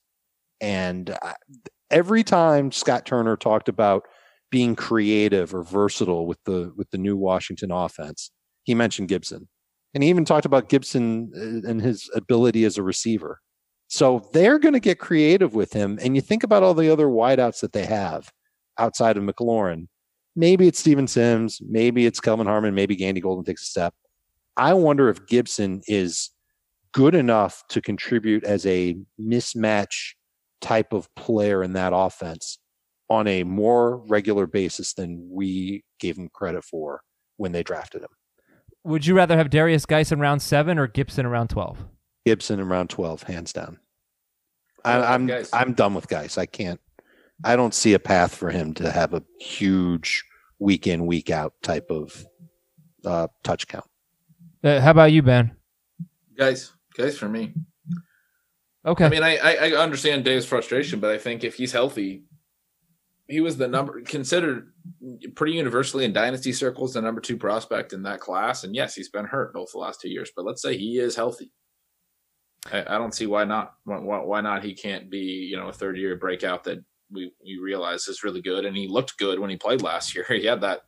And 0.59 1.17
I, 1.21 1.33
every 1.89 2.23
time 2.23 2.71
Scott 2.71 3.05
Turner 3.05 3.35
talked 3.35 3.67
about 3.67 4.03
being 4.51 4.75
creative 4.75 5.55
or 5.55 5.63
versatile 5.63 6.27
with 6.27 6.39
the 6.45 6.71
with 6.75 6.89
the 6.91 6.97
new 6.97 7.17
Washington 7.17 7.71
offense, 7.71 8.31
he 8.63 8.75
mentioned 8.75 9.07
Gibson. 9.07 9.47
And 9.93 10.03
he 10.03 10.09
even 10.09 10.25
talked 10.25 10.45
about 10.45 10.69
Gibson 10.69 11.31
uh, 11.35 11.69
and 11.69 11.81
his 11.81 12.09
ability 12.15 12.63
as 12.63 12.77
a 12.77 12.83
receiver. 12.83 13.39
So 13.87 14.29
they're 14.31 14.59
going 14.59 14.73
to 14.73 14.79
get 14.79 14.99
creative 14.99 15.53
with 15.53 15.73
him. 15.73 15.99
And 16.01 16.15
you 16.15 16.21
think 16.21 16.43
about 16.43 16.63
all 16.63 16.73
the 16.73 16.89
other 16.89 17.07
wideouts 17.07 17.59
that 17.59 17.73
they 17.73 17.85
have 17.85 18.31
outside 18.77 19.17
of 19.17 19.23
McLaurin. 19.23 19.87
Maybe 20.33 20.67
it's 20.67 20.79
Steven 20.79 21.07
Sims, 21.07 21.59
maybe 21.61 22.05
it's 22.05 22.21
Kelvin 22.21 22.47
Harmon, 22.47 22.73
maybe 22.73 22.95
Gandy 22.95 23.19
Golden 23.19 23.43
takes 23.43 23.63
a 23.63 23.65
step. 23.65 23.93
I 24.57 24.73
wonder 24.73 25.09
if 25.09 25.25
Gibson 25.27 25.81
is 25.87 26.31
good 26.93 27.15
enough 27.15 27.63
to 27.69 27.81
contribute 27.81 28.43
as 28.43 28.65
a 28.65 28.97
mismatch 29.19 30.13
type 30.59 30.93
of 30.93 31.13
player 31.15 31.63
in 31.63 31.73
that 31.73 31.93
offense 31.95 32.59
on 33.09 33.27
a 33.27 33.43
more 33.43 33.97
regular 34.07 34.47
basis 34.47 34.93
than 34.93 35.27
we 35.31 35.83
gave 35.99 36.17
him 36.17 36.29
credit 36.33 36.63
for 36.63 37.01
when 37.37 37.51
they 37.51 37.63
drafted 37.63 38.01
him. 38.01 38.09
Would 38.83 39.05
you 39.05 39.15
rather 39.15 39.37
have 39.37 39.49
Derrius 39.49 39.85
Guice 39.85 40.11
in 40.11 40.19
round 40.19 40.41
seven 40.41 40.77
or 40.79 40.87
Gibson 40.87 41.25
in 41.25 41.31
round 41.31 41.49
twelve? 41.49 41.85
Gibson 42.25 42.59
in 42.59 42.67
round 42.67 42.89
12, 42.89 43.23
hands 43.23 43.53
down. 43.53 43.79
I, 44.83 44.93
I 44.93 44.97
like 44.97 45.09
I'm 45.09 45.27
Guice. 45.27 45.49
I'm 45.53 45.73
done 45.73 45.93
with 45.93 46.07
guys. 46.07 46.37
I 46.37 46.45
can't. 46.45 46.79
I 47.43 47.55
don't 47.55 47.73
see 47.73 47.93
a 47.93 47.99
path 47.99 48.35
for 48.35 48.49
him 48.49 48.73
to 48.75 48.91
have 48.91 49.13
a 49.13 49.23
huge 49.39 50.23
week 50.59 50.85
in 50.85 51.07
week 51.07 51.31
out 51.31 51.53
type 51.63 51.89
of 51.89 52.25
uh, 53.05 53.27
touch 53.43 53.67
count. 53.67 53.85
Uh, 54.63 54.79
how 54.79 54.91
about 54.91 55.11
you, 55.11 55.21
Ben? 55.21 55.55
guys, 56.37 56.71
guys, 56.97 57.17
for 57.17 57.29
me. 57.29 57.53
Okay. 58.85 59.05
I 59.05 59.09
mean, 59.09 59.23
I, 59.23 59.37
I 59.37 59.53
I 59.53 59.71
understand 59.73 60.25
Dave's 60.25 60.45
frustration, 60.45 60.99
but 60.99 61.11
I 61.11 61.17
think 61.17 61.43
if 61.43 61.55
he's 61.55 61.71
healthy, 61.71 62.23
he 63.27 63.39
was 63.39 63.57
the 63.57 63.67
number 63.67 64.01
considered 64.01 64.71
pretty 65.35 65.53
universally 65.53 66.03
in 66.03 66.13
dynasty 66.13 66.51
circles 66.51 66.93
the 66.93 67.01
number 67.01 67.21
two 67.21 67.37
prospect 67.37 67.93
in 67.93 68.03
that 68.03 68.19
class. 68.19 68.63
And 68.63 68.75
yes, 68.75 68.95
he's 68.95 69.09
been 69.09 69.25
hurt 69.25 69.53
both 69.53 69.71
the 69.71 69.77
last 69.77 70.01
two 70.01 70.09
years, 70.09 70.31
but 70.35 70.45
let's 70.45 70.61
say 70.61 70.77
he 70.77 70.97
is 70.97 71.15
healthy. 71.15 71.51
I, 72.71 72.81
I 72.81 72.97
don't 72.97 73.13
see 73.13 73.27
why 73.27 73.43
not. 73.43 73.73
Why, 73.83 73.99
why 73.99 74.17
why 74.19 74.41
not? 74.41 74.63
He 74.63 74.73
can't 74.73 75.09
be 75.09 75.47
you 75.49 75.57
know 75.57 75.67
a 75.67 75.73
third 75.73 75.97
year 75.97 76.15
breakout 76.15 76.63
that 76.63 76.83
we 77.11 77.31
we 77.43 77.59
realize 77.61 78.07
is 78.07 78.23
really 78.23 78.41
good, 78.41 78.65
and 78.65 78.75
he 78.75 78.87
looked 78.87 79.17
good 79.17 79.39
when 79.39 79.49
he 79.51 79.57
played 79.57 79.81
last 79.81 80.15
year. 80.15 80.25
He 80.29 80.45
had 80.45 80.61
that. 80.61 80.79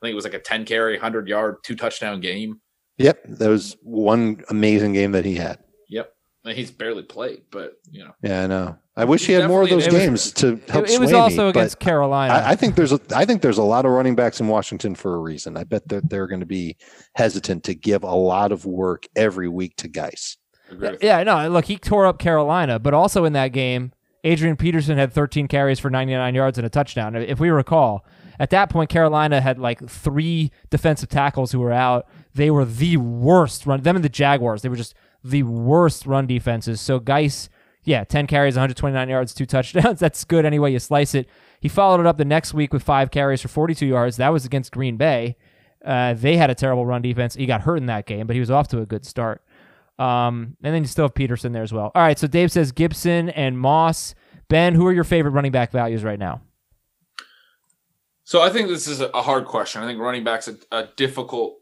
I 0.00 0.06
think 0.06 0.12
it 0.12 0.16
was 0.16 0.24
like 0.24 0.34
a 0.34 0.40
ten 0.40 0.64
carry, 0.64 0.98
hundred 0.98 1.28
yard, 1.28 1.56
two 1.64 1.76
touchdown 1.76 2.20
game. 2.20 2.60
Yep, 2.98 3.24
that 3.38 3.48
was 3.48 3.76
one 3.82 4.42
amazing 4.50 4.92
game 4.92 5.12
that 5.12 5.24
he 5.24 5.34
had. 5.36 5.58
Yep, 5.88 6.12
and 6.44 6.56
he's 6.56 6.70
barely 6.70 7.02
played, 7.04 7.42
but 7.50 7.74
you 7.90 8.04
know. 8.04 8.12
Yeah, 8.22 8.42
I 8.44 8.46
know. 8.46 8.76
I 8.96 9.04
wish 9.04 9.24
he 9.26 9.32
He's 9.32 9.42
had 9.42 9.48
more 9.48 9.62
of 9.62 9.70
those 9.70 9.84
definitely- 9.84 10.06
games 10.08 10.32
to 10.32 10.60
help 10.68 10.86
it, 10.86 10.90
it 10.94 10.98
was 11.00 11.10
sway 11.10 11.12
me, 11.12 11.12
also 11.14 11.52
but 11.52 11.60
against 11.60 11.78
Carolina. 11.78 12.34
I, 12.34 12.50
I 12.50 12.56
think 12.56 12.74
there's 12.74 12.92
a 12.92 13.00
I 13.14 13.24
think 13.24 13.42
there's 13.42 13.58
a 13.58 13.62
lot 13.62 13.86
of 13.86 13.92
running 13.92 14.16
backs 14.16 14.40
in 14.40 14.48
Washington 14.48 14.96
for 14.96 15.14
a 15.14 15.18
reason. 15.18 15.56
I 15.56 15.62
bet 15.64 15.88
that 15.88 16.10
they're 16.10 16.26
going 16.26 16.40
to 16.40 16.46
be 16.46 16.76
hesitant 17.14 17.62
to 17.64 17.74
give 17.76 18.02
a 18.02 18.14
lot 18.14 18.50
of 18.50 18.66
work 18.66 19.06
every 19.14 19.48
week 19.48 19.76
to 19.76 19.88
guys. 19.88 20.36
agree 20.68 20.90
with 20.90 21.02
yeah, 21.04 21.22
no, 21.22 21.48
look, 21.48 21.66
he 21.66 21.76
tore 21.78 22.06
up 22.06 22.18
Carolina, 22.18 22.80
but 22.80 22.92
also 22.92 23.24
in 23.24 23.32
that 23.34 23.52
game, 23.52 23.92
Adrian 24.24 24.56
Peterson 24.56 24.98
had 24.98 25.12
13 25.12 25.46
carries 25.46 25.78
for 25.78 25.90
99 25.90 26.34
yards 26.34 26.58
and 26.58 26.66
a 26.66 26.70
touchdown. 26.70 27.14
If 27.14 27.38
we 27.38 27.50
recall, 27.50 28.04
at 28.40 28.50
that 28.50 28.68
point, 28.68 28.90
Carolina 28.90 29.40
had 29.40 29.60
like 29.60 29.88
three 29.88 30.50
defensive 30.70 31.08
tackles 31.08 31.52
who 31.52 31.60
were 31.60 31.72
out. 31.72 32.06
They 32.34 32.50
were 32.50 32.64
the 32.64 32.96
worst 32.98 33.66
run. 33.66 33.82
Them 33.82 33.96
and 33.96 34.04
the 34.04 34.08
Jaguars, 34.08 34.62
they 34.62 34.68
were 34.68 34.76
just 34.76 34.94
the 35.24 35.42
worst 35.42 36.06
run 36.06 36.26
defenses. 36.26 36.80
So 36.80 36.98
Guice, 37.00 37.48
Yeah, 37.84 38.04
10 38.04 38.26
carries, 38.26 38.54
129 38.54 39.08
yards, 39.08 39.34
two 39.34 39.46
touchdowns. 39.46 39.98
That's 40.00 40.24
good 40.24 40.44
anyway. 40.44 40.72
you 40.72 40.78
slice 40.78 41.14
it. 41.14 41.28
He 41.60 41.68
followed 41.68 42.00
it 42.00 42.06
up 42.06 42.18
the 42.18 42.24
next 42.24 42.54
week 42.54 42.72
with 42.72 42.82
five 42.82 43.10
carries 43.10 43.40
for 43.42 43.48
42 43.48 43.86
yards. 43.86 44.16
That 44.16 44.28
was 44.28 44.44
against 44.44 44.70
Green 44.72 44.96
Bay. 44.96 45.36
Uh, 45.84 46.14
they 46.14 46.36
had 46.36 46.50
a 46.50 46.54
terrible 46.54 46.86
run 46.86 47.02
defense. 47.02 47.34
He 47.34 47.46
got 47.46 47.62
hurt 47.62 47.76
in 47.76 47.86
that 47.86 48.06
game, 48.06 48.26
but 48.26 48.34
he 48.34 48.40
was 48.40 48.50
off 48.50 48.68
to 48.68 48.80
a 48.80 48.86
good 48.86 49.04
start. 49.06 49.42
Um, 49.98 50.56
and 50.62 50.72
then 50.74 50.82
you 50.82 50.86
still 50.86 51.04
have 51.06 51.14
Peterson 51.14 51.52
there 51.52 51.62
as 51.64 51.72
well. 51.72 51.90
All 51.94 52.02
right, 52.02 52.18
so 52.18 52.26
Dave 52.28 52.52
says 52.52 52.70
Gibson 52.70 53.30
and 53.30 53.58
Moss. 53.58 54.14
Ben, 54.48 54.74
who 54.74 54.86
are 54.86 54.92
your 54.92 55.04
favorite 55.04 55.32
running 55.32 55.50
back 55.52 55.72
values 55.72 56.04
right 56.04 56.18
now? 56.18 56.42
So 58.24 58.42
I 58.42 58.50
think 58.50 58.68
this 58.68 58.86
is 58.86 59.00
a 59.00 59.22
hard 59.22 59.46
question. 59.46 59.82
I 59.82 59.86
think 59.86 59.98
running 60.00 60.22
back's 60.22 60.48
a, 60.48 60.56
a 60.70 60.88
difficult 60.96 61.56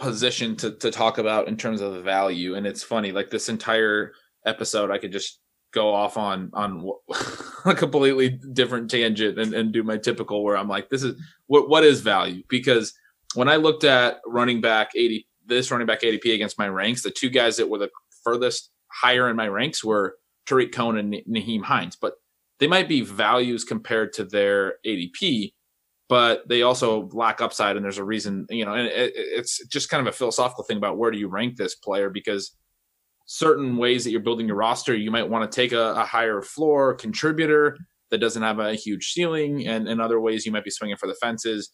position 0.00 0.56
to, 0.56 0.72
to 0.72 0.90
talk 0.90 1.18
about 1.18 1.46
in 1.46 1.56
terms 1.56 1.80
of 1.80 1.92
the 1.92 2.00
value. 2.00 2.54
And 2.54 2.66
it's 2.66 2.82
funny, 2.82 3.12
like 3.12 3.30
this 3.30 3.48
entire 3.48 4.12
episode, 4.46 4.90
I 4.90 4.98
could 4.98 5.12
just 5.12 5.38
go 5.72 5.94
off 5.94 6.16
on 6.16 6.50
on 6.52 6.90
a 7.64 7.74
completely 7.74 8.30
different 8.30 8.90
tangent 8.90 9.38
and, 9.38 9.54
and 9.54 9.72
do 9.72 9.84
my 9.84 9.96
typical 9.96 10.42
where 10.42 10.56
I'm 10.56 10.68
like, 10.68 10.88
this 10.88 11.02
is 11.02 11.20
what 11.46 11.68
what 11.68 11.84
is 11.84 12.00
value? 12.00 12.42
Because 12.48 12.94
when 13.34 13.48
I 13.48 13.56
looked 13.56 13.84
at 13.84 14.20
running 14.26 14.60
back 14.60 14.90
80 14.96 15.26
this 15.46 15.70
running 15.70 15.86
back 15.86 16.02
ADP 16.02 16.34
against 16.34 16.58
my 16.58 16.68
ranks, 16.68 17.02
the 17.02 17.10
two 17.10 17.28
guys 17.28 17.56
that 17.56 17.68
were 17.68 17.78
the 17.78 17.90
furthest 18.24 18.70
higher 18.88 19.28
in 19.28 19.36
my 19.36 19.48
ranks 19.48 19.84
were 19.84 20.16
Tarik 20.46 20.72
Cohen 20.72 20.96
and 20.96 21.14
Nyheim 21.28 21.62
Hines, 21.62 21.96
but 21.96 22.14
they 22.58 22.66
might 22.66 22.88
be 22.88 23.00
values 23.00 23.64
compared 23.64 24.12
to 24.14 24.24
their 24.24 24.74
ADP, 24.86 25.52
but 26.10 26.46
they 26.48 26.62
also 26.62 27.08
lack 27.12 27.40
upside. 27.40 27.76
And 27.76 27.84
there's 27.84 27.98
a 27.98 28.04
reason, 28.04 28.44
you 28.50 28.64
know, 28.64 28.74
and 28.74 28.88
it, 28.88 29.12
it's 29.14 29.64
just 29.68 29.88
kind 29.88 30.00
of 30.00 30.12
a 30.12 30.16
philosophical 30.16 30.64
thing 30.64 30.76
about 30.76 30.98
where 30.98 31.12
do 31.12 31.18
you 31.18 31.28
rank 31.28 31.56
this 31.56 31.76
player 31.76 32.10
because 32.10 32.56
certain 33.26 33.76
ways 33.76 34.02
that 34.02 34.10
you're 34.10 34.20
building 34.20 34.48
your 34.48 34.56
roster, 34.56 34.92
you 34.92 35.12
might 35.12 35.30
want 35.30 35.50
to 35.50 35.54
take 35.54 35.70
a, 35.70 35.92
a 35.92 36.04
higher 36.04 36.42
floor 36.42 36.94
contributor 36.94 37.78
that 38.10 38.18
doesn't 38.18 38.42
have 38.42 38.58
a 38.58 38.74
huge 38.74 39.12
ceiling, 39.12 39.68
and 39.68 39.86
in 39.86 40.00
other 40.00 40.20
ways 40.20 40.44
you 40.44 40.50
might 40.50 40.64
be 40.64 40.70
swinging 40.70 40.96
for 40.96 41.06
the 41.06 41.14
fences. 41.14 41.70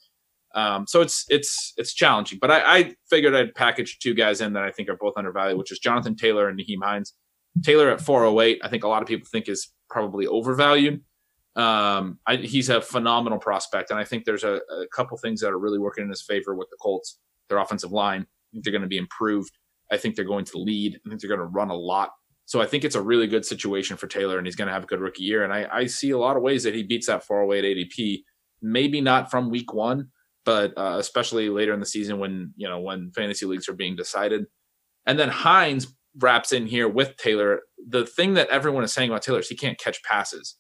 Um, 0.54 0.86
so 0.86 1.00
it's 1.00 1.24
it's 1.30 1.72
it's 1.78 1.94
challenging, 1.94 2.38
but 2.38 2.50
I, 2.50 2.78
I, 2.78 2.94
figured 3.08 3.34
I'd 3.34 3.54
package 3.54 3.98
two 3.98 4.14
guys 4.14 4.42
in 4.42 4.52
that 4.52 4.62
I 4.64 4.70
think 4.70 4.90
are 4.90 4.96
both 4.96 5.14
undervalued, 5.16 5.58
which 5.58 5.72
is 5.72 5.78
Jonathan 5.78 6.14
Taylor 6.14 6.48
and 6.48 6.58
Nyheim 6.58 6.82
Hines. 6.82 7.14
Taylor 7.62 7.90
at 7.90 8.02
408, 8.02 8.60
I 8.62 8.68
think 8.68 8.84
a 8.84 8.88
lot 8.88 9.00
of 9.00 9.08
people 9.08 9.26
think 9.30 9.48
is 9.48 9.72
probably 9.88 10.26
overvalued. 10.26 11.02
Um, 11.56 12.18
I, 12.26 12.36
he's 12.36 12.68
a 12.68 12.82
phenomenal 12.82 13.38
prospect, 13.38 13.90
and 13.90 13.98
I 13.98 14.04
think 14.04 14.24
there's 14.24 14.44
a, 14.44 14.60
a, 14.70 14.86
couple 14.94 15.16
things 15.16 15.40
that 15.40 15.50
are 15.50 15.58
really 15.58 15.78
working 15.78 16.04
in 16.04 16.10
his 16.10 16.20
favor 16.20 16.54
with 16.54 16.68
the 16.70 16.76
Colts. 16.76 17.18
Their 17.48 17.58
offensive 17.58 17.92
line, 17.92 18.22
I 18.22 18.46
think 18.52 18.64
they're 18.64 18.72
going 18.72 18.82
to 18.82 18.88
be 18.88 18.98
improved. 18.98 19.56
I 19.90 19.96
think 19.96 20.16
they're 20.16 20.24
going 20.26 20.44
to 20.46 20.58
lead. 20.58 21.00
I 21.06 21.08
think 21.08 21.20
they're 21.20 21.34
going 21.34 21.40
to 21.40 21.46
run 21.46 21.70
a 21.70 21.74
lot. 21.74 22.10
So 22.44 22.60
I 22.60 22.66
think 22.66 22.84
it's 22.84 22.94
a 22.94 23.00
really 23.00 23.26
good 23.26 23.46
situation 23.46 23.96
for 23.96 24.06
Taylor, 24.06 24.36
and 24.36 24.46
he's 24.46 24.56
going 24.56 24.68
to 24.68 24.74
have 24.74 24.84
a 24.84 24.86
good 24.86 25.00
rookie 25.00 25.24
year. 25.24 25.44
And 25.44 25.52
I, 25.52 25.66
I 25.72 25.86
see 25.86 26.10
a 26.10 26.18
lot 26.18 26.36
of 26.36 26.42
ways 26.42 26.62
that 26.64 26.74
he 26.74 26.82
beats 26.82 27.06
that 27.06 27.24
408 27.24 27.90
ADP. 27.90 28.22
Maybe 28.60 29.00
not 29.00 29.30
from 29.30 29.50
week 29.50 29.72
one, 29.72 30.08
but 30.44 30.72
uh, 30.76 30.96
especially 30.98 31.48
later 31.48 31.72
in 31.72 31.80
the 31.80 31.86
season 31.86 32.18
when 32.18 32.52
you 32.56 32.68
know 32.68 32.80
when 32.80 33.12
fantasy 33.12 33.46
leagues 33.46 33.68
are 33.68 33.74
being 33.74 33.96
decided. 33.96 34.46
And 35.06 35.18
then 35.18 35.28
Hines 35.28 35.94
wraps 36.18 36.52
in 36.52 36.66
here 36.66 36.88
with 36.88 37.16
Taylor. 37.16 37.60
The 37.88 38.06
thing 38.06 38.34
that 38.34 38.48
everyone 38.48 38.84
is 38.84 38.92
saying 38.92 39.10
about 39.10 39.22
Taylor 39.22 39.40
is 39.40 39.48
he 39.48 39.56
can't 39.56 39.78
catch 39.78 40.02
passes. 40.02 40.56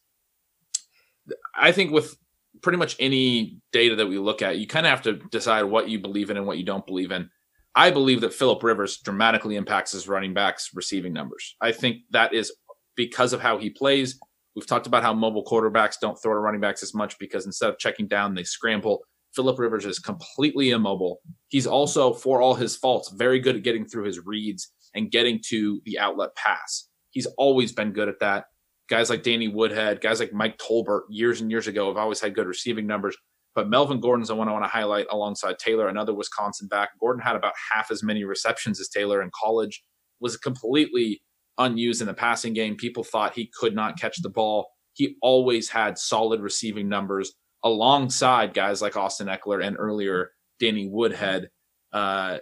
I 1.54 1.72
think 1.72 1.92
with 1.92 2.16
pretty 2.62 2.78
much 2.78 2.96
any 2.98 3.58
data 3.72 3.96
that 3.96 4.06
we 4.06 4.18
look 4.18 4.42
at, 4.42 4.58
you 4.58 4.66
kind 4.66 4.86
of 4.86 4.90
have 4.90 5.02
to 5.02 5.14
decide 5.30 5.64
what 5.64 5.88
you 5.88 5.98
believe 5.98 6.30
in 6.30 6.36
and 6.36 6.46
what 6.46 6.58
you 6.58 6.64
don't 6.64 6.86
believe 6.86 7.10
in. 7.10 7.30
I 7.74 7.90
believe 7.90 8.22
that 8.22 8.32
Philip 8.32 8.62
Rivers 8.62 8.98
dramatically 8.98 9.56
impacts 9.56 9.92
his 9.92 10.08
running 10.08 10.32
backs 10.32 10.70
receiving 10.74 11.12
numbers. 11.12 11.56
I 11.60 11.72
think 11.72 11.98
that 12.10 12.32
is 12.32 12.52
because 12.96 13.32
of 13.32 13.40
how 13.40 13.58
he 13.58 13.68
plays. 13.68 14.18
We've 14.54 14.66
talked 14.66 14.86
about 14.86 15.02
how 15.02 15.12
mobile 15.12 15.44
quarterbacks 15.44 16.00
don't 16.00 16.16
throw 16.16 16.32
to 16.32 16.40
running 16.40 16.62
backs 16.62 16.82
as 16.82 16.94
much 16.94 17.18
because 17.18 17.44
instead 17.44 17.68
of 17.68 17.78
checking 17.78 18.08
down, 18.08 18.34
they 18.34 18.44
scramble. 18.44 19.02
Philip 19.34 19.58
Rivers 19.58 19.84
is 19.84 19.98
completely 19.98 20.70
immobile. 20.70 21.20
He's 21.48 21.66
also, 21.66 22.14
for 22.14 22.40
all 22.40 22.54
his 22.54 22.74
faults, 22.74 23.10
very 23.10 23.38
good 23.38 23.56
at 23.56 23.62
getting 23.62 23.86
through 23.86 24.04
his 24.04 24.24
reads 24.24 24.72
and 24.94 25.10
getting 25.10 25.40
to 25.48 25.82
the 25.84 25.98
outlet 25.98 26.34
pass. 26.36 26.88
He's 27.10 27.26
always 27.36 27.72
been 27.72 27.92
good 27.92 28.08
at 28.08 28.20
that. 28.20 28.46
Guys 28.88 29.10
like 29.10 29.22
Danny 29.22 29.48
Woodhead, 29.48 30.00
guys 30.00 30.20
like 30.20 30.32
Mike 30.32 30.58
Tolbert 30.58 31.02
years 31.08 31.40
and 31.40 31.50
years 31.50 31.66
ago 31.66 31.88
have 31.88 31.96
always 31.96 32.20
had 32.20 32.34
good 32.34 32.46
receiving 32.46 32.86
numbers. 32.86 33.16
But 33.54 33.68
Melvin 33.68 34.00
Gordon's 34.00 34.28
the 34.28 34.36
one 34.36 34.48
I 34.48 34.52
want 34.52 34.64
to 34.64 34.68
highlight 34.68 35.06
alongside 35.10 35.58
Taylor, 35.58 35.88
another 35.88 36.14
Wisconsin 36.14 36.68
back. 36.68 36.90
Gordon 37.00 37.22
had 37.22 37.36
about 37.36 37.54
half 37.72 37.90
as 37.90 38.02
many 38.02 38.24
receptions 38.24 38.78
as 38.80 38.88
Taylor 38.88 39.22
in 39.22 39.30
college, 39.34 39.82
was 40.20 40.36
completely 40.36 41.22
unused 41.58 42.02
in 42.02 42.06
the 42.06 42.14
passing 42.14 42.52
game. 42.52 42.76
People 42.76 43.02
thought 43.02 43.34
he 43.34 43.50
could 43.58 43.74
not 43.74 43.98
catch 43.98 44.20
the 44.20 44.28
ball. 44.28 44.68
He 44.92 45.16
always 45.22 45.70
had 45.70 45.98
solid 45.98 46.40
receiving 46.40 46.88
numbers 46.88 47.32
alongside 47.64 48.54
guys 48.54 48.82
like 48.82 48.96
Austin 48.96 49.26
Ekeler 49.26 49.64
and 49.64 49.76
earlier 49.78 50.30
Danny 50.60 50.86
Woodhead. 50.88 51.48
Uh, 51.92 52.38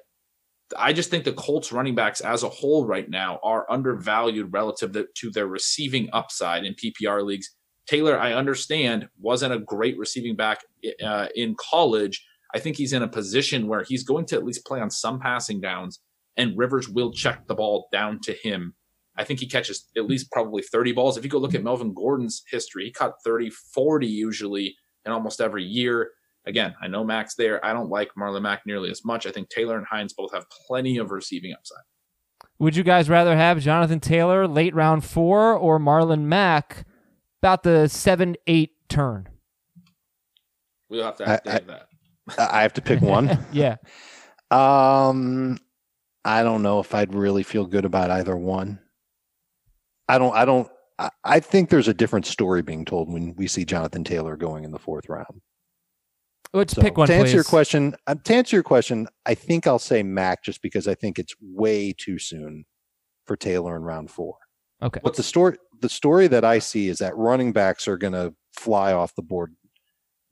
I 0.76 0.92
just 0.92 1.10
think 1.10 1.24
the 1.24 1.32
Colts 1.32 1.72
running 1.72 1.94
backs 1.94 2.20
as 2.20 2.42
a 2.42 2.48
whole 2.48 2.86
right 2.86 3.08
now 3.08 3.38
are 3.42 3.70
undervalued 3.70 4.52
relative 4.52 4.96
to 5.14 5.30
their 5.30 5.46
receiving 5.46 6.08
upside 6.12 6.64
in 6.64 6.74
PPR 6.74 7.24
leagues. 7.24 7.54
Taylor, 7.86 8.18
I 8.18 8.32
understand, 8.32 9.08
wasn't 9.20 9.52
a 9.52 9.58
great 9.58 9.98
receiving 9.98 10.36
back 10.36 10.60
uh, 11.04 11.26
in 11.34 11.54
college. 11.58 12.24
I 12.54 12.58
think 12.58 12.76
he's 12.76 12.92
in 12.92 13.02
a 13.02 13.08
position 13.08 13.66
where 13.66 13.82
he's 13.82 14.04
going 14.04 14.26
to 14.26 14.36
at 14.36 14.44
least 14.44 14.64
play 14.64 14.80
on 14.80 14.90
some 14.90 15.20
passing 15.20 15.60
downs, 15.60 16.00
and 16.36 16.56
Rivers 16.56 16.88
will 16.88 17.12
check 17.12 17.46
the 17.46 17.54
ball 17.54 17.88
down 17.92 18.20
to 18.22 18.32
him. 18.32 18.74
I 19.16 19.24
think 19.24 19.40
he 19.40 19.46
catches 19.46 19.88
at 19.96 20.06
least 20.06 20.32
probably 20.32 20.62
30 20.62 20.92
balls. 20.92 21.16
If 21.16 21.24
you 21.24 21.30
go 21.30 21.38
look 21.38 21.54
at 21.54 21.62
Melvin 21.62 21.94
Gordon's 21.94 22.42
history, 22.50 22.84
he 22.84 22.92
caught 22.92 23.14
30, 23.24 23.50
40 23.50 24.06
usually 24.06 24.76
in 25.04 25.12
almost 25.12 25.40
every 25.40 25.64
year. 25.64 26.10
Again, 26.46 26.74
I 26.82 26.88
know 26.88 27.04
Mack's 27.04 27.34
there. 27.34 27.64
I 27.64 27.72
don't 27.72 27.88
like 27.88 28.10
Marlon 28.18 28.42
Mack 28.42 28.62
nearly 28.66 28.90
as 28.90 29.04
much. 29.04 29.26
I 29.26 29.30
think 29.30 29.48
Taylor 29.48 29.78
and 29.78 29.86
Hines 29.86 30.12
both 30.12 30.32
have 30.34 30.44
plenty 30.66 30.98
of 30.98 31.10
receiving 31.10 31.52
upside. 31.52 31.82
Would 32.58 32.76
you 32.76 32.82
guys 32.82 33.08
rather 33.08 33.36
have 33.36 33.60
Jonathan 33.60 34.00
Taylor 34.00 34.46
late 34.46 34.74
round 34.74 35.04
four 35.04 35.54
or 35.54 35.78
Marlon 35.78 36.22
Mack 36.22 36.84
about 37.42 37.62
the 37.62 37.88
seven 37.88 38.36
eight 38.46 38.72
turn? 38.88 39.28
We'll 40.88 41.04
have 41.04 41.16
to 41.16 41.28
ask 41.28 41.46
I, 41.46 41.58
that. 41.60 41.88
I 42.38 42.62
have 42.62 42.74
to 42.74 42.82
pick 42.82 43.00
one. 43.00 43.38
yeah. 43.52 43.76
Um, 44.50 45.58
I 46.24 46.42
don't 46.42 46.62
know 46.62 46.80
if 46.80 46.94
I'd 46.94 47.14
really 47.14 47.42
feel 47.42 47.66
good 47.66 47.84
about 47.84 48.10
either 48.10 48.36
one. 48.36 48.78
I 50.08 50.18
don't. 50.18 50.34
I 50.34 50.44
don't. 50.44 50.68
I 51.24 51.40
think 51.40 51.70
there's 51.70 51.88
a 51.88 51.94
different 51.94 52.24
story 52.24 52.62
being 52.62 52.84
told 52.84 53.12
when 53.12 53.34
we 53.34 53.48
see 53.48 53.64
Jonathan 53.64 54.04
Taylor 54.04 54.36
going 54.36 54.64
in 54.64 54.70
the 54.70 54.78
fourth 54.78 55.08
round. 55.08 55.40
Let's 56.54 56.74
so, 56.74 56.82
pick 56.82 56.96
one. 56.96 57.08
To 57.08 57.14
answer 57.14 57.24
please. 57.24 57.34
your 57.34 57.44
question, 57.44 57.96
uh, 58.06 58.14
to 58.22 58.34
answer 58.34 58.54
your 58.54 58.62
question, 58.62 59.08
I 59.26 59.34
think 59.34 59.66
I'll 59.66 59.80
say 59.80 60.04
Mack 60.04 60.44
just 60.44 60.62
because 60.62 60.86
I 60.86 60.94
think 60.94 61.18
it's 61.18 61.34
way 61.40 61.92
too 61.92 62.18
soon 62.18 62.64
for 63.26 63.36
Taylor 63.36 63.74
in 63.74 63.82
round 63.82 64.10
four. 64.10 64.36
Okay. 64.80 65.00
But 65.02 65.16
the 65.16 65.24
story, 65.24 65.56
the 65.80 65.88
story 65.88 66.28
that 66.28 66.44
I 66.44 66.60
see 66.60 66.88
is 66.88 66.98
that 66.98 67.16
running 67.16 67.52
backs 67.52 67.88
are 67.88 67.98
going 67.98 68.12
to 68.12 68.34
fly 68.52 68.92
off 68.92 69.16
the 69.16 69.22
board 69.22 69.56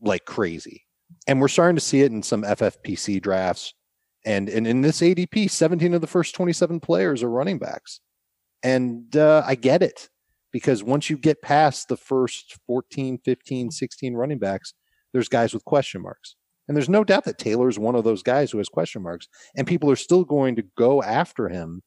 like 0.00 0.24
crazy, 0.24 0.84
and 1.26 1.40
we're 1.40 1.48
starting 1.48 1.76
to 1.76 1.80
see 1.80 2.02
it 2.02 2.12
in 2.12 2.22
some 2.22 2.44
FFPC 2.44 3.20
drafts, 3.20 3.74
and 4.24 4.48
and 4.48 4.66
in 4.66 4.80
this 4.80 5.00
ADP, 5.00 5.50
17 5.50 5.92
of 5.92 6.00
the 6.00 6.06
first 6.06 6.36
27 6.36 6.78
players 6.78 7.24
are 7.24 7.30
running 7.30 7.58
backs, 7.58 8.00
and 8.62 9.16
uh, 9.16 9.42
I 9.44 9.56
get 9.56 9.82
it 9.82 10.08
because 10.52 10.84
once 10.84 11.10
you 11.10 11.16
get 11.16 11.42
past 11.42 11.88
the 11.88 11.96
first 11.96 12.58
14, 12.66 13.18
15, 13.24 13.70
16 13.70 14.14
running 14.14 14.38
backs, 14.38 14.74
there's 15.12 15.28
guys 15.28 15.54
with 15.54 15.64
question 15.64 16.02
marks. 16.02 16.36
And 16.68 16.76
there's 16.76 16.88
no 16.88 17.04
doubt 17.04 17.24
that 17.24 17.38
Taylor 17.38 17.68
is 17.68 17.78
one 17.78 17.94
of 17.94 18.04
those 18.04 18.22
guys 18.22 18.50
who 18.50 18.58
has 18.58 18.68
question 18.68 19.02
marks, 19.02 19.28
and 19.56 19.66
people 19.66 19.90
are 19.90 19.96
still 19.96 20.24
going 20.24 20.56
to 20.56 20.64
go 20.76 21.02
after 21.02 21.48
him. 21.48 21.82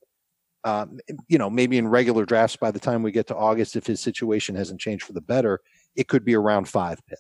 Um, 0.63 0.99
you 1.28 1.38
know, 1.38 1.49
maybe 1.49 1.78
in 1.78 1.88
regular 1.88 2.26
drafts 2.26 2.55
by 2.55 2.71
the 2.71 2.80
time 2.80 3.03
we 3.03 3.11
get 3.11 3.28
to 3.28 3.36
August, 3.36 3.76
if 3.76 3.86
his 3.86 4.01
situation 4.01 4.55
hasn't 4.55 4.82
changed 4.82 5.05
for 5.05 5.13
the 5.13 5.21
better, 5.21 5.59
it 5.95 6.07
could 6.07 6.26
be 6.26 6.34
a 6.34 6.39
round 6.39 6.67
five 6.67 6.99
pick, 7.07 7.19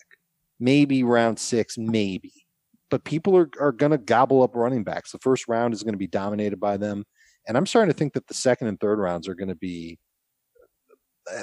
maybe 0.59 1.03
round 1.03 1.39
six, 1.39 1.77
maybe. 1.77 2.33
But 2.89 3.03
people 3.03 3.37
are, 3.37 3.49
are 3.59 3.71
going 3.71 3.91
to 3.91 3.97
gobble 3.97 4.43
up 4.43 4.55
running 4.55 4.83
backs. 4.83 5.11
The 5.11 5.19
first 5.19 5.47
round 5.47 5.73
is 5.73 5.83
going 5.83 5.93
to 5.93 5.99
be 5.99 6.07
dominated 6.07 6.59
by 6.59 6.77
them. 6.77 7.05
And 7.47 7.55
I'm 7.55 7.65
starting 7.65 7.91
to 7.91 7.97
think 7.97 8.13
that 8.13 8.27
the 8.27 8.33
second 8.33 8.67
and 8.67 8.79
third 8.79 8.99
rounds 8.99 9.27
are 9.27 9.35
going 9.35 9.49
to 9.49 9.55
be 9.55 9.99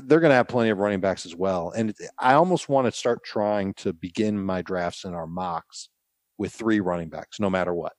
they're 0.05 0.21
going 0.21 0.31
to 0.31 0.37
have 0.37 0.49
plenty 0.49 0.71
of 0.71 0.79
running 0.79 1.01
backs 1.01 1.27
as 1.27 1.35
well. 1.35 1.71
And 1.71 1.95
I 2.19 2.35
almost 2.35 2.69
want 2.69 2.87
to 2.87 2.93
start 2.93 3.25
trying 3.25 3.75
to 3.75 3.93
begin 3.93 4.43
my 4.43 4.63
drafts 4.63 5.05
in 5.05 5.15
our 5.15 5.27
mocks 5.27 5.89
with 6.39 6.53
three 6.53 6.81
running 6.81 7.09
backs, 7.09 7.41
no 7.41 7.51
matter 7.51 7.75
what. 7.75 7.93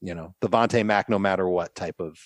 You 0.00 0.14
know, 0.14 0.34
the 0.40 0.48
Vontae 0.48 0.86
Mack, 0.86 1.08
no 1.08 1.18
matter 1.18 1.48
what 1.48 1.74
type 1.74 1.96
of 1.98 2.16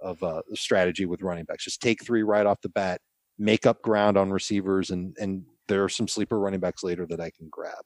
of 0.00 0.22
uh, 0.22 0.42
strategy 0.54 1.06
with 1.06 1.22
running 1.22 1.44
backs. 1.44 1.64
Just 1.64 1.80
take 1.80 2.04
three 2.04 2.22
right 2.22 2.44
off 2.44 2.60
the 2.60 2.68
bat, 2.68 3.00
make 3.38 3.64
up 3.64 3.80
ground 3.80 4.18
on 4.18 4.30
receivers, 4.30 4.90
and 4.90 5.16
and 5.18 5.44
there 5.68 5.82
are 5.82 5.88
some 5.88 6.08
sleeper 6.08 6.38
running 6.38 6.60
backs 6.60 6.84
later 6.84 7.06
that 7.06 7.20
I 7.20 7.30
can 7.30 7.48
grab. 7.50 7.84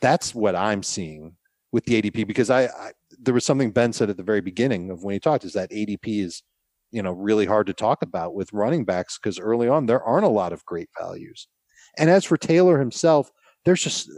That's 0.00 0.34
what 0.34 0.56
I'm 0.56 0.82
seeing 0.82 1.36
with 1.72 1.84
the 1.84 2.00
ADP 2.00 2.26
because 2.26 2.50
I, 2.50 2.64
I 2.64 2.92
there 3.18 3.34
was 3.34 3.44
something 3.44 3.70
Ben 3.70 3.92
said 3.92 4.10
at 4.10 4.16
the 4.16 4.22
very 4.22 4.40
beginning 4.40 4.90
of 4.90 5.04
when 5.04 5.12
he 5.12 5.20
talked 5.20 5.44
is 5.44 5.52
that 5.52 5.70
ADP 5.70 6.24
is 6.24 6.42
you 6.90 7.02
know, 7.02 7.12
really 7.12 7.46
hard 7.46 7.66
to 7.66 7.72
talk 7.72 8.02
about 8.02 8.34
with 8.34 8.52
running 8.52 8.84
backs 8.84 9.18
because 9.18 9.38
early 9.38 9.68
on 9.68 9.86
there 9.86 10.02
aren't 10.02 10.24
a 10.24 10.30
lot 10.30 10.52
of 10.52 10.64
great 10.64 10.88
values. 10.98 11.48
And 11.96 12.10
as 12.10 12.24
for 12.24 12.36
Taylor 12.36 12.78
himself, 12.78 13.30
there's 13.64 13.82
just 13.82 14.10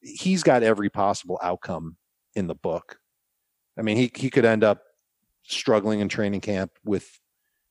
he's 0.00 0.42
got 0.42 0.62
every 0.62 0.88
possible 0.90 1.38
outcome 1.42 1.96
in 2.34 2.46
the 2.46 2.54
book. 2.54 2.98
I 3.78 3.82
mean, 3.82 3.96
he 3.96 4.10
he 4.14 4.30
could 4.30 4.44
end 4.44 4.64
up 4.64 4.82
struggling 5.42 6.00
in 6.00 6.08
training 6.08 6.40
camp 6.40 6.72
with, 6.84 7.08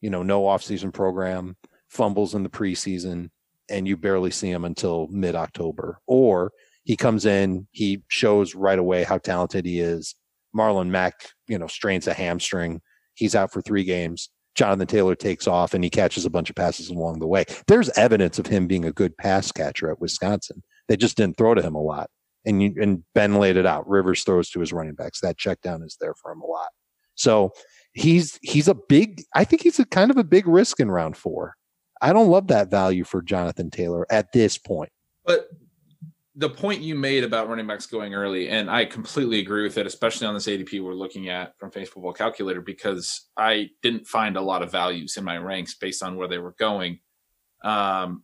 you 0.02 0.10
know, 0.10 0.24
no 0.24 0.44
offseason 0.44 0.94
program, 0.94 1.56
fumbles 1.88 2.36
in 2.36 2.44
the 2.44 2.50
preseason, 2.50 3.30
and 3.70 3.88
you 3.88 3.98
barely 3.98 4.32
see 4.32 4.50
him 4.50 4.66
until 4.66 5.08
mid 5.08 5.36
October. 5.36 6.00
Or 6.08 6.52
he 6.84 6.96
comes 6.96 7.26
in, 7.26 7.68
he 7.72 8.04
shows 8.08 8.56
right 8.56 8.80
away 8.80 9.04
how 9.04 9.18
talented 9.18 9.66
he 9.66 9.80
is. 9.80 10.16
Marlon 10.56 10.90
Mack, 10.90 11.14
you 11.48 11.60
know, 11.60 11.68
strains 11.68 12.08
a 12.08 12.14
hamstring. 12.14 12.82
He's 13.20 13.36
out 13.36 13.52
for 13.52 13.62
three 13.62 13.84
games. 13.84 14.30
Jonathan 14.56 14.88
Taylor 14.88 15.16
takes 15.16 15.48
off 15.48 15.74
and 15.74 15.84
he 15.84 15.90
catches 15.90 16.26
a 16.26 16.30
bunch 16.30 16.50
of 16.50 16.56
passes 16.56 16.90
along 16.90 17.20
the 17.20 17.28
way. 17.28 17.46
There's 17.68 17.90
evidence 17.98 18.40
of 18.40 18.48
him 18.48 18.68
being 18.68 18.86
a 18.86 18.92
good 18.92 19.16
pass 19.18 19.52
catcher 19.52 19.92
at 19.92 20.02
Wisconsin. 20.02 20.64
They 20.88 20.98
just 20.98 21.18
didn't 21.18 21.38
throw 21.38 21.54
to 21.54 21.62
him 21.62 21.76
a 21.76 21.82
lot. 21.82 22.10
And 22.46 22.64
you, 22.64 22.74
and 22.82 23.04
Ben 23.14 23.36
laid 23.36 23.58
it 23.58 23.66
out. 23.66 23.88
Rivers 23.88 24.24
throws 24.24 24.50
to 24.52 24.60
his 24.60 24.74
running 24.74 24.96
backs. 24.96 25.22
That 25.22 25.38
check 25.38 25.62
down 25.62 25.84
is 25.84 25.98
there 26.02 26.16
for 26.16 26.32
him 26.32 26.42
a 26.42 26.48
lot. 26.48 26.70
So 27.16 27.52
he's 27.94 28.40
he's 28.42 28.68
a 28.70 28.76
big. 28.76 29.24
I 29.36 29.44
think 29.44 29.62
he's 29.62 29.80
a 29.80 29.86
kind 29.86 30.10
of 30.10 30.18
a 30.18 30.24
big 30.24 30.48
risk 30.48 30.80
in 30.80 30.90
round 30.90 31.18
four. 31.18 31.56
I 32.02 32.14
don't 32.14 32.30
love 32.30 32.48
that 32.48 32.72
value 32.72 33.04
for 33.04 33.22
Jonathan 33.22 33.70
Taylor 33.70 34.08
at 34.10 34.32
this 34.32 34.58
point. 34.58 34.90
But 35.26 35.48
the 36.40 36.50
point 36.50 36.82
you 36.82 36.96
made 36.96 37.26
about 37.26 37.50
running 37.50 37.68
backs 37.68 37.86
going 37.86 38.14
early, 38.14 38.48
and 38.48 38.72
I 38.72 38.86
completely 38.86 39.40
agree 39.40 39.64
with 39.64 39.78
it, 39.78 39.86
especially 39.86 40.26
on 40.26 40.34
this 40.34 40.48
ADP 40.48 40.82
we're 40.82 40.94
looking 40.94 41.28
at 41.28 41.54
from 41.60 41.70
Fantasy 41.70 41.92
Football 41.92 42.14
Calculator, 42.14 42.62
because 42.62 43.28
I 43.36 43.72
didn't 43.82 44.08
find 44.08 44.38
a 44.38 44.42
lot 44.42 44.64
of 44.64 44.72
values 44.72 45.18
in 45.18 45.26
my 45.26 45.38
ranks 45.38 45.76
based 45.76 46.02
on 46.02 46.16
where 46.16 46.30
they 46.30 46.38
were 46.38 46.56
going. 46.58 47.02
Um, 47.62 48.24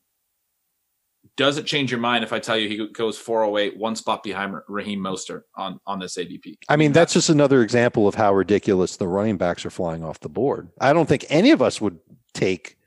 does 1.35 1.57
it 1.57 1.65
change 1.65 1.91
your 1.91 1.99
mind 1.99 2.23
if 2.23 2.31
I 2.31 2.39
tell 2.39 2.55
you 2.55 2.69
he 2.69 2.87
goes 2.87 3.17
408, 3.17 3.77
one 3.77 3.97
spot 3.97 4.23
behind 4.23 4.55
Raheem 4.69 5.01
Mostert 5.01 5.41
on, 5.57 5.81
on 5.85 5.99
this 5.99 6.15
ADP? 6.15 6.59
I 6.69 6.77
mean, 6.77 6.93
that's 6.93 7.11
just 7.11 7.27
another 7.27 7.63
example 7.63 8.07
of 8.07 8.15
how 8.15 8.33
ridiculous 8.33 8.95
the 8.95 9.09
running 9.09 9.35
backs 9.35 9.65
are 9.65 9.69
flying 9.69 10.05
off 10.05 10.21
the 10.21 10.29
board. 10.29 10.69
I 10.79 10.93
don't 10.93 11.09
think 11.09 11.25
any 11.27 11.51
of 11.51 11.61
us 11.61 11.81
would 11.81 11.99
take 12.33 12.77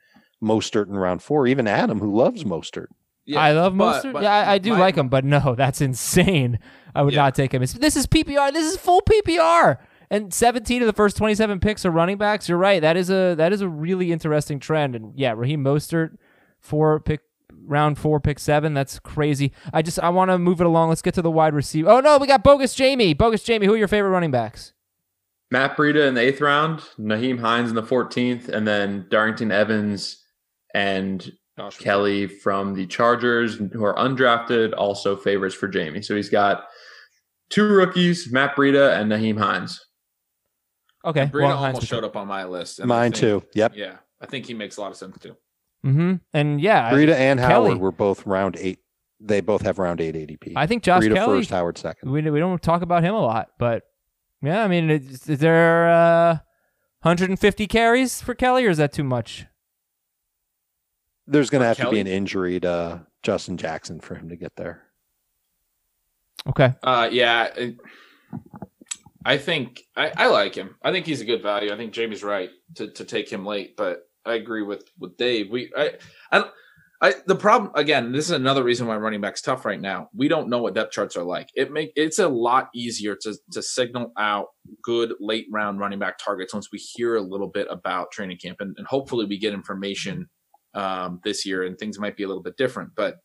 Mostert 0.43 0.89
in 0.89 0.97
round 0.97 1.22
four, 1.22 1.47
even 1.47 1.66
Adam, 1.66 2.01
who 2.01 2.16
loves 2.16 2.45
Mostert. 2.45 2.87
Yeah, 3.29 3.41
I 3.41 3.53
love 3.53 3.76
but, 3.76 4.03
Mostert. 4.03 4.14
But 4.14 4.22
yeah, 4.22 4.35
I, 4.35 4.55
I 4.55 4.59
do 4.59 4.70
my, 4.70 4.79
like 4.79 4.97
him, 4.97 5.09
but 5.09 5.24
no, 5.24 5.55
that's 5.59 5.81
insane. 5.83 6.59
I 6.95 7.03
would 7.03 7.12
yeah. 7.12 7.22
not 7.22 7.35
take 7.35 7.53
him. 7.53 7.62
It's, 7.62 7.74
this 7.74 7.95
is 7.95 8.07
PPR. 8.07 8.53
This 8.53 8.72
is 8.72 8.79
full 8.79 9.03
PPR. 9.03 9.76
And 10.11 10.33
17 10.33 10.81
of 10.81 10.87
the 10.87 10.95
first 10.95 11.18
27 11.18 11.61
picks 11.61 11.85
are 11.85 11.91
running 11.91 12.16
backs. 12.16 12.49
You're 12.49 12.57
right. 12.57 12.81
That 12.81 12.97
is 12.97 13.11
a 13.11 13.35
that 13.35 13.53
is 13.53 13.61
a 13.61 13.68
really 13.68 14.11
interesting 14.11 14.59
trend. 14.59 14.97
And 14.97 15.12
yeah, 15.14 15.35
Raheem 15.37 15.62
Mostert, 15.62 16.16
four 16.59 16.99
pick 16.99 17.20
round 17.66 17.99
four, 17.99 18.18
pick 18.18 18.39
seven. 18.39 18.72
That's 18.72 18.99
crazy. 18.99 19.53
I 19.70 19.83
just 19.83 19.99
I 19.99 20.09
want 20.09 20.31
to 20.31 20.39
move 20.39 20.62
it 20.62 20.66
along. 20.66 20.89
Let's 20.89 21.03
get 21.03 21.12
to 21.14 21.22
the 21.22 21.31
wide 21.31 21.53
receiver. 21.53 21.91
Oh 21.91 22.01
no, 22.01 22.16
we 22.16 22.26
got 22.26 22.43
Bogus 22.43 22.74
Jamey. 22.74 23.18
Bogus 23.18 23.45
Jamey. 23.45 23.66
Who 23.66 23.74
are 23.74 23.79
your 23.79 23.89
favorite 23.89 24.11
running 24.11 24.31
backs? 24.31 24.72
Matt 25.51 25.76
Breida 25.76 26.09
in 26.09 26.14
the 26.14 26.22
eighth 26.22 26.41
round, 26.41 26.81
Nyheim 26.99 27.41
Hines 27.41 27.70
in 27.70 27.74
the 27.74 27.83
14th, 27.83 28.49
and 28.49 28.66
then 28.66 29.07
Darrynton 29.11 29.51
Evans 29.51 30.22
and 30.74 31.33
Josh 31.59 31.79
Kelley 31.79 32.27
from 32.29 32.75
the 32.75 32.87
Chargers, 32.87 33.57
who 33.57 33.85
are 33.85 33.97
undrafted, 33.97 34.75
also 34.77 35.17
favorites 35.17 35.57
for 35.57 35.69
Jamey. 35.69 36.05
So 36.05 36.15
he's 36.15 36.29
got 36.29 36.69
two 37.51 37.67
rookies, 37.67 38.31
Matt 38.31 38.55
Breida 38.55 38.97
and 38.99 39.11
Nyheim 39.11 39.39
Hines. 39.39 39.85
Okay. 41.05 41.23
And 41.23 41.33
Breida 41.33 41.49
well, 41.49 41.65
almost 41.65 41.87
showed 41.87 42.05
up 42.05 42.17
on 42.17 42.29
my 42.29 42.45
list. 42.45 42.85
Mine 42.85 43.11
think, 43.11 43.21
too. 43.21 43.43
Yep. 43.55 43.73
Yeah. 43.75 43.97
I 44.21 44.27
think 44.27 44.47
he 44.47 44.55
makes 44.55 44.77
a 44.77 44.81
lot 44.81 44.93
of 44.93 44.97
sense 44.97 45.19
too. 45.19 45.37
Mm-hmm. 45.85 46.15
And 46.33 46.61
yeah, 46.61 46.93
Breida 46.93 47.15
and 47.15 47.41
Kelley. 47.41 47.71
Howard 47.71 47.79
were 47.79 47.93
both 47.93 48.27
round 48.27 48.57
eight. 48.59 48.79
They 49.21 49.41
both 49.41 49.63
have 49.63 49.81
round 49.81 50.01
eight 50.01 50.15
ADP. 50.15 50.53
I 50.55 50.67
think 50.67 50.85
Josh 50.85 51.03
Breida 51.03 51.15
Kelley 51.15 51.41
first, 51.41 51.51
Howard 51.51 51.79
second. 51.79 52.11
We 52.11 52.29
we 52.31 52.39
don't 52.39 52.63
talk 52.63 52.83
about 52.83 53.03
him 53.03 53.15
a 53.15 53.21
lot, 53.21 53.51
but 53.59 53.83
yeah, 54.43 54.63
I 54.63 54.69
mean, 54.69 54.91
is, 54.91 55.29
is 55.29 55.39
there 55.39 55.89
uh, 55.89 56.39
150 57.03 57.67
carries 57.67 58.21
for 58.21 58.35
Kelley, 58.35 58.65
or 58.65 58.71
is 58.71 58.79
that 58.79 58.93
too 58.93 59.05
much? 59.05 59.47
There's 61.29 61.51
going 61.51 61.61
to 61.61 61.68
have 61.68 61.76
Kelley? 61.76 61.91
to 61.91 61.95
be 61.95 62.01
an 62.01 62.07
injury 62.16 62.59
to 62.61 63.07
Justin 63.22 63.57
Jackson 63.57 64.01
for 64.01 64.14
him 64.14 64.31
to 64.31 64.37
get 64.37 64.57
there. 64.57 64.83
Okay. 66.49 66.74
Uh, 66.83 67.09
yeah. 67.12 67.49
I 69.24 69.37
think 69.37 69.83
I, 69.95 70.12
I 70.16 70.26
like 70.29 70.55
him. 70.55 70.76
I 70.83 70.91
think 70.91 71.05
he's 71.05 71.20
a 71.20 71.26
good 71.26 71.43
value. 71.43 71.72
I 71.72 71.76
think 71.76 71.93
Jamey's 71.93 72.24
right 72.24 72.51
to, 72.76 72.91
to 72.93 73.05
take 73.05 73.31
him 73.31 73.45
late, 73.45 73.76
but 73.76 74.09
I 74.24 74.35
agree 74.35 74.62
with 74.62 74.85
with 74.99 75.16
Dave. 75.16 75.51
We 75.51 75.70
I 75.76 75.93
I, 76.33 76.45
I 77.03 77.14
the 77.26 77.37
problem 77.37 77.72
again. 77.74 78.12
This 78.12 78.26
is 78.26 78.31
another 78.31 78.62
reason 78.64 78.87
why 78.87 78.97
running 78.97 79.20
back's 79.20 79.43
tough 79.43 79.64
right 79.64 79.81
now. 79.81 80.09
We 80.14 80.29
don't 80.29 80.49
know 80.49 80.62
what 80.62 80.74
depth 80.74 80.93
charts 80.93 81.16
are 81.16 81.24
like. 81.24 81.51
It 81.55 81.72
make 81.72 81.93
it's 81.95 82.18
a 82.18 82.29
lot 82.29 82.70
easier 82.74 83.16
to 83.22 83.37
to 83.53 83.62
signal 83.62 84.12
out 84.16 84.47
good 84.83 85.12
late 85.20 85.47
round 85.51 85.79
running 85.81 85.99
back 85.99 86.18
targets 86.18 86.55
once 86.55 86.68
we 86.72 86.79
hear 86.79 87.16
a 87.16 87.22
little 87.22 87.49
bit 87.49 87.66
about 87.70 88.12
training 88.12 88.39
camp, 88.39 88.59
and, 88.61 88.74
and 88.79 88.87
hopefully 88.87 89.26
we 89.26 89.39
get 89.39 89.53
information 89.53 90.29
um, 90.79 91.20
this 91.24 91.45
year, 91.45 91.64
and 91.64 91.79
things 91.79 91.99
might 91.99 92.16
be 92.16 92.22
a 92.22 92.29
little 92.29 92.43
bit 92.43 92.57
different, 92.57 92.91
but. 92.95 93.16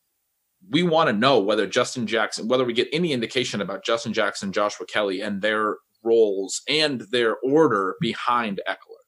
We 0.70 0.82
want 0.82 1.10
to 1.10 1.14
know 1.14 1.42
whether 1.42 1.68
Justin 1.68 2.08
Jackson, 2.08 2.48
whether 2.48 2.64
we 2.64 2.72
get 2.72 2.88
any 2.94 3.12
indication 3.12 3.60
about 3.60 3.84
Justin 3.84 4.14
Jackson, 4.14 4.54
Joshua 4.54 4.86
Kelley, 4.86 5.20
and 5.20 5.42
their 5.42 5.76
roles 6.04 6.62
and 6.70 7.02
their 7.12 7.36
order 7.44 7.96
behind 8.00 8.62
Ekeler. 8.66 9.04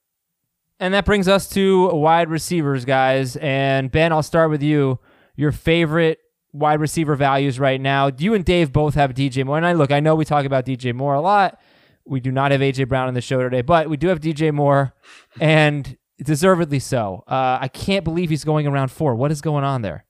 And 0.78 0.92
that 0.92 1.04
brings 1.06 1.28
us 1.28 1.48
to 1.50 1.88
wide 1.88 2.28
receivers, 2.28 2.84
guys. 2.84 3.36
And 3.36 3.90
Ben, 3.90 4.12
I'll 4.12 4.22
start 4.22 4.50
with 4.50 4.62
you. 4.62 4.98
Your 5.34 5.52
favorite 5.52 6.18
wide 6.52 6.80
receiver 6.80 7.14
values 7.14 7.58
right 7.58 7.80
now. 7.80 8.10
You 8.18 8.34
and 8.34 8.44
Dave 8.44 8.72
both 8.72 8.94
have 8.94 9.14
DJ 9.14 9.44
Moore. 9.44 9.56
And 9.56 9.66
I 9.66 9.72
look, 9.72 9.90
I 9.90 10.00
know 10.00 10.14
we 10.14 10.24
talk 10.24 10.44
about 10.44 10.66
DJ 10.66 10.94
Moore 10.94 11.14
a 11.14 11.20
lot. 11.20 11.58
We 12.04 12.20
do 12.20 12.30
not 12.30 12.52
have 12.52 12.60
AJ 12.60 12.88
Brown 12.88 13.08
on 13.08 13.14
the 13.14 13.20
show 13.20 13.42
today, 13.42 13.62
but 13.62 13.90
we 13.90 13.96
do 13.96 14.08
have 14.08 14.20
DJ 14.20 14.52
Moore, 14.52 14.94
and 15.40 15.96
deservedly 16.22 16.78
so. 16.78 17.24
Uh, 17.26 17.58
I 17.60 17.68
can't 17.68 18.04
believe 18.04 18.30
he's 18.30 18.44
going 18.44 18.66
around 18.66 18.90
four. 18.90 19.14
What 19.14 19.30
is 19.30 19.40
going 19.40 19.64
on 19.64 19.82
there? 19.82 20.04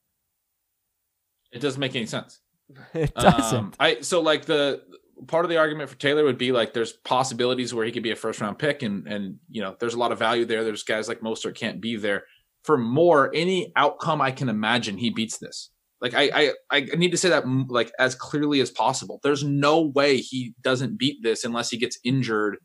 It 1.52 1.60
doesn't 1.60 1.80
make 1.80 1.96
any 1.96 2.06
sense. 2.06 2.40
It 2.94 3.14
doesn't. 3.14 3.58
Um, 3.58 3.72
I 3.78 4.00
so 4.00 4.20
like 4.20 4.44
the 4.44 4.82
part 5.26 5.44
of 5.44 5.50
the 5.50 5.56
argument 5.56 5.88
for 5.88 5.96
Taylor 5.96 6.24
would 6.24 6.38
be 6.38 6.52
like 6.52 6.74
there's 6.74 6.92
possibilities 6.92 7.72
where 7.72 7.86
he 7.86 7.92
could 7.92 8.02
be 8.02 8.10
a 8.10 8.16
first 8.16 8.40
round 8.40 8.58
pick 8.58 8.82
and 8.82 9.06
and 9.06 9.38
you 9.48 9.62
know 9.62 9.76
there's 9.78 9.94
a 9.94 9.98
lot 9.98 10.12
of 10.12 10.18
value 10.18 10.44
there. 10.44 10.64
There's 10.64 10.82
guys 10.82 11.08
like 11.08 11.20
Mostert 11.20 11.54
can't 11.54 11.80
be 11.80 11.96
there. 11.96 12.24
For 12.64 12.76
more, 12.76 13.30
any 13.34 13.72
outcome 13.76 14.20
I 14.20 14.32
can 14.32 14.48
imagine, 14.48 14.98
he 14.98 15.10
beats 15.10 15.38
this. 15.38 15.70
Like 16.00 16.14
I 16.14 16.24
I 16.34 16.52
I 16.70 16.80
need 16.96 17.12
to 17.12 17.16
say 17.16 17.28
that 17.30 17.44
like 17.68 17.92
as 17.98 18.14
clearly 18.14 18.60
as 18.60 18.70
possible. 18.70 19.20
There's 19.22 19.44
no 19.44 19.80
way 19.82 20.18
he 20.18 20.54
doesn't 20.60 20.98
beat 20.98 21.22
this 21.22 21.44
unless 21.44 21.70
he 21.70 21.78
gets 21.78 21.98
injured, 22.04 22.58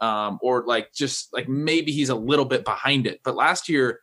um, 0.00 0.38
or 0.42 0.64
like 0.66 0.92
just 0.94 1.28
like 1.32 1.48
maybe 1.48 1.92
he's 1.92 2.08
a 2.08 2.14
little 2.14 2.44
bit 2.44 2.64
behind 2.64 3.06
it. 3.06 3.20
But 3.24 3.34
last 3.34 3.68
year, 3.68 4.00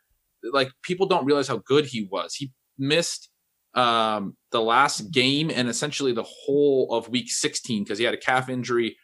like 0.51 0.69
people 0.81 1.07
don't 1.07 1.25
realize 1.25 1.47
how 1.47 1.57
good 1.57 1.85
he 1.85 2.07
was. 2.11 2.35
He 2.35 2.51
missed 2.77 3.29
um, 3.73 4.35
the 4.51 4.61
last 4.61 5.11
game 5.11 5.51
and 5.53 5.67
essentially 5.67 6.13
the 6.13 6.23
whole 6.23 6.93
of 6.93 7.09
week 7.09 7.29
16 7.29 7.83
because 7.83 7.97
he 7.97 8.05
had 8.05 8.13
a 8.13 8.17
calf 8.17 8.49
injury 8.49 8.95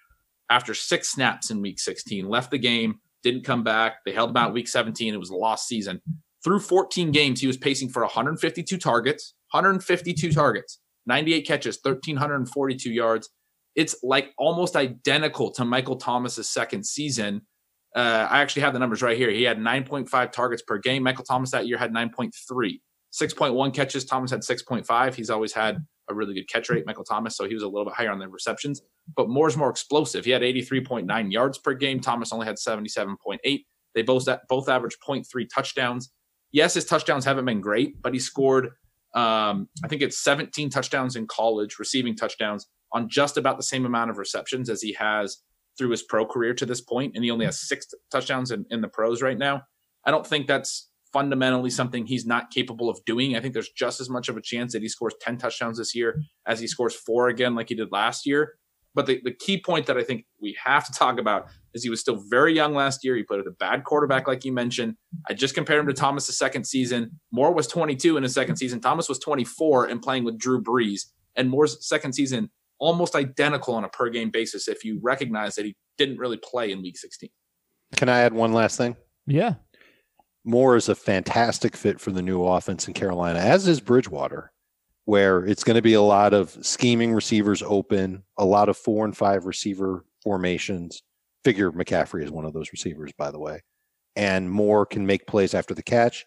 after 0.50 0.74
six 0.74 1.10
snaps 1.10 1.50
in 1.50 1.62
week 1.62 1.80
16, 1.80 2.28
left 2.28 2.52
the 2.52 2.58
game, 2.58 3.00
didn't 3.24 3.46
come 3.46 3.64
back. 3.64 3.98
They 4.06 4.12
held 4.12 4.32
him 4.32 4.38
out 4.38 4.54
week 4.54 4.68
17. 4.68 5.14
It 5.14 5.18
was 5.18 5.30
a 5.30 5.36
lost 5.36 5.68
season. 5.68 6.02
Through 6.44 6.60
14 6.60 7.12
games, 7.12 7.40
he 7.40 7.48
was 7.48 7.58
pacing 7.58 7.90
for 7.90 8.02
152 8.02 8.78
targets, 8.78 9.36
152 9.52 10.34
targets, 10.34 10.80
98 11.06 11.48
catches, 11.48 11.80
1,342 11.82 12.92
yards. 12.92 13.30
It's 13.76 13.96
like 14.04 14.32
almost 14.38 14.76
identical 14.76 15.52
to 15.52 15.66
Michael 15.66 15.96
Thomas's 15.96 16.50
second 16.50 16.86
season. 16.86 17.42
Uh, 17.96 18.28
I 18.30 18.42
actually 18.42 18.64
have 18.64 18.74
the 18.74 18.80
numbers 18.80 19.02
right 19.02 19.18
here. 19.18 19.30
He 19.30 19.44
had 19.44 19.58
9.5 19.58 20.32
targets 20.32 20.62
per 20.62 20.78
game. 20.78 21.04
Michael 21.04 21.26
Thomas 21.26 21.52
that 21.52 21.68
year 21.68 21.78
had 21.78 21.94
9.3. 21.94 22.32
6.1 23.14 23.74
catches. 23.74 24.06
Thomas 24.06 24.32
had 24.32 24.42
6.5. 24.42 25.14
He's 25.14 25.30
always 25.30 25.54
had 25.54 25.86
a 26.10 26.14
really 26.14 26.34
good 26.34 26.48
catch 26.48 26.70
rate, 26.70 26.86
Michael 26.86 27.04
Thomas, 27.04 27.36
so 27.36 27.48
he 27.48 27.54
was 27.54 27.64
a 27.64 27.68
little 27.68 27.86
bit 27.86 27.94
higher 27.94 28.12
on 28.12 28.20
the 28.20 28.28
receptions. 28.28 28.82
But 29.16 29.30
Moore's 29.30 29.58
more 29.58 29.70
explosive. 29.70 30.26
He 30.26 30.32
had 30.32 30.42
83.9 30.42 31.32
yards 31.32 31.58
per 31.58 31.74
game. 31.74 32.00
Thomas 32.00 32.32
only 32.32 32.46
had 32.46 32.56
77.8. 32.56 33.66
They 33.94 34.02
both 34.02 34.28
both 34.48 34.70
averaged 34.70 34.98
0.3 35.06 35.48
touchdowns. 35.54 36.12
Yes, 36.54 36.74
his 36.74 36.86
touchdowns 36.86 37.26
haven't 37.26 37.46
been 37.46 37.62
great, 37.62 38.02
but 38.02 38.14
he 38.14 38.20
scored 38.20 38.72
um, 39.14 39.68
I 39.84 39.88
think 39.90 40.02
it's 40.02 40.24
17 40.24 40.70
touchdowns 40.70 41.16
in 41.18 41.28
college, 41.28 41.80
receiving 41.80 42.16
touchdowns 42.16 42.68
on 42.94 43.10
just 43.10 43.38
about 43.38 43.58
the 43.58 43.64
same 43.64 43.86
amount 43.86 44.10
of 44.10 44.18
receptions 44.18 44.70
as 44.70 44.82
he 44.82 44.94
has 44.94 45.38
through 45.78 45.90
his 45.90 46.04
pro 46.04 46.26
career 46.26 46.54
to 46.54 46.66
this 46.66 46.82
point, 46.82 47.14
and 47.16 47.24
he 47.24 47.32
only 47.32 47.46
has 47.46 47.60
hmm. 47.60 47.66
six 47.66 47.88
touchdowns 48.12 48.52
in, 48.52 48.66
in 48.70 48.82
the 48.82 48.88
pros 48.88 49.22
right 49.22 49.38
now. 49.38 49.62
I 50.06 50.12
don't 50.12 50.26
think 50.26 50.48
that's 50.48 50.90
fundamentally 51.14 51.70
something 51.70 52.06
he's 52.06 52.26
not 52.26 52.52
capable 52.52 52.90
of 52.90 53.04
doing. 53.06 53.36
I 53.36 53.42
think 53.42 53.54
there's 53.54 53.70
just 53.70 54.00
as 54.00 54.10
much 54.10 54.30
of 54.30 54.38
a 54.38 54.42
chance 54.42 54.74
that 54.74 54.82
he 54.82 54.88
scores 54.88 55.14
10 55.22 55.38
touchdowns 55.38 55.78
this 55.78 55.94
year 55.94 56.22
as 56.46 56.60
he 56.60 56.68
scores 56.68 56.96
four 56.96 57.28
again, 57.28 57.54
like 57.54 57.70
he 57.70 57.76
did 57.76 57.92
last 57.92 58.26
year. 58.26 58.54
But 58.94 59.06
the, 59.06 59.22
the 59.24 59.32
key 59.32 59.62
point 59.62 59.86
that 59.86 59.98
I 59.98 60.04
think 60.04 60.26
we 60.42 60.58
have 60.64 60.86
to 60.86 60.92
talk 60.92 61.18
about 61.18 61.48
is 61.74 61.84
he 61.84 61.90
was 61.90 62.02
still 62.02 62.22
very 62.30 62.54
young 62.54 62.74
last 62.74 63.04
year. 63.04 63.16
He 63.16 63.24
played 63.24 63.38
with 63.38 63.48
a 63.48 63.56
bad 63.58 63.86
quarterback, 63.86 64.28
like 64.28 64.44
you 64.44 64.52
mentioned. 64.52 64.96
I 65.30 65.34
just 65.34 65.56
compared 65.56 65.80
him 65.80 65.88
to 65.88 65.94
Thomas' 65.94 66.38
second 66.38 66.66
season. 66.66 67.20
Moore 67.32 67.54
was 67.54 67.68
22 67.68 68.18
in 68.18 68.24
his 68.24 68.34
second 68.34 68.58
season. 68.58 68.82
Thomas 68.82 69.08
was 69.08 69.20
24 69.20 69.86
and 69.86 70.02
playing 70.02 70.26
with 70.26 70.38
Drew 70.38 70.62
Brees. 70.62 71.04
And 71.38 71.50
Moore's 71.50 71.88
second 71.88 72.14
season 72.14 72.50
almost 72.82 73.16
identical 73.16 73.76
on 73.76 73.86
a 73.86 73.90
per 73.90 74.10
game 74.10 74.32
basis 74.32 74.68
if 74.68 74.84
you 74.84 75.00
recognize 75.02 75.56
that 75.56 75.64
he 75.66 75.76
didn't 75.98 76.18
really 76.18 76.40
play 76.44 76.72
in 76.72 76.82
week 76.82 76.98
16. 76.98 77.30
Can 77.96 78.10
I 78.10 78.20
add 78.20 78.34
one 78.34 78.54
last 78.54 78.76
thing? 78.78 78.98
Yeah. 79.28 79.54
Moore 80.44 80.76
is 80.76 80.90
a 80.90 80.96
fantastic 80.96 81.78
fit 81.78 82.00
for 82.00 82.12
the 82.12 82.24
new 82.24 82.44
offense 82.44 82.88
in 82.88 82.94
Carolina, 82.94 83.40
as 83.40 83.68
is 83.68 83.80
Bridgewater, 83.80 84.52
where 85.06 85.46
it's 85.46 85.64
going 85.64 85.76
to 85.76 85.82
be 85.84 85.94
a 85.94 86.02
lot 86.02 86.34
of 86.34 86.58
scheming 86.66 87.14
receivers 87.14 87.62
open, 87.62 88.24
a 88.38 88.46
lot 88.46 88.68
of 88.68 88.76
four 88.76 89.06
and 89.06 89.16
five 89.16 89.46
receiver 89.46 90.04
formations. 90.24 91.04
Figure 91.44 91.72
McCaffrey 91.72 92.24
is 92.24 92.32
one 92.32 92.46
of 92.46 92.54
those 92.54 92.72
receivers, 92.72 93.12
by 93.16 93.30
the 93.30 93.40
way. 93.40 93.62
And 94.16 94.50
Moore 94.50 94.88
can 94.88 95.06
make 95.06 95.28
plays 95.28 95.54
after 95.54 95.76
the 95.76 95.84
catch. 95.84 96.26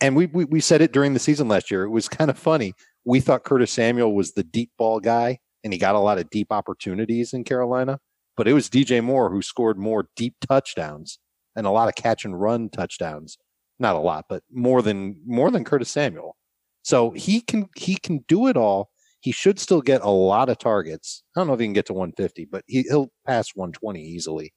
And 0.00 0.14
we, 0.14 0.26
we, 0.26 0.44
we 0.44 0.60
said 0.60 0.82
it 0.82 0.92
during 0.92 1.14
the 1.14 1.18
season 1.18 1.48
last 1.48 1.70
year. 1.70 1.82
It 1.82 1.90
was 1.90 2.08
kind 2.08 2.30
of 2.30 2.38
funny. 2.38 2.74
We 3.04 3.18
thought 3.18 3.44
Curtis 3.44 3.72
Samuel 3.72 4.14
was 4.14 4.32
the 4.32 4.44
deep 4.44 4.70
ball 4.78 5.00
guy, 5.00 5.40
and 5.66 5.72
he 5.72 5.78
got 5.78 5.96
a 5.96 6.00
lot 6.00 6.18
of 6.18 6.30
deep 6.30 6.52
opportunities 6.52 7.32
in 7.32 7.42
Carolina. 7.42 7.98
But 8.36 8.46
it 8.46 8.52
was 8.52 8.70
DJ 8.70 9.02
Moore 9.02 9.30
who 9.30 9.42
scored 9.42 9.78
more 9.78 10.08
deep 10.14 10.36
touchdowns 10.46 11.18
and 11.56 11.66
a 11.66 11.70
lot 11.70 11.88
of 11.88 11.94
catch 11.94 12.24
and 12.24 12.40
run 12.40 12.68
touchdowns 12.68 13.36
not 13.78 13.96
a 13.96 13.98
lot, 13.98 14.26
but 14.28 14.42
more 14.50 14.82
than 14.82 15.20
more 15.26 15.50
than 15.50 15.64
Curtis 15.64 15.90
Samuel. 15.90 16.36
So 16.82 17.10
he 17.10 17.40
can 17.40 17.68
he 17.76 17.96
can 17.96 18.24
do 18.28 18.46
it 18.46 18.56
all. 18.56 18.90
He 19.20 19.32
should 19.32 19.58
still 19.58 19.82
get 19.82 20.02
a 20.02 20.10
lot 20.10 20.48
of 20.48 20.58
targets. 20.58 21.22
I 21.36 21.40
don't 21.40 21.48
know 21.48 21.54
if 21.54 21.60
he 21.60 21.66
can 21.66 21.72
get 21.72 21.86
to 21.86 21.92
150, 21.92 22.46
but 22.46 22.62
he, 22.66 22.82
he'll 22.82 23.10
pass 23.26 23.48
120 23.54 24.00
easily. 24.00 24.52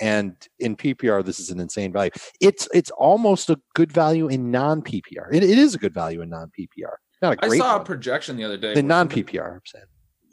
And 0.00 0.36
in 0.58 0.76
PPR, 0.76 1.24
this 1.24 1.40
is 1.40 1.50
an 1.50 1.60
insane 1.60 1.92
value. 1.92 2.10
It's 2.40 2.68
it's 2.72 2.90
almost 2.92 3.50
a 3.50 3.58
good 3.74 3.92
value 3.92 4.28
in 4.28 4.50
non 4.50 4.82
PPR. 4.82 5.32
It, 5.32 5.42
it 5.42 5.58
is 5.58 5.74
a 5.74 5.78
good 5.78 5.94
value 5.94 6.20
in 6.20 6.30
non 6.30 6.50
PPR. 6.58 6.94
Not 7.22 7.34
a 7.34 7.44
I 7.44 7.48
great 7.48 7.58
saw 7.58 7.72
one. 7.72 7.82
a 7.82 7.84
projection 7.84 8.36
the 8.36 8.44
other 8.44 8.56
day. 8.56 8.74
The 8.74 8.82
non 8.82 9.08
PPR. 9.08 9.54
I'm 9.54 9.60
saying. 9.66 9.84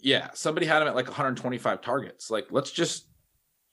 Yeah, 0.02 0.30
somebody 0.34 0.66
had 0.66 0.82
him 0.82 0.88
at 0.88 0.96
like 0.96 1.08
125 1.08 1.82
targets. 1.82 2.30
Like, 2.30 2.48
let's 2.52 2.72
just. 2.72 3.06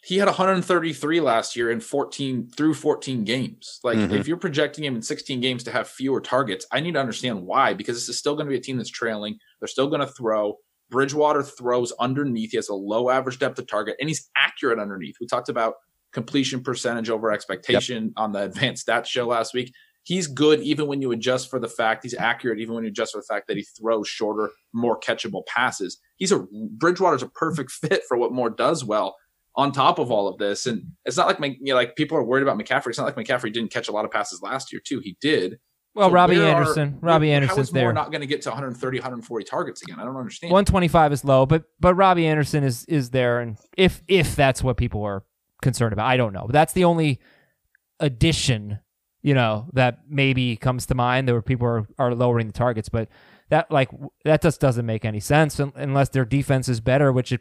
He 0.05 0.16
had 0.18 0.26
133 0.29 1.20
last 1.20 1.57
year 1.57 1.72
in 1.72 1.81
14 1.81 2.51
through 2.57 2.74
14 2.74 3.24
games. 3.24 3.81
Like, 3.83 3.99
Mhm. 3.99 4.12
if 4.12 4.29
you're 4.29 4.37
projecting 4.37 4.85
him 4.85 4.95
in 4.95 5.03
16 5.03 5.41
games 5.41 5.64
to 5.64 5.72
have 5.72 5.89
fewer 5.89 6.20
targets, 6.20 6.64
I 6.70 6.79
need 6.79 6.93
to 6.93 7.01
understand 7.01 7.45
why. 7.45 7.74
Because 7.74 7.97
this 7.97 8.09
is 8.09 8.16
still 8.16 8.37
going 8.37 8.47
to 8.47 8.51
be 8.51 8.57
a 8.57 8.61
team 8.61 8.76
that's 8.76 8.91
trailing. 8.91 9.39
They're 9.61 9.66
still 9.66 9.89
going 9.89 10.01
to 10.01 10.07
throw. 10.07 10.59
Bridgewater 10.89 11.43
throws 11.43 11.93
underneath. 11.99 12.53
He 12.53 12.57
has 12.59 12.68
a 12.68 12.74
low 12.74 13.11
average 13.11 13.41
depth 13.41 13.59
of 13.59 13.66
target, 13.66 13.97
and 13.99 14.09
he's 14.09 14.31
accurate 14.37 14.79
underneath. 14.79 15.16
We 15.20 15.26
talked 15.26 15.49
about 15.49 15.74
completion 16.12 16.62
percentage 16.62 17.11
over 17.11 17.33
expectation 17.33 18.12
on 18.16 18.31
the 18.33 18.43
advanced 18.45 18.87
stats 18.87 19.07
show 19.07 19.26
last 19.26 19.53
week. 19.53 19.74
He's 20.09 20.27
good 20.27 20.61
even 20.61 20.87
when 20.87 21.03
you 21.03 21.13
adjust 21.13 21.51
for 21.51 21.59
the 21.59 21.69
fact 21.69 22.03
he's 22.03 22.15
accurate, 22.15 22.61
even 22.61 22.75
when 22.75 22.83
you 22.85 22.89
adjust 22.89 23.13
for 23.13 23.19
the 23.21 23.27
fact 23.27 23.47
that 23.49 23.59
he 23.59 23.63
throws 23.63 24.09
shorter, 24.09 24.51
more 24.73 24.99
catchable 24.99 25.45
passes. 25.45 25.99
He's 26.17 26.33
a 26.33 26.47
Bridgewater's 26.79 27.23
a 27.23 27.29
perfect 27.29 27.71
fit 27.83 28.03
for 28.09 28.17
what 28.17 28.33
Moore 28.33 28.49
does 28.49 28.85
well. 28.85 29.17
On 29.55 29.71
top 29.71 29.99
of 29.99 30.11
all 30.11 30.27
of 30.29 30.39
this, 30.39 30.67
and 30.67 30.93
it's 31.05 31.17
not 31.19 31.27
like 31.27 31.39
you 31.61 31.73
know, 31.73 31.75
like 31.75 31.95
people 31.95 32.17
are 32.17 32.23
worried 32.25 32.43
about 32.43 32.57
McCaffrey. 32.59 32.87
It's 32.89 32.99
not 32.99 33.05
like 33.05 33.17
McCaffrey 33.17 33.53
didn't 33.53 33.71
catch 33.71 33.89
a 33.89 33.93
lot 33.93 34.05
of 34.07 34.11
passes 34.11 34.41
last 34.41 34.73
year 34.73 34.81
too. 34.83 35.01
He 35.01 35.17
did. 35.21 35.59
Well, 35.95 36.09
So 36.09 36.15
Robbie 36.15 36.39
where 36.39 36.55
are- 36.55 36.61
Anderson. 36.61 36.99
Robbie 37.03 37.29
how 37.31 37.35
Anderson's 37.37 37.69
is 37.69 37.75
Moore 37.75 37.83
there. 37.89 37.93
not 37.93 38.11
going 38.13 38.21
to 38.23 38.27
get 38.27 38.41
to 38.43 38.51
130, 38.51 38.99
140 38.99 39.45
targets 39.45 39.83
again? 39.83 39.99
I 40.01 40.05
don't 40.05 40.17
understand. 40.17 40.53
125 40.53 41.13
is 41.13 41.25
low, 41.25 41.45
but 41.45 41.65
but 41.81 41.95
Robbie 41.97 42.27
Anderson 42.27 42.65
is 42.65 42.85
is 42.87 43.11
there, 43.11 43.41
and 43.41 43.59
if 43.77 44.03
if 44.09 44.35
that's 44.37 44.63
what 44.63 44.79
people 44.79 45.03
are 45.03 45.25
concerned 45.61 45.93
about, 45.93 46.07
I 46.07 46.17
don't 46.17 46.33
know. 46.33 46.45
But 46.47 46.53
that's 46.53 46.73
the 46.73 46.85
only 46.85 47.19
addition, 48.01 48.79
you 49.23 49.35
know, 49.35 49.69
that 49.73 50.01
maybe 50.09 50.57
comes 50.57 50.87
to 50.87 50.95
mind. 50.95 51.29
That 51.29 51.33
where 51.33 51.43
people 51.43 51.66
are 51.66 51.87
are 51.99 52.14
lowering 52.14 52.47
the 52.47 52.53
targets, 52.53 52.89
but 52.89 53.09
that 53.51 53.71
like 53.71 53.91
that 54.25 54.43
just 54.43 54.61
doesn't 54.61 54.87
make 54.87 55.05
any 55.05 55.21
sense 55.21 55.59
unless 55.59 56.11
their 56.11 56.25
defense 56.25 56.69
is 56.69 56.81
better, 56.81 57.12
which 57.12 57.33
it, 57.33 57.41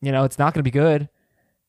you 0.00 0.12
know, 0.12 0.24
it's 0.24 0.38
not 0.38 0.54
going 0.54 0.60
to 0.60 0.64
be 0.64 0.70
good. 0.70 1.08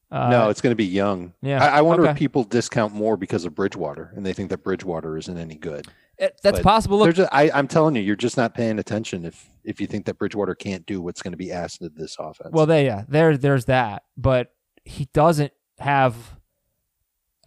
Uh, 0.09 0.29
no, 0.29 0.49
it's 0.49 0.61
going 0.61 0.71
to 0.71 0.75
be 0.75 0.85
young. 0.85 1.33
yeah, 1.41 1.61
I, 1.63 1.79
I 1.79 1.81
wonder 1.81 2.03
okay. 2.03 2.11
if 2.11 2.17
people 2.17 2.45
discount 2.45 2.93
more 2.93 3.17
because 3.17 3.43
of 3.43 3.53
Bridgewater 3.53 4.13
and 4.15 4.25
they 4.25 4.31
think 4.31 4.49
that 4.49 4.63
Bridgewater 4.63 5.17
isn't 5.17 5.37
any 5.37 5.55
good. 5.55 5.85
It- 6.17 6.39
that's 6.41 6.59
but 6.59 6.63
possible. 6.63 6.99
Look, 6.99 7.13
just, 7.13 7.29
I, 7.31 7.51
I'm 7.53 7.67
telling 7.67 7.95
you, 7.95 8.01
you're 8.01 8.15
just 8.15 8.37
not 8.37 8.55
paying 8.55 8.79
attention 8.79 9.25
if 9.25 9.49
if 9.63 9.81
you 9.81 9.87
think 9.87 10.05
that 10.05 10.17
Bridgewater 10.17 10.55
can't 10.55 10.85
do 10.85 11.01
what's 11.01 11.21
going 11.21 11.33
to 11.33 11.37
be 11.37 11.51
asked 11.51 11.81
of 11.81 11.93
this 11.95 12.15
offense. 12.17 12.51
Well, 12.53 12.65
there, 12.65 12.85
yeah, 12.85 13.03
there, 13.09 13.37
there's 13.37 13.65
that, 13.65 14.03
but 14.15 14.53
he 14.85 15.09
doesn't 15.13 15.51
have 15.79 16.36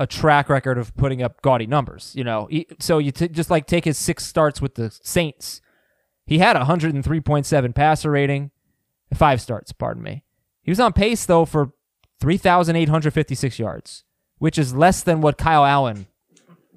a 0.01 0.07
track 0.07 0.48
record 0.48 0.78
of 0.78 0.96
putting 0.96 1.22
up 1.22 1.40
gaudy 1.42 1.66
numbers. 1.66 2.12
You 2.16 2.24
know, 2.24 2.46
He- 2.51 2.66
so 2.80 2.98
you 2.98 3.12
t- 3.12 3.28
just 3.28 3.51
like 3.51 3.66
take 3.66 3.84
his 3.84 3.98
six 3.98 4.24
starts 4.24 4.61
with 4.61 4.74
the 4.74 4.90
Saints. 5.03 5.61
He 6.26 6.38
had 6.38 6.57
a 6.57 6.61
103.7 6.64 7.72
passer 7.74 8.11
rating, 8.11 8.51
five 9.14 9.40
starts. 9.40 9.72
Pardon 9.72 10.03
me. 10.03 10.24
He 10.62 10.70
was 10.70 10.80
on 10.80 10.92
pace 10.94 11.26
though 11.26 11.44
for 11.44 11.72
3,856 12.20 13.59
yards, 13.59 14.05
which 14.38 14.59
is 14.59 14.74
less 14.74 15.03
than 15.03 15.20
what 15.20 15.38
Kyle 15.38 15.64
Allen 15.64 16.07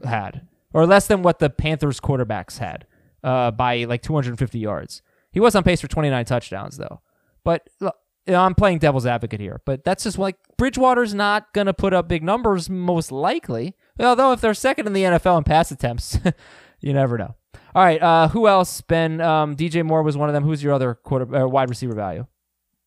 had, 0.04 0.48
or 0.74 0.86
less 0.86 1.08
than 1.08 1.22
what 1.24 1.40
the 1.40 1.50
Panthers 1.50 2.00
quarterbacks 2.00 2.58
had 2.60 2.86
uh, 3.24 3.52
by 3.52 3.84
like 3.86 4.02
250 4.02 4.60
yards. 4.60 5.02
He 5.32 5.40
was 5.40 5.56
on 5.56 5.64
pace 5.64 5.82
for 5.82 5.88
29 5.88 6.26
touchdowns 6.26 6.78
though. 6.78 7.02
But 7.44 7.68
look, 7.80 7.96
I'm 8.28 8.56
playing 8.56 8.80
devil's 8.80 9.06
advocate 9.06 9.40
here, 9.40 9.62
but 9.66 9.84
that's 9.84 10.04
just 10.04 10.18
like 10.18 10.38
Bridgewater's 10.58 11.14
not 11.14 11.54
going 11.54 11.68
to 11.68 11.74
put 11.74 11.94
up 11.94 12.08
big 12.08 12.24
numbers 12.24 12.70
most 12.70 13.12
likely. 13.12 13.76
Although 14.00 14.32
if 14.32 14.42
they're 14.42 14.54
second 14.54 14.88
in 14.88 14.94
the 14.94 15.04
NFL 15.04 15.38
in 15.38 15.44
pass 15.44 15.72
attempts, 15.72 16.18
you 16.80 16.94
never 16.94 17.18
know. 17.18 17.36
All 17.76 17.84
right, 17.84 18.02
uh, 18.02 18.28
who 18.30 18.48
else? 18.48 18.82
Ben, 18.82 19.20
um, 19.20 19.56
DJ 19.56 19.84
Moore 19.84 20.04
was 20.04 20.16
one 20.16 20.30
of 20.30 20.34
them. 20.34 20.44
Who's 20.44 20.64
your 20.64 20.74
other 20.74 20.94
quarter 20.94 21.36
uh, 21.36 21.48
wide 21.48 21.70
receiver 21.70 21.96
value? 21.96 22.28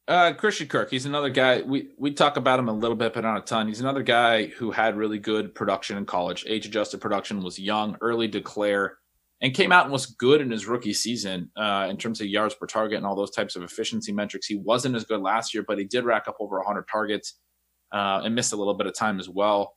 Uh, 0.09 0.32
Christian 0.32 0.68
Kirk, 0.68 0.91
he's 0.91 1.05
another 1.05 1.30
guy. 1.30 1.62
We 1.62 1.89
we 1.99 2.12
talk 2.12 2.37
about 2.37 2.61
him 2.61 2.68
a 2.68 2.72
little 2.72 2.97
bit, 2.97 3.12
but 3.12 3.22
not 3.22 3.39
a 3.39 3.41
ton. 3.41 3.66
He's 3.66 3.80
another 3.80 4.05
guy 4.05 4.47
who 4.47 4.70
had 4.70 4.97
really 4.97 5.18
good 5.18 5.55
production 5.55 5.97
in 5.99 6.07
college. 6.07 6.45
Age 6.47 6.66
adjusted 6.66 7.01
production 7.01 7.43
was 7.43 7.59
young, 7.59 7.97
early 8.01 8.28
declare, 8.28 8.99
and 9.43 9.55
came 9.55 9.72
out 9.72 9.84
and 9.84 9.93
was 9.93 10.07
good 10.07 10.41
in 10.41 10.51
his 10.51 10.66
rookie 10.66 10.95
season 10.95 11.51
uh, 11.57 11.87
in 11.91 11.97
terms 11.97 12.20
of 12.20 12.26
yards 12.26 12.55
per 12.55 12.66
target 12.66 12.97
and 12.97 13.07
all 13.07 13.14
those 13.14 13.30
types 13.30 13.55
of 13.55 13.62
efficiency 13.62 14.12
metrics. 14.12 14.47
He 14.47 14.57
wasn't 14.57 14.97
as 14.97 15.05
good 15.05 15.20
last 15.20 15.53
year, 15.53 15.64
but 15.66 15.78
he 15.78 15.84
did 15.84 16.05
rack 16.05 16.26
up 16.26 16.37
over 16.41 16.57
100 16.57 16.87
targets 16.91 17.34
uh, 17.93 18.22
and 18.24 18.34
missed 18.34 18.53
a 18.53 18.57
little 18.57 18.74
bit 18.74 18.87
of 18.87 18.95
time 18.95 19.18
as 19.18 19.28
well. 19.28 19.76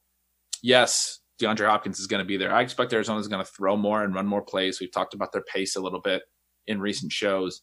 Yes, 0.64 1.20
DeAndre 1.41 1.68
Hopkins 1.68 1.99
is 1.99 2.07
going 2.07 2.20
to 2.20 2.28
be 2.28 2.38
there. 2.38 2.53
I 2.53 2.62
expect 2.62 2.93
Arizona 2.93 3.20
is 3.20 3.28
going 3.28 3.43
to 3.43 3.51
throw 3.51 3.76
more 3.76 4.03
and 4.03 4.14
run 4.14 4.28
more 4.28 4.41
plays. 4.41 4.80
We've 4.80 4.91
talked 4.91 5.14
about 5.14 5.32
their 5.32 5.43
pace 5.43 5.76
a 5.76 5.82
little 5.82 6.01
bit 6.01 6.24
in 6.68 6.80
recent 6.80 7.12
shows. 7.12 7.62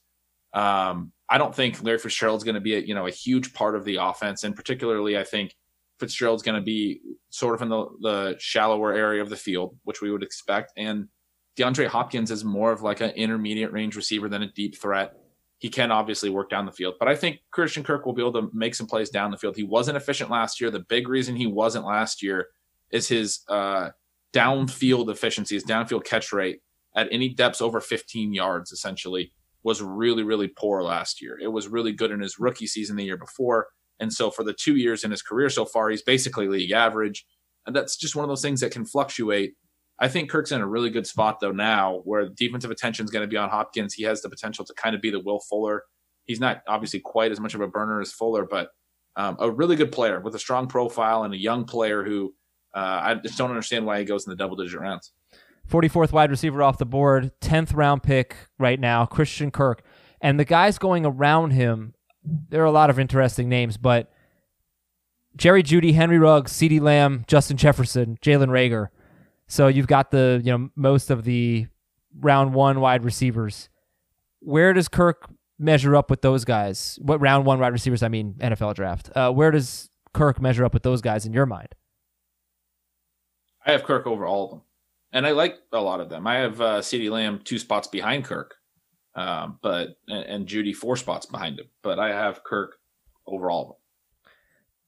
Um, 0.52 1.12
I 1.28 1.38
don't 1.38 1.54
think 1.54 1.82
Larry 1.82 1.98
Fitzgerald's 1.98 2.44
going 2.44 2.54
to 2.54 2.60
be 2.60 2.76
a, 2.76 2.80
you 2.80 2.94
know 2.94 3.06
a 3.06 3.10
huge 3.10 3.52
part 3.52 3.76
of 3.76 3.84
the 3.84 3.96
offense, 3.96 4.44
and 4.44 4.56
particularly 4.56 5.18
I 5.18 5.24
think 5.24 5.54
Fitzgerald's 6.00 6.42
going 6.42 6.58
to 6.58 6.64
be 6.64 7.00
sort 7.30 7.54
of 7.54 7.62
in 7.62 7.68
the 7.68 7.86
the 8.00 8.36
shallower 8.38 8.94
area 8.94 9.22
of 9.22 9.28
the 9.28 9.36
field, 9.36 9.76
which 9.84 10.00
we 10.00 10.10
would 10.10 10.22
expect. 10.22 10.72
And 10.76 11.08
DeAndre 11.56 11.86
Hopkins 11.86 12.30
is 12.30 12.44
more 12.44 12.72
of 12.72 12.82
like 12.82 13.00
an 13.00 13.10
intermediate 13.10 13.72
range 13.72 13.96
receiver 13.96 14.28
than 14.28 14.42
a 14.42 14.52
deep 14.52 14.76
threat. 14.76 15.14
He 15.58 15.70
can 15.70 15.90
obviously 15.90 16.28
work 16.28 16.50
down 16.50 16.66
the 16.66 16.72
field, 16.72 16.96
but 16.98 17.08
I 17.08 17.16
think 17.16 17.40
Christian 17.50 17.82
Kirk 17.82 18.04
will 18.04 18.12
be 18.12 18.20
able 18.20 18.34
to 18.34 18.50
make 18.52 18.74
some 18.74 18.86
plays 18.86 19.08
down 19.08 19.30
the 19.30 19.38
field. 19.38 19.56
He 19.56 19.62
wasn't 19.62 19.96
efficient 19.96 20.30
last 20.30 20.60
year. 20.60 20.70
The 20.70 20.80
big 20.80 21.08
reason 21.08 21.34
he 21.34 21.46
wasn't 21.46 21.86
last 21.86 22.22
year 22.22 22.48
is 22.90 23.08
his 23.08 23.40
uh, 23.48 23.90
downfield 24.34 25.10
efficiency, 25.10 25.54
his 25.54 25.64
downfield 25.64 26.04
catch 26.04 26.32
rate 26.32 26.60
at 26.94 27.08
any 27.10 27.28
depths 27.28 27.62
over 27.62 27.80
15 27.80 28.34
yards, 28.34 28.70
essentially, 28.70 29.32
was 29.62 29.82
really, 29.82 30.22
really 30.22 30.48
poor 30.48 30.82
last 30.82 31.22
year. 31.22 31.38
It 31.42 31.48
was 31.48 31.68
really 31.68 31.92
good 31.92 32.10
in 32.10 32.20
his 32.20 32.38
rookie 32.38 32.66
season 32.66 32.96
the 32.96 33.04
year 33.04 33.16
before. 33.16 33.68
And 33.98 34.12
so 34.12 34.30
for 34.30 34.44
the 34.44 34.52
two 34.52 34.76
years 34.76 35.04
in 35.04 35.10
his 35.10 35.22
career 35.22 35.48
so 35.48 35.64
far, 35.64 35.88
he's 35.90 36.02
basically 36.02 36.48
league 36.48 36.72
average. 36.72 37.26
And 37.66 37.74
that's 37.74 37.96
just 37.96 38.14
one 38.14 38.24
of 38.24 38.28
those 38.28 38.42
things 38.42 38.60
that 38.60 38.72
can 38.72 38.84
fluctuate. 38.84 39.54
I 39.98 40.08
think 40.08 40.30
Kirk's 40.30 40.52
in 40.52 40.60
a 40.60 40.66
really 40.66 40.90
good 40.90 41.06
spot 41.06 41.40
though 41.40 41.52
now 41.52 42.02
where 42.04 42.28
defensive 42.28 42.70
attention 42.70 43.04
is 43.04 43.10
going 43.10 43.22
to 43.22 43.28
be 43.28 43.36
on 43.36 43.48
Hopkins. 43.48 43.94
He 43.94 44.02
has 44.04 44.22
the 44.22 44.28
potential 44.28 44.64
to 44.64 44.74
kind 44.74 44.94
of 44.94 45.00
be 45.00 45.10
the 45.10 45.20
Will 45.20 45.40
Fuller. 45.40 45.84
He's 46.24 46.40
not 46.40 46.62
obviously 46.68 47.00
quite 47.00 47.32
as 47.32 47.40
much 47.40 47.54
of 47.54 47.60
a 47.60 47.68
burner 47.68 48.00
as 48.00 48.12
Fuller, 48.12 48.44
but 48.44 48.70
um, 49.16 49.36
a 49.38 49.50
really 49.50 49.76
good 49.76 49.92
player 49.92 50.20
with 50.20 50.34
a 50.34 50.38
strong 50.38 50.66
profile 50.66 51.24
and 51.24 51.32
a 51.32 51.38
young 51.38 51.64
player 51.64 52.04
who 52.04 52.34
uh, 52.74 53.00
I 53.02 53.14
just 53.14 53.38
don't 53.38 53.48
understand 53.48 53.86
why 53.86 53.98
he 53.98 54.04
goes 54.04 54.26
in 54.26 54.30
the 54.30 54.36
double 54.36 54.56
digit 54.56 54.78
rounds. 54.78 55.12
44th 55.70 56.12
wide 56.12 56.30
receiver 56.30 56.62
off 56.62 56.78
the 56.78 56.86
board, 56.86 57.32
10th 57.40 57.74
round 57.74 58.02
pick 58.02 58.36
right 58.58 58.78
now, 58.78 59.06
Christian 59.06 59.50
Kirk. 59.50 59.82
And 60.20 60.38
the 60.38 60.44
guys 60.44 60.78
going 60.78 61.04
around 61.04 61.52
him, 61.52 61.94
there 62.24 62.62
are 62.62 62.66
a 62.66 62.70
lot 62.70 62.90
of 62.90 62.98
interesting 62.98 63.48
names, 63.48 63.76
but 63.76 64.12
Jerry 65.36 65.62
Jeudy, 65.62 65.94
Henry 65.94 66.18
Ruggs, 66.18 66.52
CeeDee 66.52 66.80
Lamb, 66.80 67.24
Justin 67.26 67.56
Jefferson, 67.56 68.18
Jalen 68.22 68.48
Reagor. 68.48 68.88
So 69.48 69.68
you've 69.68 69.86
got 69.86 70.10
the, 70.10 70.40
you 70.44 70.56
know, 70.56 70.70
most 70.74 71.10
of 71.10 71.24
the 71.24 71.66
round 72.18 72.54
one 72.54 72.80
wide 72.80 73.04
receivers. 73.04 73.68
Where 74.40 74.72
does 74.72 74.88
Kirk 74.88 75.30
measure 75.58 75.96
up 75.96 76.10
with 76.10 76.22
those 76.22 76.44
guys? 76.44 76.98
What 77.02 77.20
round 77.20 77.46
one 77.46 77.60
wide 77.60 77.72
receivers? 77.72 78.02
I 78.02 78.08
mean, 78.08 78.34
NFL 78.38 78.74
draft. 78.74 79.10
Uh, 79.14 79.32
where 79.32 79.50
does 79.50 79.90
Kirk 80.12 80.40
measure 80.40 80.64
up 80.64 80.74
with 80.74 80.82
those 80.82 81.00
guys 81.00 81.26
in 81.26 81.32
your 81.32 81.46
mind? 81.46 81.74
I 83.64 83.72
have 83.72 83.84
Kirk 83.84 84.06
over 84.06 84.26
all 84.26 84.44
of 84.44 84.50
them, 84.50 84.60
and 85.12 85.26
I 85.26 85.32
like 85.32 85.56
a 85.72 85.80
lot 85.80 86.00
of 86.00 86.08
them. 86.08 86.26
I 86.26 86.36
have 86.36 86.60
uh, 86.60 86.80
CeeDee 86.80 87.10
Lamb 87.10 87.40
two 87.42 87.58
spots 87.58 87.88
behind 87.88 88.24
Kirk, 88.24 88.54
um, 89.16 89.58
but 89.60 89.98
and, 90.06 90.24
and 90.24 90.46
Jeudy 90.46 90.74
four 90.74 90.96
spots 90.96 91.26
behind 91.26 91.58
him. 91.58 91.66
But 91.82 91.98
I 91.98 92.10
have 92.10 92.44
Kirk 92.44 92.76
over 93.26 93.50
all 93.50 93.62
of 93.62 93.68
them. 93.68 93.76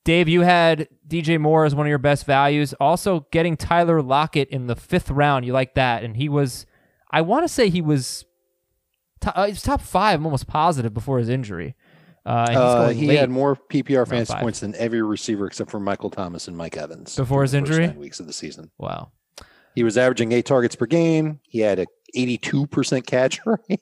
Dave, 0.09 0.27
you 0.27 0.41
had 0.41 0.89
DJ 1.07 1.39
Moore 1.39 1.67
as 1.67 1.75
one 1.75 1.85
of 1.85 1.91
your 1.91 1.99
best 1.99 2.25
values. 2.25 2.73
Also, 2.81 3.27
getting 3.31 3.59
Tyler 3.59 4.01
Lockett 4.01 4.49
in 4.49 4.67
the 4.67 4.75
fifth 4.75 5.11
round, 5.11 5.45
you 5.45 5.53
like 5.53 5.75
that, 5.75 6.03
and 6.03 6.17
he 6.17 6.31
was. 6.31 6.65
I 7.11 7.21
want 7.21 7.45
to 7.45 7.49
say 7.53 7.69
he 7.69 7.83
was. 7.83 8.25
Top, 9.21 9.37
uh, 9.37 9.45
he 9.45 9.53
was 9.53 9.61
top 9.61 9.83
five, 9.83 10.19
I'm 10.19 10.25
almost 10.25 10.47
positive 10.47 10.95
before 10.95 11.19
his 11.19 11.29
injury. 11.29 11.77
Uh, 12.25 12.31
Uh, 12.31 12.89
he 12.89 13.09
had 13.09 13.29
more 13.29 13.55
PPR 13.55 14.09
fantasy 14.09 14.33
five. 14.33 14.41
points 14.41 14.61
than 14.61 14.75
every 14.77 15.03
receiver 15.03 15.47
except 15.47 15.71
for 15.71 15.79
Michael 15.79 16.09
Thomas 16.09 16.49
and 16.49 16.57
Mike 16.57 16.79
Evans 16.79 17.15
Before 17.15 17.43
his 17.43 17.53
injury? 17.53 17.89
nine 17.89 17.99
weeks 17.99 18.19
of 18.19 18.27
the 18.27 18.33
season. 18.33 18.71
Wow. 18.79 19.13
He 19.75 19.85
was 19.85 19.99
averaging 19.99 20.33
eight 20.33 20.47
targets 20.47 20.75
per 20.75 20.87
game. 20.87 21.41
He 21.43 21.59
had 21.59 21.81
a 21.81 21.87
82% 22.17 23.07
catch 23.07 23.41
rate, 23.47 23.81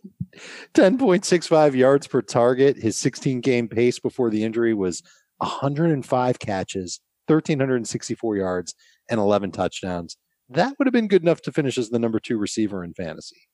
10.65 0.75 1.75
yards 1.75 2.09
per 2.09 2.21
target. 2.21 2.77
His 2.77 2.97
16 2.97 3.41
game 3.43 3.69
pace 3.69 4.01
before 4.01 4.29
the 4.31 4.43
injury 4.43 4.75
was 4.75 5.05
105 5.39 6.39
catches, 6.39 7.01
1,364 7.27 8.37
yards, 8.37 8.75
and 9.09 9.21
11 9.21 9.53
touchdowns. 9.53 10.17
That 10.49 10.75
would 10.79 10.87
have 10.87 10.93
been 10.93 11.09
good 11.09 11.23
enough 11.23 11.43
to 11.43 11.53
finish 11.53 11.77
as 11.79 11.91
the 11.91 11.99
number 11.99 12.21
two 12.21 12.39
receiver 12.39 12.85
in 12.85 12.95
fantasy. 12.95 13.49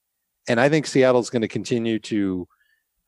And 0.49 0.61
I 0.61 0.69
think 0.69 0.87
Seattle's 0.87 1.31
going 1.31 1.43
to 1.43 1.49
continue 1.49 1.99
to 2.01 2.47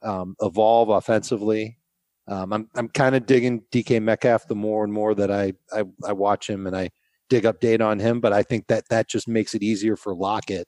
um, 0.02 0.36
evolve 0.40 0.88
offensively. 0.88 1.78
Um, 2.26 2.52
I'm 2.52 2.70
I'm 2.74 2.88
kind 2.88 3.14
of 3.14 3.26
digging 3.26 3.62
DK 3.70 4.00
Metcalf 4.00 4.46
the 4.48 4.54
more 4.54 4.84
and 4.84 4.92
more 4.92 5.14
that 5.14 5.30
I, 5.30 5.52
I 5.72 5.84
I 6.04 6.12
watch 6.12 6.48
him 6.48 6.66
and 6.66 6.74
I 6.74 6.90
dig 7.28 7.44
up 7.44 7.60
data 7.60 7.84
on 7.84 7.98
him, 7.98 8.20
but 8.20 8.32
I 8.32 8.42
think 8.42 8.66
that 8.68 8.88
that 8.88 9.08
just 9.08 9.28
makes 9.28 9.54
it 9.54 9.62
easier 9.62 9.96
for 9.96 10.14
Lockett 10.14 10.66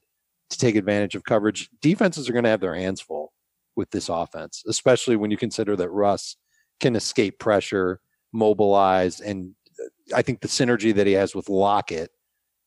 to 0.51 0.59
take 0.59 0.77
advantage 0.77 1.15
of 1.15 1.25
coverage. 1.25 1.71
Defenses 1.81 2.29
are 2.29 2.33
going 2.33 2.45
to 2.45 2.51
have 2.51 2.61
their 2.61 2.75
hands 2.75 3.01
full 3.01 3.33
with 3.75 3.91
this 3.91 4.09
offense, 4.09 4.63
especially 4.67 5.17
when 5.17 5.31
you 5.31 5.37
consider 5.37 5.77
that 5.77 5.91
Russ 5.91 6.37
can 6.81 6.97
escape 6.97 7.39
pressure, 7.39 8.01
mobilize, 8.33 9.21
and 9.21 9.55
uh, 9.81 10.17
I 10.17 10.23
think 10.23 10.41
the 10.41 10.49
synergy 10.49 10.95
that 10.95 11.07
he 11.07 11.15
has 11.15 11.35
with 11.35 11.49
Lockett 11.49 12.11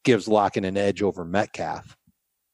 gives 0.03 0.27
Lockett 0.27 0.65
an 0.65 0.77
edge 0.77 1.01
over 1.01 1.25
Metcalf. 1.25 1.95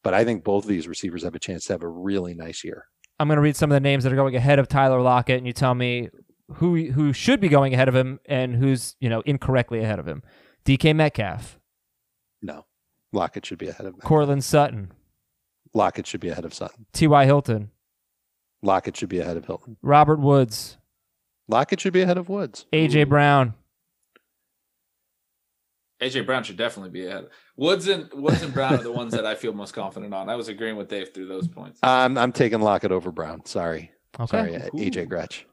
But 0.04 0.14
I 0.14 0.24
think 0.24 0.44
both 0.44 0.66
of 0.66 0.70
these 0.70 0.88
receivers 0.88 1.24
have 1.24 1.36
a 1.36 1.40
chance 1.40 1.66
to 1.66 1.74
have 1.74 1.84
a 1.84 1.88
really 1.88 2.36
nice 2.36 2.64
year. 2.64 2.86
I'm 3.20 3.28
going 3.28 3.38
to 3.38 3.42
read 3.42 3.56
some 3.56 3.72
of 3.72 3.76
the 3.76 3.80
names 3.80 4.04
that 4.04 4.14
are 4.14 4.18
going 4.18 4.36
ahead 4.36 4.60
of 4.60 4.68
Tyler 4.68 5.02
Lockett, 5.02 5.38
and 5.38 5.48
you 5.48 5.54
tell 5.54 5.74
me 5.74 6.10
who 6.56 6.92
who 6.92 7.12
should 7.14 7.40
be 7.40 7.48
going 7.48 7.74
ahead 7.74 7.88
of 7.88 7.96
him 7.96 8.20
and 8.26 8.56
who's 8.56 8.96
you 9.00 9.10
know 9.10 9.22
incorrectly 9.22 9.80
ahead 9.80 9.98
of 10.00 10.08
him. 10.08 10.22
DK 10.66 10.96
Metcalf, 10.96 11.60
No, 12.42 12.66
Lockett 13.14 13.46
should 13.46 13.58
be 13.58 13.68
ahead 13.68 13.86
of 13.86 13.94
Metcalf. 13.94 14.08
Courtland 14.08 14.44
Sutton, 14.44 14.92
Lockett 15.74 16.06
should 16.06 16.22
be 16.22 16.30
ahead 16.30 16.46
of 16.46 16.54
Sutton. 16.54 16.86
T.Y. 16.94 17.26
Hilton, 17.26 17.72
Lockett 18.62 18.98
should 18.98 19.10
be 19.10 19.20
ahead 19.20 19.38
of 19.38 19.46
Hilton. 19.46 19.78
Robert 19.82 20.20
Woods, 20.20 20.78
Lockett 21.48 21.80
should 21.80 21.94
be 21.94 22.02
ahead 22.02 22.18
of 22.18 22.30
Woods. 22.30 22.66
A.J. 22.74 23.04
Brown, 23.06 23.54
AJ 26.02 26.26
Brown 26.26 26.44
should 26.44 26.58
definitely 26.58 26.90
be 26.92 27.06
ahead. 27.06 27.28
Woods 27.56 27.88
and 27.88 28.10
Woods 28.14 28.42
and 28.44 28.54
Brown 28.54 28.74
are 28.74 28.84
the 28.84 28.92
ones 28.92 29.14
that 29.14 29.26
I 29.26 29.36
feel 29.36 29.54
most 29.54 29.74
confident 29.74 30.14
on. 30.14 30.30
I 30.30 30.36
was 30.36 30.50
agreeing 30.50 30.76
with 30.76 30.90
Dave 30.90 31.14
through 31.14 31.28
those 31.28 31.48
points. 31.48 31.80
I'm 31.82 32.18
I'm 32.18 32.32
taking 32.34 32.60
Lockett 32.60 32.92
over 32.92 33.12
Brown. 33.12 33.46
Sorry, 33.46 33.92
Okay. 34.20 34.28
sorry, 34.38 34.56
uh, 34.58 34.70
AJ 34.72 35.08
Gretch. 35.08 35.46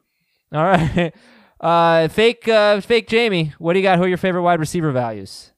All 0.53 0.63
right. 0.63 1.13
Uh, 1.61 2.09
fake, 2.09 2.45
uh, 2.49 2.81
fake 2.81 3.07
Jamey. 3.07 3.53
What 3.53 3.71
do 3.71 3.79
you 3.79 3.83
got? 3.83 3.97
Who 3.97 4.03
are 4.03 4.07
your 4.09 4.17
favorite 4.17 4.41
wide 4.41 4.59
receiver 4.59 4.91
values? 4.91 5.53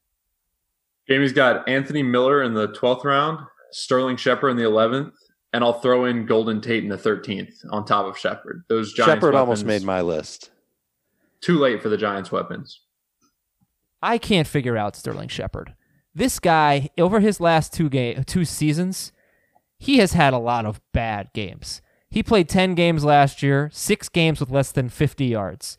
Jamey's 1.09 1.33
got 1.33 1.67
Anthony 1.67 2.03
Miller 2.03 2.43
in 2.43 2.53
the 2.53 2.67
12th 2.67 3.03
round, 3.05 3.39
Sterling 3.71 4.15
Shepard 4.15 4.51
in 4.51 4.57
the 4.57 4.63
11th, 4.65 5.09
and 5.55 5.63
I'll 5.63 5.79
throw 5.79 6.03
in 6.03 6.25
Golden 6.25 6.59
Tate 6.59 6.83
in 6.83 6.89
the 6.89 6.97
13th 6.97 7.65
on 7.71 7.85
top 7.85 8.05
of 8.05 8.17
Shepard. 8.17 8.65
Those 8.67 8.91
Giants 8.91 9.13
Shepard 9.13 9.35
almost 9.35 9.63
made 9.63 9.83
my 9.83 10.01
list. 10.01 10.51
too 11.39 11.57
late 11.57 11.81
for 11.81 11.87
the 11.87 11.95
Giants 11.95 12.29
weapons. 12.29 12.81
I 14.01 14.17
can't 14.17 14.49
figure 14.49 14.75
out 14.75 14.97
Sterling 14.97 15.29
Shepard. 15.29 15.73
This 16.13 16.41
guy 16.41 16.89
over 16.97 17.21
his 17.21 17.39
last 17.39 17.71
two 17.71 17.87
game 17.89 18.25
two 18.25 18.43
seasons, 18.43 19.13
he 19.79 19.99
has 19.99 20.11
had 20.11 20.33
a 20.33 20.37
lot 20.37 20.65
of 20.65 20.81
bad 20.91 21.29
games. 21.33 21.81
He 22.09 22.21
played 22.21 22.49
10 22.49 22.75
games 22.75 23.05
last 23.05 23.41
year, 23.41 23.69
6 23.71 24.09
games 24.09 24.41
with 24.41 24.51
less 24.51 24.73
than 24.73 24.89
50 24.89 25.25
yards. 25.25 25.77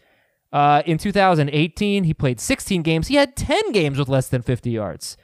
Uh, 0.53 0.83
in 0.87 0.97
2018, 0.97 2.05
he 2.05 2.15
played 2.15 2.41
16 2.41 2.81
games. 2.81 3.09
He 3.09 3.17
had 3.17 3.37
10 3.37 3.73
games 3.73 3.99
with 3.99 4.09
less 4.09 4.29
than 4.29 4.41
50 4.41 4.71
yards. 4.71 5.19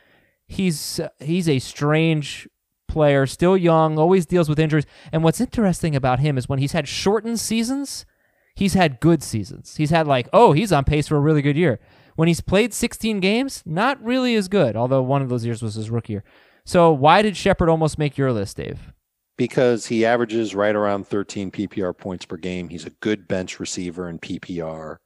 He's 0.47 1.01
he's 1.21 1.49
a 1.49 1.59
strange 1.59 2.49
player, 2.93 3.27
still 3.27 3.57
young, 3.57 3.99
always 3.99 4.27
deals 4.27 4.49
with 4.49 4.59
injuries. 4.59 4.87
And 5.11 5.25
what's 5.25 5.41
interesting 5.41 5.97
about 5.97 6.21
him 6.21 6.39
is 6.39 6.49
when 6.49 6.59
he's 6.59 6.73
had 6.73 6.87
shortened 6.87 7.41
seasons, 7.41 8.07
he's 8.55 8.75
had 8.75 9.01
good 9.01 9.23
seasons. 9.23 9.77
He's 9.77 9.91
had 9.91 10.07
like, 10.07 10.29
oh, 10.33 10.53
he's 10.53 10.73
on 10.73 10.85
pace 10.85 11.09
for 11.09 11.17
a 11.17 11.21
really 11.21 11.43
good 11.43 11.57
year. 11.57 11.81
When 12.15 12.29
he's 12.29 12.41
played 12.41 12.73
16 12.73 13.21
games, 13.21 13.63
not 13.67 14.03
really 14.05 14.37
as 14.37 14.49
good, 14.49 14.77
although 14.77 15.03
one 15.03 15.23
of 15.23 15.29
those 15.29 15.45
years 15.45 15.63
was 15.63 15.75
his 15.75 15.91
rookie 15.91 16.13
year. 16.13 16.25
So 16.65 16.93
why 16.93 17.23
did 17.23 17.37
Shepard 17.37 17.69
almost 17.69 17.99
make 17.99 18.17
your 18.17 18.33
list, 18.33 18.59
Dave? 18.59 18.93
because 19.37 19.87
he 19.87 20.05
averages 20.05 20.55
right 20.55 20.75
around 20.75 21.07
13 21.07 21.51
PPR 21.51 21.97
points 21.97 22.25
per 22.25 22.37
game. 22.37 22.69
He's 22.69 22.87
a 22.87 22.91
good 23.01 23.27
bench 23.27 23.59
receiver 23.59 24.09
in 24.09 24.19
PPR. 24.19 24.97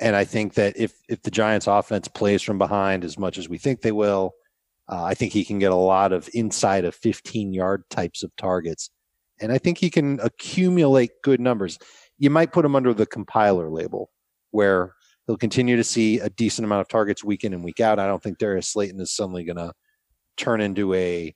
And 0.00 0.16
I 0.16 0.24
think 0.24 0.54
that 0.54 0.76
if 0.76 0.94
if 1.08 1.22
the 1.22 1.30
Giants 1.30 1.66
offense 1.66 2.08
plays 2.08 2.42
from 2.42 2.58
behind 2.58 3.04
as 3.04 3.18
much 3.18 3.38
as 3.38 3.48
we 3.48 3.58
think 3.58 3.80
they 3.80 3.92
will, 3.92 4.32
uh, 4.90 5.04
I 5.04 5.14
think 5.14 5.32
he 5.32 5.44
can 5.44 5.58
get 5.58 5.72
a 5.72 5.76
lot 5.76 6.12
of 6.12 6.28
inside 6.34 6.84
of 6.84 6.94
15 6.94 7.52
yard 7.52 7.84
types 7.90 8.22
of 8.22 8.34
targets. 8.36 8.90
And 9.40 9.52
I 9.52 9.58
think 9.58 9.78
he 9.78 9.88
can 9.88 10.20
accumulate 10.20 11.10
good 11.22 11.40
numbers. 11.40 11.78
You 12.18 12.28
might 12.28 12.52
put 12.52 12.64
him 12.64 12.76
under 12.76 12.92
the 12.92 13.06
compiler 13.06 13.70
label 13.70 14.10
where 14.50 14.94
he'll 15.26 15.36
continue 15.36 15.76
to 15.76 15.84
see 15.84 16.18
a 16.18 16.28
decent 16.28 16.64
amount 16.64 16.82
of 16.82 16.88
targets 16.88 17.24
week 17.24 17.44
in 17.44 17.54
and 17.54 17.64
week 17.64 17.80
out. 17.80 17.98
I 17.98 18.06
don't 18.06 18.22
think 18.22 18.38
Darius 18.38 18.68
Slayton 18.68 19.00
is 19.00 19.12
suddenly 19.12 19.44
going 19.44 19.56
to 19.56 19.72
turn 20.36 20.60
into 20.60 20.92
a 20.94 21.34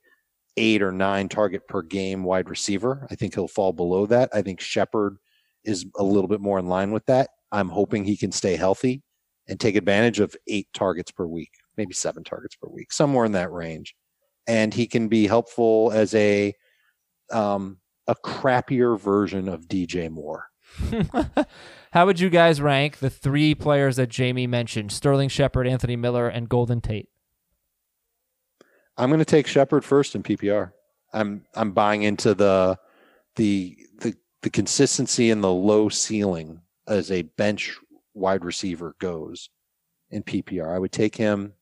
eight 0.57 0.83
or 0.83 0.93
nine 0.93 1.29
target 1.29 1.67
per 1.69 1.83
game 1.83 2.25
wide 2.25 2.49
receiver. 2.49 3.07
I 3.11 3.15
think 3.15 3.35
he'll 3.35 3.49
fall 3.49 3.73
below 3.73 4.07
that. 4.07 4.31
I 4.33 4.43
think 4.43 4.61
Shepard 4.61 5.17
is 5.65 5.87
a 5.97 6.05
little 6.05 6.29
bit 6.29 6.41
more 6.41 6.59
in 6.59 6.67
line 6.67 6.91
with 6.93 7.07
that. 7.07 7.31
I'm 7.53 7.69
hoping 7.69 8.05
he 8.05 8.17
can 8.17 8.33
stay 8.33 8.57
healthy 8.57 9.03
and 9.49 9.59
take 9.59 9.77
advantage 9.77 10.21
of 10.21 10.37
eight 10.49 10.69
targets 10.75 11.11
per 11.11 11.27
week, 11.27 11.51
maybe 11.77 11.95
seven 11.95 12.25
targets 12.25 12.57
per 12.57 12.69
week, 12.69 12.93
somewhere 12.93 13.25
in 13.25 13.33
that 13.33 13.53
range. 13.53 13.95
And 14.47 14.75
he 14.75 14.87
can 14.87 15.09
be 15.09 15.27
helpful 15.27 15.91
as 15.93 16.15
a 16.15 16.55
um, 17.33 17.79
a 18.07 18.15
crappier 18.15 18.99
version 18.99 19.49
of 19.49 19.67
DJ 19.67 20.11
Moore. 20.11 20.49
How 21.93 22.07
would 22.07 22.21
you 22.21 22.29
guys 22.29 22.61
rank 22.61 22.99
the 22.99 23.11
three 23.11 23.55
players 23.55 23.97
that 23.97 24.11
Jamey 24.11 24.49
mentioned 24.49 24.93
Sterling 24.93 25.29
Shepard, 25.29 25.67
Anthony 25.67 25.97
Miller, 25.97 26.29
and 26.29 26.49
Golden 26.49 26.81
Tate? 26.81 27.09
I'm 28.97 29.11
going 29.11 29.21
to 29.21 29.25
take 29.25 29.47
Shepard 29.47 29.85
first 29.85 30.15
in 30.15 30.23
PPR. 30.23 30.73
I'm 31.13 31.45
I'm 31.55 31.73
buying 31.73 32.03
into 32.03 32.35
the 32.35 32.79
the 33.37 33.79
the 34.01 34.15
the 34.43 34.51
consistency 34.51 35.31
and 35.31 35.43
the 35.43 35.53
low 35.53 35.89
ceiling 35.89 36.61
as 36.87 37.11
a 37.11 37.23
bench 37.23 37.77
wide 38.15 38.45
receiver 38.45 38.95
goes 38.99 39.51
in 40.11 40.23
PPR. 40.23 40.75
I 40.75 40.79
would 40.79 40.93
take 40.93 41.17
him. 41.17 41.55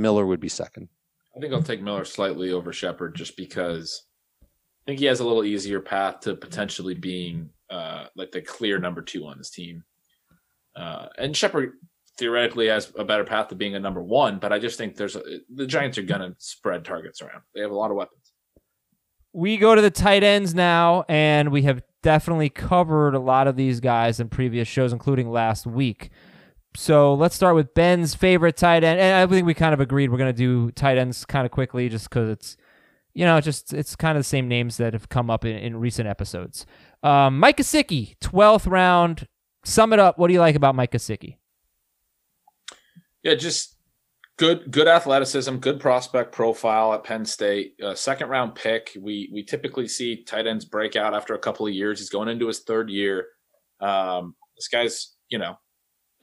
Miller 0.00 0.26
would 0.26 0.40
be 0.40 0.48
second. 0.48 0.88
I 1.36 1.40
think 1.40 1.52
I'll 1.52 1.62
take 1.62 1.82
Miller 1.82 2.04
slightly 2.04 2.52
over 2.52 2.72
Shepard 2.72 3.14
just 3.14 3.36
because 3.36 4.04
I 4.42 4.46
think 4.86 5.00
he 5.00 5.06
has 5.06 5.20
a 5.20 5.26
little 5.26 5.44
easier 5.44 5.80
path 5.80 6.20
to 6.20 6.34
potentially 6.34 6.94
being 6.94 7.50
uh, 7.70 8.06
like 8.14 8.30
the 8.30 8.40
clear 8.40 8.78
number 8.78 9.02
two 9.02 9.26
on 9.26 9.38
this 9.38 9.50
team. 9.50 9.84
Uh, 10.76 11.06
and 11.18 11.36
Shepard 11.36 11.72
theoretically 12.18 12.68
has 12.68 12.92
a 12.96 13.04
better 13.04 13.24
path 13.24 13.48
to 13.48 13.54
being 13.54 13.74
a 13.74 13.80
number 13.80 14.02
one, 14.02 14.38
but 14.38 14.52
I 14.52 14.58
just 14.58 14.78
think 14.78 14.96
there's 14.96 15.16
a, 15.16 15.22
the 15.52 15.66
Giants 15.66 15.98
are 15.98 16.02
going 16.02 16.20
to 16.20 16.34
spread 16.38 16.84
targets 16.84 17.22
around. 17.22 17.42
They 17.54 17.60
have 17.60 17.70
a 17.70 17.76
lot 17.76 17.90
of 17.90 17.96
weapons. 17.96 18.32
We 19.32 19.56
go 19.56 19.74
to 19.74 19.80
the 19.82 19.90
tight 19.90 20.22
ends 20.22 20.54
now, 20.54 21.04
and 21.08 21.50
we 21.50 21.62
have 21.62 21.82
definitely 22.02 22.50
covered 22.50 23.14
a 23.14 23.18
lot 23.18 23.48
of 23.48 23.56
these 23.56 23.80
guys 23.80 24.20
in 24.20 24.28
previous 24.28 24.68
shows, 24.68 24.92
including 24.92 25.30
last 25.30 25.66
week. 25.66 26.10
So 26.76 27.14
let's 27.14 27.36
start 27.36 27.54
with 27.54 27.72
Ben's 27.74 28.14
favorite 28.14 28.56
tight 28.56 28.82
end, 28.82 28.98
and 28.98 29.14
I 29.14 29.32
think 29.32 29.46
we 29.46 29.54
kind 29.54 29.74
of 29.74 29.80
agreed 29.80 30.10
we're 30.10 30.18
going 30.18 30.32
to 30.34 30.36
do 30.36 30.70
tight 30.72 30.98
ends 30.98 31.24
kind 31.24 31.46
of 31.46 31.52
quickly, 31.52 31.88
just 31.88 32.10
because 32.10 32.28
it's, 32.28 32.56
you 33.12 33.24
know, 33.24 33.40
just 33.40 33.72
it's 33.72 33.94
kind 33.94 34.18
of 34.18 34.20
the 34.20 34.28
same 34.28 34.48
names 34.48 34.76
that 34.78 34.92
have 34.92 35.08
come 35.08 35.30
up 35.30 35.44
in, 35.44 35.56
in 35.56 35.76
recent 35.76 36.08
episodes. 36.08 36.66
Um, 37.02 37.38
Mike 37.38 37.58
Gesicki, 37.58 38.18
twelfth 38.20 38.66
round. 38.66 39.28
Sum 39.64 39.92
it 39.92 39.98
up. 39.98 40.18
What 40.18 40.28
do 40.28 40.34
you 40.34 40.40
like 40.40 40.56
about 40.56 40.74
Mike 40.74 40.90
Gesicki? 40.90 41.36
Yeah, 43.22 43.34
just 43.34 43.76
good 44.36 44.70
good 44.70 44.88
athleticism, 44.88 45.56
good 45.56 45.80
prospect 45.80 46.32
profile 46.32 46.92
at 46.92 47.04
Penn 47.04 47.24
State. 47.24 47.74
Uh, 47.82 47.94
second 47.94 48.28
round 48.28 48.56
pick. 48.56 48.96
We 49.00 49.30
we 49.32 49.44
typically 49.44 49.88
see 49.88 50.24
tight 50.24 50.46
ends 50.46 50.64
break 50.64 50.96
out 50.96 51.14
after 51.14 51.34
a 51.34 51.38
couple 51.38 51.66
of 51.66 51.72
years. 51.72 52.00
He's 52.00 52.10
going 52.10 52.28
into 52.28 52.48
his 52.48 52.60
third 52.60 52.90
year. 52.90 53.28
Um, 53.80 54.34
this 54.56 54.68
guy's 54.68 55.14
you 55.28 55.38
know 55.38 55.56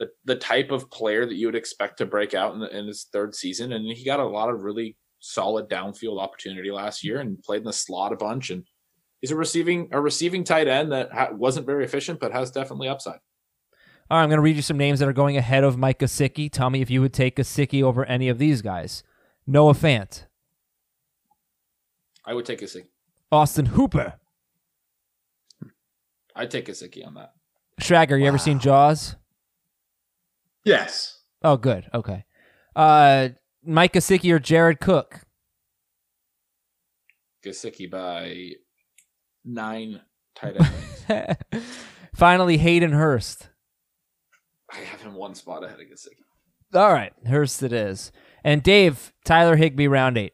the 0.02 0.08
the 0.24 0.36
type 0.36 0.70
of 0.72 0.90
player 0.90 1.24
that 1.24 1.36
you 1.36 1.46
would 1.46 1.54
expect 1.54 1.98
to 1.98 2.06
break 2.06 2.34
out 2.34 2.54
in, 2.54 2.60
the, 2.60 2.76
in 2.76 2.86
his 2.86 3.06
third 3.12 3.34
season, 3.34 3.72
and 3.72 3.86
he 3.86 4.04
got 4.04 4.20
a 4.20 4.26
lot 4.26 4.50
of 4.50 4.60
really 4.60 4.96
solid 5.20 5.68
downfield 5.68 6.20
opportunity 6.20 6.70
last 6.70 7.04
year 7.04 7.20
and 7.20 7.42
played 7.42 7.58
in 7.58 7.64
the 7.64 7.72
slot 7.72 8.12
a 8.12 8.16
bunch. 8.16 8.50
And 8.50 8.64
he's 9.20 9.30
a 9.30 9.36
receiving 9.36 9.88
a 9.92 10.00
receiving 10.00 10.42
tight 10.42 10.66
end 10.66 10.90
that 10.90 11.12
ha- 11.12 11.30
wasn't 11.32 11.66
very 11.66 11.84
efficient, 11.84 12.18
but 12.18 12.32
has 12.32 12.50
definitely 12.50 12.88
upside. 12.88 13.20
All 14.10 14.18
right, 14.18 14.24
I'm 14.24 14.28
going 14.28 14.38
to 14.38 14.42
read 14.42 14.56
you 14.56 14.62
some 14.62 14.76
names 14.76 14.98
that 14.98 15.08
are 15.08 15.12
going 15.12 15.36
ahead 15.36 15.62
of 15.64 15.78
Mike 15.78 16.00
Gesicki. 16.00 16.50
Tell 16.50 16.68
me 16.68 16.82
if 16.82 16.90
you 16.90 17.00
would 17.00 17.14
take 17.14 17.36
Gesicki 17.36 17.82
over 17.82 18.04
any 18.04 18.28
of 18.28 18.38
these 18.38 18.60
guys. 18.60 19.04
Noah 19.46 19.74
Fant, 19.74 20.26
I 22.26 22.34
would 22.34 22.44
take 22.44 22.60
Gesicki. 22.60 22.88
Austin 23.30 23.66
Hooper, 23.66 24.14
I'd 26.34 26.50
take 26.50 26.66
Gesicki 26.66 27.06
on 27.06 27.14
that. 27.14 27.32
Schrager. 27.80 28.18
You 28.20 28.26
ever 28.26 28.38
seen 28.38 28.58
Jaws? 28.58 29.16
Yes. 30.64 31.18
Oh, 31.42 31.56
good. 31.56 31.88
Okay. 31.92 32.24
Uh, 32.76 33.30
Mike 33.64 33.92
Gesicki 33.94 34.32
or 34.32 34.38
Jared 34.38 34.80
Cook? 34.80 35.20
Gesicki 37.44 37.90
by 37.90 38.52
nine 39.44 40.00
tight 40.34 40.56
end. 41.08 41.36
wins. 41.52 41.66
Finally, 42.14 42.58
Hayden 42.58 42.92
Hurst. 42.92 43.48
I 44.72 44.76
have 44.78 45.00
him 45.00 45.14
one 45.14 45.34
spot 45.34 45.64
ahead 45.64 45.80
of 45.80 45.86
Gesicki. 45.86 46.22
All 46.74 46.92
right, 46.92 47.12
Hurst 47.26 47.62
it 47.62 47.72
is. 47.72 48.12
And 48.44 48.62
Dave, 48.62 49.12
Tyler 49.24 49.56
Higbee, 49.56 49.88
round 49.88 50.16
eight. 50.16 50.32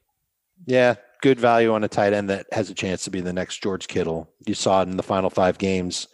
Yeah, 0.67 0.95
good 1.23 1.41
value 1.41 1.73
on 1.73 1.83
a 1.85 1.89
tight 1.89 2.13
end 2.13 2.31
that 2.31 2.47
has 2.53 2.71
a 2.71 2.75
chance 2.75 3.05
to 3.05 3.11
be 3.11 3.21
the 3.21 3.33
next 3.33 3.63
George 3.63 3.89
Kittle. 3.89 4.31
You 4.47 4.55
saw 4.55 4.83
it 4.83 4.89
in 4.89 4.97
the 4.97 5.03
final 5.03 5.31
five 5.31 5.59
games 5.59 6.07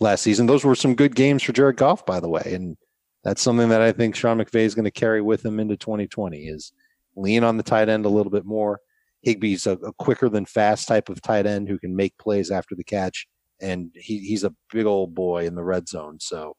last 0.00 0.22
season. 0.22 0.46
Those 0.46 0.64
were 0.64 0.74
some 0.74 0.94
good 0.94 1.14
games 1.14 1.42
for 1.42 1.52
Jared 1.52 1.76
Goff, 1.76 2.04
by 2.04 2.20
the 2.20 2.28
way, 2.28 2.42
and 2.46 2.76
that's 3.24 3.42
something 3.42 3.68
that 3.68 3.82
I 3.82 3.92
think 3.92 4.14
Sean 4.14 4.38
McVay 4.38 4.62
is 4.62 4.74
going 4.74 4.84
to 4.84 4.90
carry 4.90 5.20
with 5.20 5.44
him 5.44 5.60
into 5.60 5.76
2020. 5.76 6.48
Is 6.48 6.72
lean 7.16 7.44
on 7.44 7.56
the 7.56 7.62
tight 7.62 7.88
end 7.88 8.06
a 8.06 8.10
little 8.10 8.30
bit 8.30 8.44
more. 8.44 8.80
Higbee's 9.26 9.66
a, 9.66 9.72
a 9.72 9.92
quicker 9.94 10.28
than 10.28 10.46
fast 10.46 10.88
type 10.88 11.08
of 11.08 11.20
tight 11.20 11.46
end 11.46 11.68
who 11.68 11.78
can 11.78 11.94
make 11.94 12.16
plays 12.18 12.50
after 12.50 12.74
the 12.74 12.84
catch, 12.84 13.26
and 13.60 13.90
he, 13.94 14.18
he's 14.18 14.44
a 14.44 14.54
big 14.72 14.86
old 14.86 15.14
boy 15.14 15.46
in 15.46 15.54
the 15.54 15.64
red 15.64 15.88
zone. 15.88 16.18
So 16.20 16.56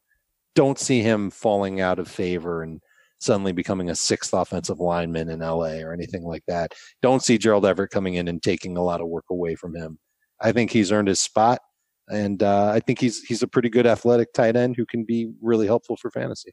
don't 0.55 0.77
see 0.77 1.01
him 1.01 1.31
falling 1.31 1.81
out 1.81 1.97
of 1.97 2.07
favor 2.07 2.61
and 2.61 2.81
suddenly 3.19 3.51
becoming 3.51 3.89
a 3.89 3.95
sixth 3.95 4.33
offensive 4.33 4.79
lineman 4.79 5.29
in 5.29 5.39
LA 5.39 5.79
or 5.79 5.93
anything 5.93 6.23
like 6.23 6.43
that. 6.47 6.73
Don't 7.01 7.23
see 7.23 7.37
Gerald 7.37 7.65
Everett 7.65 7.91
coming 7.91 8.15
in 8.15 8.27
and 8.27 8.41
taking 8.41 8.77
a 8.77 8.83
lot 8.83 9.01
of 9.01 9.07
work 9.07 9.25
away 9.29 9.55
from 9.55 9.75
him. 9.75 9.99
I 10.39 10.51
think 10.51 10.71
he's 10.71 10.91
earned 10.91 11.07
his 11.07 11.19
spot, 11.19 11.59
and 12.11 12.43
uh, 12.43 12.69
I 12.69 12.79
think 12.79 12.99
he's 12.99 13.23
he's 13.23 13.41
a 13.41 13.47
pretty 13.47 13.69
good 13.69 13.87
athletic 13.87 14.33
tight 14.33 14.55
end 14.55 14.75
who 14.75 14.85
can 14.85 15.03
be 15.03 15.31
really 15.41 15.67
helpful 15.67 15.95
for 15.97 16.11
fantasy. 16.11 16.51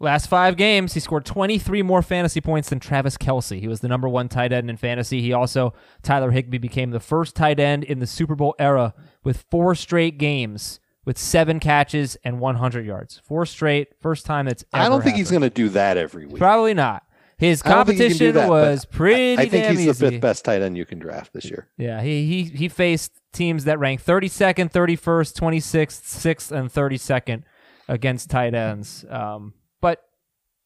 Last 0.00 0.26
five 0.26 0.56
games, 0.56 0.94
he 0.94 1.00
scored 1.00 1.24
23 1.24 1.82
more 1.82 2.02
fantasy 2.02 2.40
points 2.40 2.68
than 2.68 2.80
Travis 2.80 3.16
Kelce. 3.16 3.60
He 3.60 3.68
was 3.68 3.80
the 3.80 3.86
number 3.86 4.08
one 4.08 4.28
tight 4.28 4.52
end 4.52 4.68
in 4.68 4.76
fantasy. 4.76 5.20
He 5.20 5.32
also, 5.32 5.72
Tyler 6.02 6.32
Higbee, 6.32 6.58
became 6.58 6.90
the 6.90 6.98
first 6.98 7.36
tight 7.36 7.60
end 7.60 7.84
in 7.84 8.00
the 8.00 8.06
Super 8.06 8.34
Bowl 8.34 8.56
era 8.58 8.92
with 9.22 9.44
four 9.50 9.76
straight 9.76 10.18
games 10.18 10.80
with 11.04 11.16
seven 11.16 11.60
catches 11.60 12.16
and 12.24 12.40
100 12.40 12.84
yards. 12.84 13.20
Four 13.24 13.46
straight, 13.46 13.88
first 14.00 14.26
time 14.26 14.46
that's 14.46 14.64
ever 14.72 14.84
I 14.84 14.88
don't 14.88 15.02
think 15.02 15.16
he's 15.16 15.30
going 15.30 15.42
to 15.42 15.50
do 15.50 15.68
that 15.70 15.96
every 15.96 16.26
week. 16.26 16.38
Probably 16.38 16.74
not. 16.74 17.04
His 17.36 17.62
I 17.64 17.74
don't 17.74 17.86
think 17.86 18.00
he 18.00 18.08
can 18.08 18.18
do 18.18 18.32
competition 18.32 18.34
that, 18.34 18.48
was 18.48 18.84
pretty 18.84 19.36
I, 19.36 19.42
I 19.42 19.48
think 19.48 19.66
he's 19.66 19.80
easy. 19.80 19.86
the 19.86 20.10
fifth 20.10 20.20
best 20.20 20.44
tight 20.44 20.62
end 20.62 20.76
you 20.76 20.86
can 20.86 20.98
draft 20.98 21.32
this 21.32 21.44
year. 21.46 21.68
Yeah, 21.76 22.00
he, 22.00 22.26
he 22.26 22.44
he 22.44 22.68
faced 22.68 23.20
teams 23.34 23.64
that 23.64 23.78
ranked 23.78 24.06
32nd, 24.06 24.72
31st, 24.72 25.34
26th, 25.34 26.02
6th, 26.02 26.52
and 26.52 26.72
32nd 26.72 27.42
against 27.88 28.30
tight 28.30 28.54
ends. 28.54 29.04
Um, 29.08 29.54
but 29.80 30.02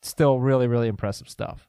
still 0.03 0.39
really, 0.39 0.67
really 0.67 0.89
impressive 0.89 1.29
stuff. 1.29 1.69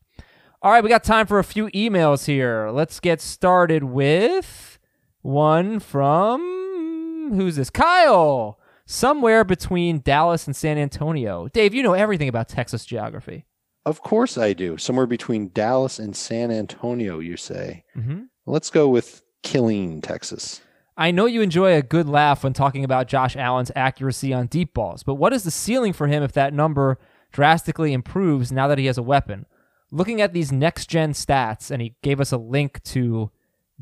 All 0.62 0.72
right, 0.72 0.84
we 0.84 0.90
got 0.90 1.04
time 1.04 1.26
for 1.26 1.40
a 1.40 1.44
few 1.44 1.68
emails 1.68 2.26
here. 2.26 2.70
Let's 2.70 3.00
get 3.00 3.22
started 3.22 3.84
with 3.84 4.78
one 5.22 5.80
from 5.80 7.32
who's 7.34 7.56
this? 7.56 7.70
Kyle. 7.70 8.60
Somewhere 8.86 9.44
between 9.44 10.02
Dallas 10.02 10.48
and 10.48 10.56
San 10.56 10.78
Antonio. 10.78 11.48
Dave, 11.48 11.74
you 11.74 11.84
know 11.84 11.94
everything 11.94 12.28
about 12.28 12.50
Texas 12.50 12.86
geography. 12.86 13.46
Of 13.86 14.02
course 14.02 14.38
I 14.38 14.54
do. 14.54 14.78
Somewhere 14.78 15.06
between 15.06 15.50
Dallas 15.50 16.00
and 16.00 16.16
San 16.16 16.52
Antonio, 16.52 17.20
you 17.20 17.38
say. 17.38 17.86
Mm-hmm. 17.96 18.24
Let's 18.46 18.70
go 18.70 18.90
with 18.90 19.22
Killeen, 19.44 20.02
Texas. 20.02 20.62
I 21.00 21.12
know 21.12 21.28
you 21.28 21.42
enjoy 21.42 21.76
a 21.76 21.82
good 21.82 22.10
laugh 22.10 22.44
when 22.44 22.52
talking 22.52 22.84
about 22.84 23.08
Josh 23.08 23.38
Allen's 23.38 23.72
accuracy 23.74 24.34
on 24.34 24.48
deep 24.48 24.74
balls, 24.74 25.02
but 25.02 25.16
what 25.16 25.32
is 25.32 25.44
the 25.44 25.50
ceiling 25.50 25.94
for 25.94 26.08
him 26.08 26.22
if 26.24 26.34
that 26.34 26.54
number 26.54 27.00
drastically 27.32 27.94
improves 27.94 28.52
now 28.52 28.68
that 28.68 28.78
he 28.78 28.86
has 28.88 28.98
a 28.98 29.02
weapon? 29.02 29.46
Looking 29.92 30.20
at 30.20 30.34
these 30.34 30.52
next 30.52 30.88
gen 30.90 31.14
stats, 31.14 31.72
and 31.72 31.82
he 31.82 31.96
gave 32.04 32.20
us 32.20 32.34
a 32.34 32.38
link 32.38 32.84
to 32.84 33.32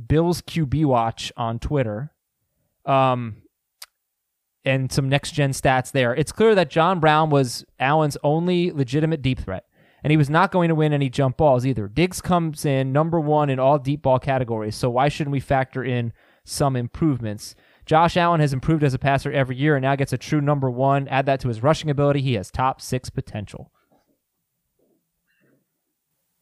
Bills 0.08 0.44
QB 0.44 0.86
Watch 0.86 1.34
on 1.36 1.58
Twitter, 1.58 2.14
um, 2.86 3.38
and 4.64 4.92
some 4.92 5.10
next 5.10 5.32
gen 5.32 5.54
stats 5.54 5.92
there. 5.92 6.14
It's 6.14 6.32
clear 6.32 6.54
that 6.54 6.70
John 6.70 7.00
Brown 7.00 7.32
was 7.32 7.66
Allen's 7.80 8.18
only 8.24 8.70
legitimate 8.70 9.24
deep 9.24 9.40
threat, 9.40 9.66
and 10.04 10.12
he 10.12 10.18
was 10.18 10.30
not 10.30 10.52
going 10.52 10.70
to 10.70 10.76
win 10.76 10.94
any 10.94 11.10
jump 11.10 11.38
balls 11.38 11.66
either. 11.66 11.88
Diggs 11.88 12.22
comes 12.22 12.64
in 12.64 12.94
number 12.94 13.20
one 13.20 13.50
in 13.50 13.58
all 13.58 13.80
deep 13.80 14.04
ball 14.04 14.20
categories, 14.20 14.76
so 14.76 14.88
why 14.92 15.10
shouldn't 15.10 15.32
we 15.32 15.40
factor 15.40 15.84
in 15.84 16.14
some 16.48 16.76
improvements? 16.76 17.56
Josh 17.86 18.18
Allen 18.18 18.40
has 18.40 18.54
improved 18.54 18.84
as 18.84 18.94
a 18.94 19.00
passer 19.00 19.32
every 19.32 19.56
year 19.56 19.76
and 19.76 19.84
now 19.84 19.96
gets 19.96 20.14
a 20.14 20.18
true 20.18 20.42
number 20.42 20.70
one. 20.70 21.08
Add 21.08 21.26
that 21.26 21.40
to 21.42 21.48
his 21.48 21.62
rushing 21.64 21.90
ability, 21.90 22.22
he 22.22 22.34
has 22.34 22.50
top 22.52 22.82
six 22.82 23.10
potential. 23.10 23.72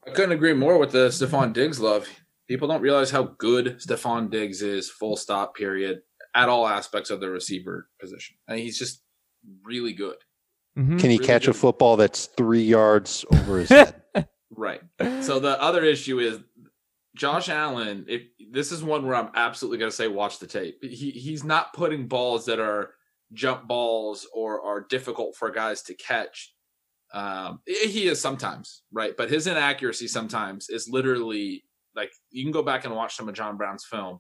I 0.08 0.12
couldn't 0.12 0.32
agree 0.34 0.54
more 0.54 0.78
with 0.78 0.92
the 0.92 1.08
Stefon 1.10 1.54
Diggs 1.54 1.80
love. 1.80 2.08
People 2.48 2.68
don't 2.68 2.82
realize 2.82 3.10
how 3.10 3.24
good 3.40 3.78
Stefon 3.80 4.30
Diggs 4.30 4.62
is, 4.62 4.90
full 4.90 5.18
stop, 5.18 5.56
period, 5.56 6.02
at 6.36 6.48
all 6.48 6.68
aspects 6.68 7.10
of 7.10 7.20
the 7.20 7.30
receiver 7.30 7.90
position. 8.00 8.38
And 8.48 8.60
he's 8.60 8.78
just 8.78 9.02
really 9.64 9.94
good. 9.94 10.18
Mhm. 10.78 11.00
Can 11.00 11.10
he 11.10 11.18
Really 11.18 11.26
catch 11.26 11.48
a 11.48 11.54
football 11.54 11.96
that's 11.98 12.26
three 12.28 12.64
yards 12.64 13.26
over 13.32 13.60
his 13.60 13.70
head? 13.70 13.96
Right. 14.58 14.80
So 15.22 15.40
the 15.40 15.62
other 15.62 15.84
issue 15.84 16.20
is 16.20 16.40
Josh 17.16 17.50
Allen. 17.50 18.06
If 18.08 18.24
this 18.52 18.72
is 18.72 18.84
one 18.84 19.06
where 19.06 19.16
I'm 19.16 19.32
absolutely 19.36 19.80
going 19.80 19.90
to 19.90 19.96
say, 19.96 20.08
watch 20.08 20.40
the 20.40 20.48
tape. 20.48 20.78
He 20.84 21.12
he's 21.12 21.44
not 21.44 21.74
putting 21.74 22.08
balls 22.08 22.46
that 22.46 22.60
are 22.60 22.92
jump 23.34 23.68
balls 23.68 24.28
or 24.34 24.62
are 24.62 24.82
difficult 24.82 25.36
for 25.36 25.50
guys 25.50 25.82
to 25.84 25.96
catch. 25.96 26.54
Um, 27.14 27.62
he 27.66 28.08
is 28.08 28.20
sometimes 28.20 28.84
right, 28.92 29.16
but 29.18 29.30
his 29.30 29.48
inaccuracy 29.48 30.08
sometimes 30.08 30.70
is 30.70 30.90
literally 30.90 31.64
like 31.96 32.12
you 32.30 32.44
can 32.44 32.52
go 32.52 32.64
back 32.64 32.86
and 32.86 32.94
watch 32.94 33.16
some 33.16 33.30
of 33.30 33.36
John 33.36 33.58
Brown's 33.58 33.86
film. 33.86 34.20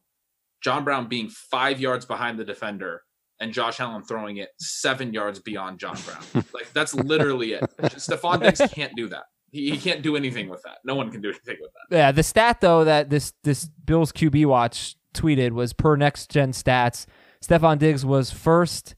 John 0.61 0.83
Brown 0.83 1.07
being 1.07 1.29
five 1.29 1.79
yards 1.79 2.05
behind 2.05 2.39
the 2.39 2.45
defender 2.45 3.03
and 3.39 3.51
Josh 3.51 3.79
Allen 3.79 4.03
throwing 4.03 4.37
it 4.37 4.49
seven 4.59 5.13
yards 5.13 5.39
beyond 5.39 5.79
John 5.79 5.97
Brown. 6.05 6.45
like 6.53 6.71
that's 6.73 6.95
literally 6.95 7.53
it. 7.53 7.63
Stefon 7.81 8.41
Diggs 8.41 8.61
can't 8.73 8.95
do 8.95 9.09
that. 9.09 9.25
He, 9.51 9.71
he 9.71 9.77
can't 9.77 10.01
do 10.01 10.15
anything 10.15 10.49
with 10.49 10.63
that. 10.63 10.79
No 10.83 10.95
one 10.95 11.11
can 11.11 11.21
do 11.21 11.29
anything 11.29 11.57
with 11.61 11.71
that. 11.73 11.95
Yeah, 11.95 12.11
the 12.11 12.23
stat 12.23 12.61
though 12.61 12.83
that 12.83 13.09
this 13.09 13.33
this 13.43 13.65
Bills 13.65 14.11
QB 14.11 14.45
watch 14.45 14.95
tweeted 15.13 15.51
was 15.51 15.73
per 15.73 15.95
next 15.95 16.29
gen 16.29 16.51
stats. 16.51 17.05
Stefon 17.41 17.79
Diggs 17.79 18.05
was 18.05 18.31
first 18.31 18.95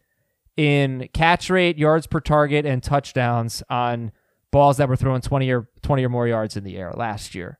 in 0.55 1.09
catch 1.13 1.49
rate, 1.49 1.77
yards 1.77 2.07
per 2.07 2.19
target, 2.19 2.65
and 2.65 2.81
touchdowns 2.81 3.61
on 3.69 4.11
balls 4.51 4.77
that 4.77 4.89
were 4.89 4.95
throwing 4.95 5.21
twenty 5.21 5.51
or 5.51 5.69
twenty 5.81 6.03
or 6.03 6.09
more 6.09 6.27
yards 6.27 6.57
in 6.57 6.63
the 6.63 6.77
air 6.77 6.91
last 6.95 7.35
year. 7.35 7.59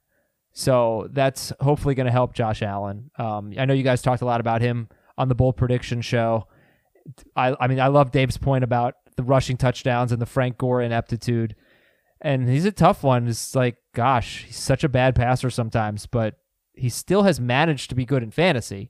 So 0.54 1.08
that's 1.12 1.54
hopefully 1.60 1.94
going 1.94 2.08
to 2.08 2.12
help 2.12 2.34
Josh 2.34 2.64
Allen. 2.64 3.12
Um, 3.20 3.54
I 3.60 3.66
know 3.66 3.76
you 3.76 3.84
guys 3.84 4.02
talked 4.02 4.24
a 4.24 4.26
lot 4.26 4.40
about 4.40 4.62
him 4.62 4.90
on 5.16 5.30
the 5.30 5.36
bold 5.36 5.56
prediction 5.56 6.02
show. 6.02 6.48
I, 7.36 7.56
I 7.60 7.68
mean, 7.68 7.80
I 7.80 7.88
love 7.88 8.10
Dave's 8.12 8.40
point 8.40 8.64
about 8.64 8.96
the 9.18 9.24
rushing 9.24 9.56
touchdowns 9.58 10.12
and 10.12 10.20
the 10.20 10.26
Frank 10.26 10.58
Gore 10.58 10.82
ineptitude. 10.82 11.56
And 12.22 12.50
he's 12.50 12.66
a 12.66 12.72
tough 12.72 13.04
one. 13.04 13.28
It's 13.28 13.54
like, 13.56 13.78
gosh, 13.94 14.46
he's 14.46 14.58
such 14.58 14.84
a 14.84 14.90
bad 14.90 15.16
passer 15.16 15.50
sometimes, 15.50 16.06
but 16.08 16.36
he 16.74 16.90
still 16.90 17.24
has 17.24 17.40
managed 17.40 17.90
to 17.90 17.96
be 17.96 18.06
good 18.06 18.24
in 18.24 18.32
fantasy. 18.32 18.90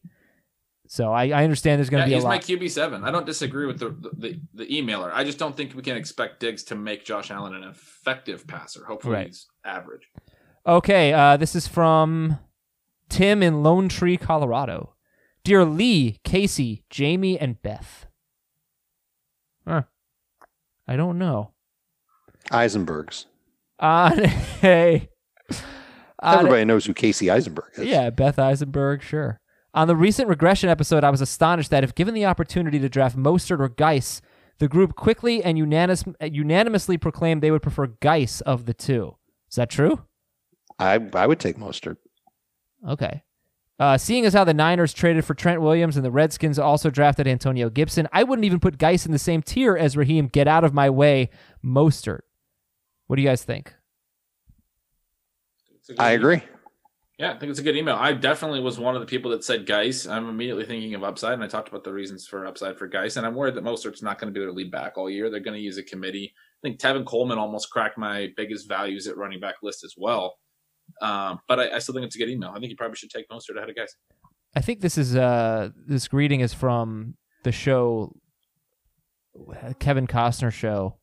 So 0.90 1.12
I, 1.12 1.30
I 1.30 1.44
understand 1.44 1.80
there's 1.80 1.90
going 1.90 2.00
Yeah, 2.02 2.06
to 2.06 2.10
be 2.10 2.14
a 2.14 2.18
he's 2.18 2.24
my. 2.24 2.40
QB 2.66 2.72
seven. 2.72 3.04
I 3.04 3.12
don't 3.12 3.26
disagree 3.26 3.66
with 3.66 3.80
the, 3.80 3.90
the 4.18 4.40
the 4.54 4.66
emailer. 4.68 5.12
I 5.14 5.26
just 5.26 5.38
don't 5.38 5.56
think 5.58 5.76
we 5.76 5.82
can 5.82 5.98
expect 5.98 6.40
Diggs 6.40 6.64
to 6.66 6.76
make 6.76 7.04
Josh 7.04 7.30
Allen 7.30 7.54
an 7.54 7.64
effective 7.64 8.48
passer. 8.48 8.86
Hopefully, 8.86 9.14
Right. 9.16 9.28
he's 9.28 9.48
average. 9.66 10.08
Okay, 10.66 11.12
uh, 11.12 11.36
this 11.36 11.56
is 11.56 11.68
from 11.68 12.40
Tim 13.10 13.44
in 13.44 13.64
Lone 13.64 13.90
Tree, 13.90 14.16
Colorado. 14.16 14.94
Dear 15.44 15.66
Lee, 15.66 16.20
Casey, 16.24 16.84
Jamie, 16.90 17.38
and 17.38 17.62
Beth. 17.62 18.06
Huh. 19.68 19.84
I 20.88 20.96
don't 20.96 21.18
know. 21.18 21.52
Eisenberg's. 22.52 23.26
on 23.80 24.20
a. 24.64 25.10
on 25.50 26.34
a- 26.34 26.38
Everybody 26.40 26.66
knows 26.66 26.86
who 26.86 26.94
Casey 26.94 27.30
Eisenberg 27.30 27.72
is. 27.76 27.86
yeah, 27.86 28.10
Beth 28.10 28.40
Eisenberg, 28.40 29.02
sure. 29.04 29.40
On 29.74 29.88
the 29.88 29.96
recent 29.96 30.28
regression 30.30 30.70
episode, 30.70 31.04
I 31.04 31.10
was 31.12 31.22
astonished 31.22 31.70
that 31.72 31.84
if 31.84 31.94
given 31.94 32.14
the 32.16 32.26
opportunity 32.26 32.80
to 32.80 32.90
draft 32.90 33.16
Mostert 33.16 33.60
or 33.60 33.70
Guice, 33.70 34.22
the 34.60 34.68
group 34.68 34.96
quickly 34.96 35.44
and 35.44 35.58
unanimous, 35.58 36.04
unanimously 36.22 36.98
proclaimed 36.98 37.44
they 37.44 37.52
would 37.52 37.62
prefer 37.62 37.88
Guice 37.88 38.42
of 38.42 38.66
the 38.66 38.74
two. 38.74 39.16
Is 39.50 39.56
that 39.58 39.70
true? 39.70 40.04
I 40.80 41.00
I 41.14 41.28
would 41.28 41.40
take 41.40 41.58
Mostert. 41.58 41.98
Okay. 42.88 43.24
Uh, 43.80 43.96
seeing 43.96 44.26
as 44.26 44.34
how 44.34 44.44
the 44.44 44.56
Niners 44.56 44.92
traded 44.94 45.24
for 45.24 45.36
Trent 45.36 45.62
Williams 45.62 45.96
and 45.96 46.04
the 46.04 46.10
Redskins 46.10 46.58
also 46.58 46.90
drafted 46.90 47.28
Antonio 47.28 47.70
Gibson, 47.70 48.08
I 48.12 48.24
wouldn't 48.24 48.46
even 48.46 48.60
put 48.60 48.80
Guice 48.80 49.06
in 49.06 49.12
the 49.12 49.20
same 49.20 49.44
tier 49.44 49.78
as 49.78 49.96
Raheem. 49.96 50.28
Get 50.28 50.48
out 50.48 50.64
of 50.64 50.74
my 50.74 50.90
way, 50.90 51.30
Mostert. 51.64 52.22
What 53.08 53.16
do 53.16 53.22
you 53.22 53.28
guys 53.28 53.44
think? 53.44 53.74
It's 55.76 55.90
a 55.90 55.94
good 55.94 56.02
I 56.02 56.14
email. 56.14 56.20
agree. 56.20 56.42
Yeah, 57.18 57.32
I 57.34 57.40
think 57.40 57.50
it's 57.50 57.60
a 57.60 57.64
good 57.64 57.76
email. 57.76 57.96
I 57.96 58.14
definitely 58.14 58.60
was 58.60 58.78
one 58.78 58.94
of 58.96 59.02
the 59.02 59.08
people 59.08 59.32
that 59.32 59.44
said 59.44 59.66
Guice. 59.66 60.06
I'm 60.06 60.30
immediately 60.30 60.66
thinking 60.66 60.94
of 60.94 61.04
upside, 61.04 61.34
and 61.34 61.44
I 61.44 61.48
talked 61.48 61.68
about 61.68 61.84
the 61.84 61.92
reasons 61.92 62.28
for 62.28 62.46
upside 62.46 62.78
for 62.78 62.86
Guice. 62.86 63.16
And 63.16 63.26
I'm 63.26 63.34
worried 63.34 63.56
that 63.56 63.64
Mostert's 63.64 64.04
not 64.04 64.20
going 64.20 64.32
to 64.32 64.38
be 64.38 64.44
their 64.44 64.52
lead 64.52 64.70
back 64.70 64.98
all 64.98 65.10
year. 65.10 65.30
They're 65.32 65.40
going 65.40 65.58
to 65.58 65.64
use 65.64 65.78
a 65.78 65.84
committee. 65.84 66.32
I 66.36 66.68
think 66.68 66.80
Tevin 66.80 67.06
Coleman 67.06 67.40
almost 67.40 67.72
cracked 67.72 67.98
my 67.98 68.32
biggest 68.38 68.68
values 68.70 69.08
at 69.08 69.18
running 69.18 69.40
back 69.40 69.56
list 69.64 69.84
as 69.84 69.96
well. 69.98 70.36
Um, 71.02 71.40
but 71.48 71.60
I, 71.60 71.76
I 71.76 71.80
still 71.80 71.96
think 71.96 72.06
it's 72.06 72.16
a 72.16 72.20
good 72.20 72.30
email. 72.30 72.52
I 72.52 72.60
think 72.60 72.70
you 72.70 72.76
probably 72.76 72.98
should 72.98 73.10
take 73.10 73.28
Mostert 73.30 73.58
ahead 73.58 73.70
of 73.70 73.76
Guice. 73.76 73.96
I 74.56 74.62
think 74.62 74.82
this 74.82 74.98
is 74.98 75.16
uh 75.16 75.70
this 75.76 76.08
greeting 76.08 76.40
is 76.40 76.54
from 76.54 77.16
the 77.44 77.52
show 77.52 78.16
Kevin 79.80 80.08
Costner 80.08 80.52
show 80.52 80.98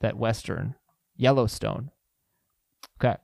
that 0.00 0.16
Western 0.16 0.74
Yellowstone. 1.16 1.90
Okay. 3.00 3.16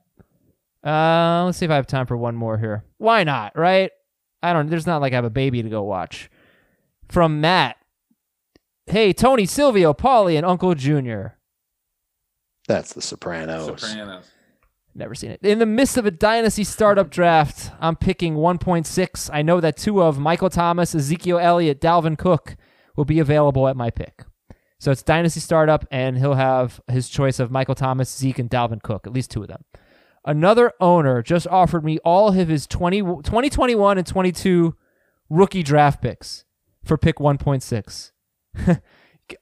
Uh 0.83 1.43
let's 1.45 1.57
see 1.57 1.65
if 1.65 1.71
I 1.71 1.75
have 1.75 1.87
time 1.87 2.05
for 2.05 2.17
one 2.17 2.35
more 2.35 2.57
here. 2.57 2.83
Why 2.97 3.23
not, 3.23 3.57
right? 3.57 3.91
I 4.41 4.53
don't 4.53 4.69
there's 4.69 4.87
not 4.87 5.01
like 5.01 5.13
I 5.13 5.17
have 5.17 5.25
a 5.25 5.29
baby 5.29 5.61
to 5.61 5.69
go 5.69 5.83
watch. 5.83 6.29
From 7.09 7.41
Matt. 7.41 7.77
Hey, 8.87 9.13
Tony, 9.13 9.45
Silvio, 9.45 9.93
Paulie, 9.93 10.35
and 10.35 10.45
Uncle 10.45 10.73
Junior. 10.75 11.37
That's 12.67 12.93
the 12.93 13.01
Sopranos. 13.01 13.81
Sopranos. 13.81 14.25
Never 14.93 15.15
seen 15.15 15.31
it. 15.31 15.39
In 15.43 15.59
the 15.59 15.65
midst 15.65 15.97
of 15.97 16.05
a 16.05 16.11
dynasty 16.11 16.63
startup 16.63 17.09
draft, 17.11 17.71
I'm 17.79 17.95
picking 17.95 18.35
1.6. 18.35 19.29
I 19.31 19.41
know 19.41 19.61
that 19.61 19.77
two 19.77 20.01
of 20.01 20.19
Michael 20.19 20.49
Thomas, 20.49 20.93
Ezekiel 20.93 21.39
Elliott, 21.39 21.79
Dalvin 21.79 22.17
Cook 22.17 22.57
will 22.95 23.05
be 23.05 23.19
available 23.19 23.67
at 23.67 23.77
my 23.77 23.89
pick. 23.89 24.23
So 24.81 24.89
it's 24.89 25.03
dynasty 25.03 25.39
startup, 25.39 25.85
and 25.91 26.17
he'll 26.17 26.33
have 26.33 26.81
his 26.87 27.07
choice 27.07 27.39
of 27.39 27.51
Michael 27.51 27.75
Thomas, 27.75 28.09
Zeke, 28.09 28.39
and 28.39 28.49
Dalvin 28.49 28.81
Cook, 28.81 29.05
at 29.05 29.13
least 29.13 29.29
two 29.29 29.43
of 29.43 29.47
them. 29.47 29.63
Another 30.25 30.73
owner 30.79 31.21
just 31.21 31.45
offered 31.45 31.85
me 31.85 31.99
all 31.99 32.29
of 32.29 32.47
his 32.47 32.65
20, 32.65 33.01
2021 33.01 33.99
and 33.99 34.07
22 34.07 34.75
rookie 35.29 35.61
draft 35.61 36.01
picks 36.01 36.45
for 36.83 36.97
pick 36.97 37.17
1.6. 37.17 38.11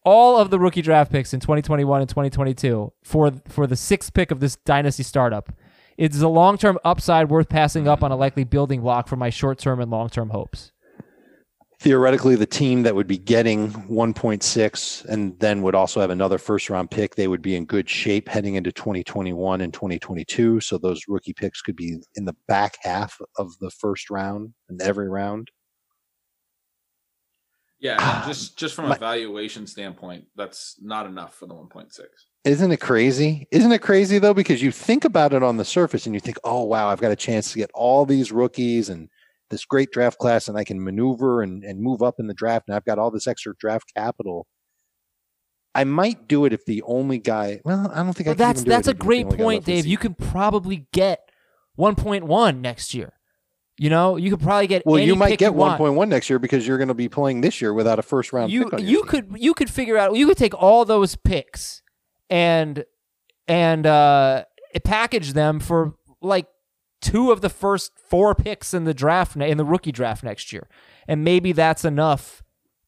all 0.04 0.36
of 0.36 0.50
the 0.50 0.60
rookie 0.60 0.82
draft 0.82 1.10
picks 1.10 1.34
in 1.34 1.40
2021 1.40 2.02
and 2.02 2.10
2022 2.10 2.92
for 3.02 3.32
for 3.48 3.66
the 3.66 3.78
sixth 3.78 4.14
pick 4.14 4.32
of 4.32 4.42
this 4.42 4.58
dynasty 4.58 5.04
startup. 5.04 5.54
It's 5.98 6.20
a 6.20 6.28
long-term 6.28 6.80
upside 6.84 7.30
worth 7.30 7.48
passing 7.48 7.88
up 7.88 8.00
mm-hmm. 8.00 8.06
on 8.06 8.12
a 8.12 8.18
likely 8.18 8.44
building 8.44 8.82
block 8.82 9.08
for 9.08 9.16
my 9.16 9.30
short-term 9.30 9.80
and 9.80 9.90
long-term 9.90 10.32
hopes. 10.32 10.74
Theoretically, 11.80 12.36
the 12.36 12.46
team 12.46 12.84
that 12.84 12.94
would 12.94 13.08
be 13.08 13.18
getting 13.18 13.72
1.6 13.72 15.06
and 15.06 15.40
then 15.40 15.62
would 15.62 15.76
also 15.76 16.02
have 16.02 16.10
another 16.10 16.38
first 16.38 16.70
round 16.70 16.92
pick, 16.92 17.16
they 17.16 17.30
would 17.30 17.42
be 17.42 17.56
in 17.56 17.64
good 17.64 17.90
shape 17.90 18.28
heading 18.28 18.56
into 18.56 18.70
2021 18.70 19.62
and 19.62 19.74
2022. 19.74 20.60
So 20.60 20.78
those 20.78 21.04
rookie 21.08 21.32
picks 21.32 21.62
could 21.62 21.78
be 21.78 22.00
in 22.16 22.26
the 22.26 22.36
back 22.50 22.78
half 22.82 23.18
of 23.38 23.58
the 23.60 23.72
first 23.72 24.10
round 24.10 24.54
and 24.68 24.82
every 24.82 25.08
round. 25.08 25.52
Yeah, 27.80 28.24
just 28.28 28.58
just 28.58 28.76
from 28.76 28.92
a 28.92 28.96
valuation 28.96 29.66
standpoint, 29.66 30.26
that's 30.36 30.76
not 30.82 31.06
enough 31.06 31.36
for 31.36 31.46
the 31.46 31.54
1.6. 31.54 32.02
Isn't 32.44 32.72
it 32.74 32.82
crazy? 32.82 33.48
Isn't 33.52 33.72
it 33.72 33.82
crazy 33.82 34.20
though? 34.20 34.34
Because 34.34 34.62
you 34.62 34.72
think 34.72 35.06
about 35.06 35.32
it 35.32 35.44
on 35.44 35.56
the 35.56 35.64
surface 35.64 36.06
and 36.06 36.14
you 36.14 36.20
think, 36.20 36.40
oh, 36.44 36.64
wow, 36.64 36.90
I've 36.90 37.00
got 37.00 37.14
a 37.14 37.16
chance 37.16 37.54
to 37.54 37.58
get 37.58 37.72
all 37.74 38.06
these 38.06 38.34
rookies 38.34 38.90
and 38.90 39.10
this 39.50 39.66
great 39.66 39.92
draft 39.92 40.18
class 40.20 40.48
and 40.48 40.58
I 40.58 40.64
can 40.64 40.84
maneuver 40.84 41.42
and, 41.42 41.64
and 41.64 41.82
move 41.82 42.02
up 42.02 42.16
in 42.20 42.28
the 42.28 42.34
draft 42.34 42.68
and 42.68 42.76
I've 42.76 42.86
got 42.86 43.00
all 43.00 43.12
this 43.12 43.28
extra 43.28 43.54
draft 43.60 43.92
capital. 43.96 44.48
I 45.76 45.84
might 45.84 46.28
do 46.28 46.46
it 46.46 46.54
if 46.54 46.66
the 46.66 46.82
only 46.84 47.20
guy, 47.20 47.62
well, 47.64 47.92
I 47.94 48.04
don't 48.04 48.14
think 48.14 48.28
I 48.28 48.32
Well, 48.32 48.36
can 48.36 48.38
that's 48.38 48.64
that's 48.64 48.88
a 48.88 48.94
great 48.94 49.30
point, 49.30 49.66
Dave. 49.66 49.86
You 49.86 49.98
could 49.98 50.18
probably 50.18 50.88
get 50.92 51.20
1.1 51.78 52.60
next 52.60 52.94
year. 52.94 53.14
You 53.78 53.90
know, 53.90 54.18
you 54.18 54.30
could 54.30 54.42
probably 54.42 54.68
get 54.68 54.86
Well, 54.86 55.00
you 55.00 55.16
might 55.16 55.40
get 55.40 55.54
1.1 55.54 56.10
next 56.10 56.30
year 56.30 56.38
because 56.38 56.68
you're 56.68 56.78
going 56.78 56.90
to 56.90 56.94
be 56.94 57.08
playing 57.08 57.42
this 57.42 57.62
year 57.62 57.74
without 57.74 57.98
a 57.98 58.02
first 58.02 58.34
round 58.34 58.52
you 58.52 58.70
you 58.78 59.04
team. 59.04 59.08
could 59.08 59.36
you 59.38 59.54
could 59.54 59.70
figure 59.70 59.98
out 59.98 60.16
you 60.16 60.28
could 60.28 60.38
take 60.38 60.54
all 60.54 60.84
those 60.84 61.16
picks 61.16 61.82
and 62.30 62.84
and 63.48 63.86
uh 63.86 64.44
package 64.84 65.34
them 65.34 65.60
for 65.62 65.94
like 66.22 66.48
two 67.02 67.32
of 67.32 67.42
the 67.42 67.50
first 67.50 67.92
four 67.98 68.36
picks 68.36 68.74
in 68.74 68.84
the 68.84 68.94
draft 68.94 69.36
in 69.36 69.58
the 69.58 69.66
rookie 69.66 69.92
draft 69.92 70.24
next 70.24 70.52
year 70.52 70.68
and 71.08 71.24
maybe 71.24 71.52
that's 71.52 71.84
enough 71.84 72.44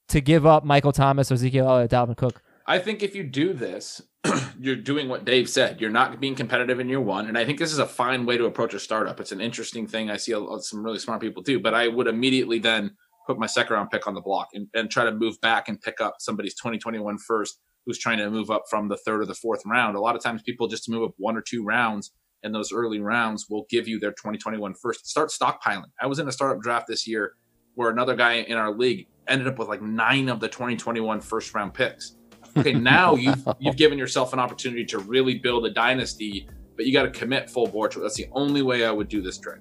to 0.07 0.21
give 0.21 0.45
up 0.45 0.63
Michael 0.63 0.91
Thomas, 0.91 1.31
Ezekiel 1.31 1.67
Elliott, 1.67 1.91
Dalvin 1.91 2.15
Cook. 2.15 2.43
I 2.67 2.77
think 2.79 3.01
if 3.01 3.15
you 3.15 3.23
do 3.23 3.53
this, 3.53 4.01
you're 4.59 4.75
doing 4.75 5.09
what 5.09 5.25
Dave 5.25 5.49
said. 5.49 5.81
You're 5.81 5.89
not 5.89 6.19
being 6.19 6.35
competitive 6.35 6.79
in 6.79 6.87
year 6.87 7.01
one, 7.01 7.27
and 7.27 7.37
I 7.37 7.45
think 7.45 7.57
this 7.57 7.71
is 7.71 7.79
a 7.79 7.85
fine 7.87 8.25
way 8.25 8.37
to 8.37 8.45
approach 8.45 8.73
a 8.73 8.79
startup. 8.79 9.19
It's 9.19 9.31
an 9.31 9.41
interesting 9.41 9.87
thing. 9.87 10.11
I 10.11 10.17
see 10.17 10.33
a, 10.33 10.41
some 10.59 10.83
really 10.83 10.99
smart 10.99 11.21
people 11.21 11.41
do, 11.41 11.59
but 11.59 11.73
I 11.73 11.87
would 11.87 12.07
immediately 12.07 12.59
then 12.59 12.91
put 13.25 13.39
my 13.39 13.47
second 13.47 13.73
round 13.73 13.89
pick 13.89 14.05
on 14.05 14.13
the 14.13 14.21
block 14.21 14.49
and, 14.53 14.67
and 14.75 14.91
try 14.91 15.03
to 15.03 15.11
move 15.11 15.41
back 15.41 15.67
and 15.67 15.81
pick 15.81 15.99
up 15.99 16.15
somebody's 16.19 16.55
2021 16.55 17.17
first 17.17 17.59
who's 17.85 17.97
trying 17.97 18.19
to 18.19 18.29
move 18.29 18.51
up 18.51 18.63
from 18.69 18.87
the 18.89 18.97
third 18.97 19.21
or 19.21 19.25
the 19.25 19.33
fourth 19.33 19.61
round. 19.65 19.95
A 19.95 19.99
lot 19.99 20.15
of 20.15 20.21
times, 20.21 20.43
people 20.43 20.67
just 20.67 20.87
move 20.89 21.03
up 21.03 21.15
one 21.17 21.35
or 21.35 21.41
two 21.41 21.63
rounds 21.63 22.11
in 22.43 22.51
those 22.51 22.71
early 22.71 22.99
rounds 22.99 23.47
will 23.49 23.65
give 23.69 23.87
you 23.87 23.99
their 23.99 24.11
2021 24.11 24.73
first. 24.75 25.07
Start 25.07 25.29
stockpiling. 25.29 25.89
I 25.99 26.07
was 26.07 26.19
in 26.19 26.27
a 26.27 26.31
startup 26.31 26.61
draft 26.61 26.87
this 26.87 27.07
year 27.07 27.33
where 27.75 27.89
another 27.89 28.15
guy 28.15 28.33
in 28.33 28.57
our 28.57 28.71
league 28.73 29.07
ended 29.27 29.47
up 29.47 29.57
with 29.59 29.67
like 29.67 29.81
nine 29.81 30.29
of 30.29 30.39
the 30.39 30.47
2021 30.47 31.21
first 31.21 31.53
round 31.53 31.73
picks. 31.73 32.15
Okay, 32.57 32.73
now 32.73 33.15
you've 33.15 33.47
you've 33.59 33.77
given 33.77 33.97
yourself 33.97 34.33
an 34.33 34.39
opportunity 34.39 34.85
to 34.85 34.99
really 34.99 35.39
build 35.39 35.65
a 35.65 35.71
dynasty, 35.71 36.47
but 36.75 36.85
you 36.85 36.93
got 36.93 37.03
to 37.03 37.11
commit 37.11 37.49
full 37.49 37.67
board 37.67 37.91
to 37.91 37.99
it. 37.99 38.03
That's 38.03 38.17
the 38.17 38.27
only 38.33 38.61
way 38.61 38.85
I 38.85 38.91
would 38.91 39.07
do 39.07 39.21
this 39.21 39.37
trade. 39.37 39.59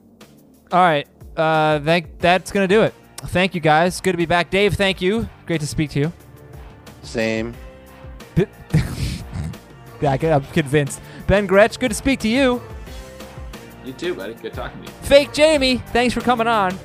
All 0.72 0.80
right. 0.80 1.06
Uh 1.36 1.80
thank 1.80 2.18
that's 2.18 2.50
going 2.50 2.68
to 2.68 2.74
do 2.74 2.82
it. 2.82 2.94
Thank 3.26 3.54
you 3.54 3.60
guys. 3.60 4.00
Good 4.00 4.12
to 4.12 4.18
be 4.18 4.26
back. 4.26 4.50
Dave, 4.50 4.74
thank 4.74 5.00
you. 5.00 5.28
Great 5.46 5.60
to 5.60 5.66
speak 5.66 5.90
to 5.90 6.00
you. 6.00 6.12
Same. 7.02 7.54
Yeah, 10.00 10.16
I'm 10.22 10.44
convinced. 10.46 11.00
Ben 11.30 11.46
Gretch, 11.46 11.78
good 11.78 11.90
to 11.92 11.94
speak 11.94 12.18
to 12.20 12.28
you. 12.28 12.60
You 13.84 13.92
too, 13.92 14.16
buddy. 14.16 14.34
Good 14.34 14.52
talking 14.52 14.80
to 14.80 14.86
you. 14.88 14.92
Fake 15.02 15.28
Jamey, 15.28 15.80
thanks 15.90 16.12
for 16.12 16.20
coming 16.20 16.48
on. 16.48 16.76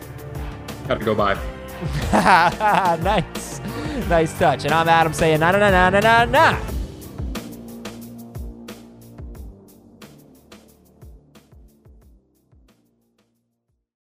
Got 0.87 0.99
to 0.99 1.03
go 1.03 1.15
by. 1.15 1.33
nice. 2.13 3.59
Nice 4.07 4.37
touch. 4.37 4.65
And 4.65 4.71
I'm 4.71 4.87
Adam 4.87 5.13
saying 5.13 5.39
na 5.39 5.49
na 5.49 5.57
na 5.57 5.89
na 5.89 5.99
na 5.99 6.25
na. 6.25 6.59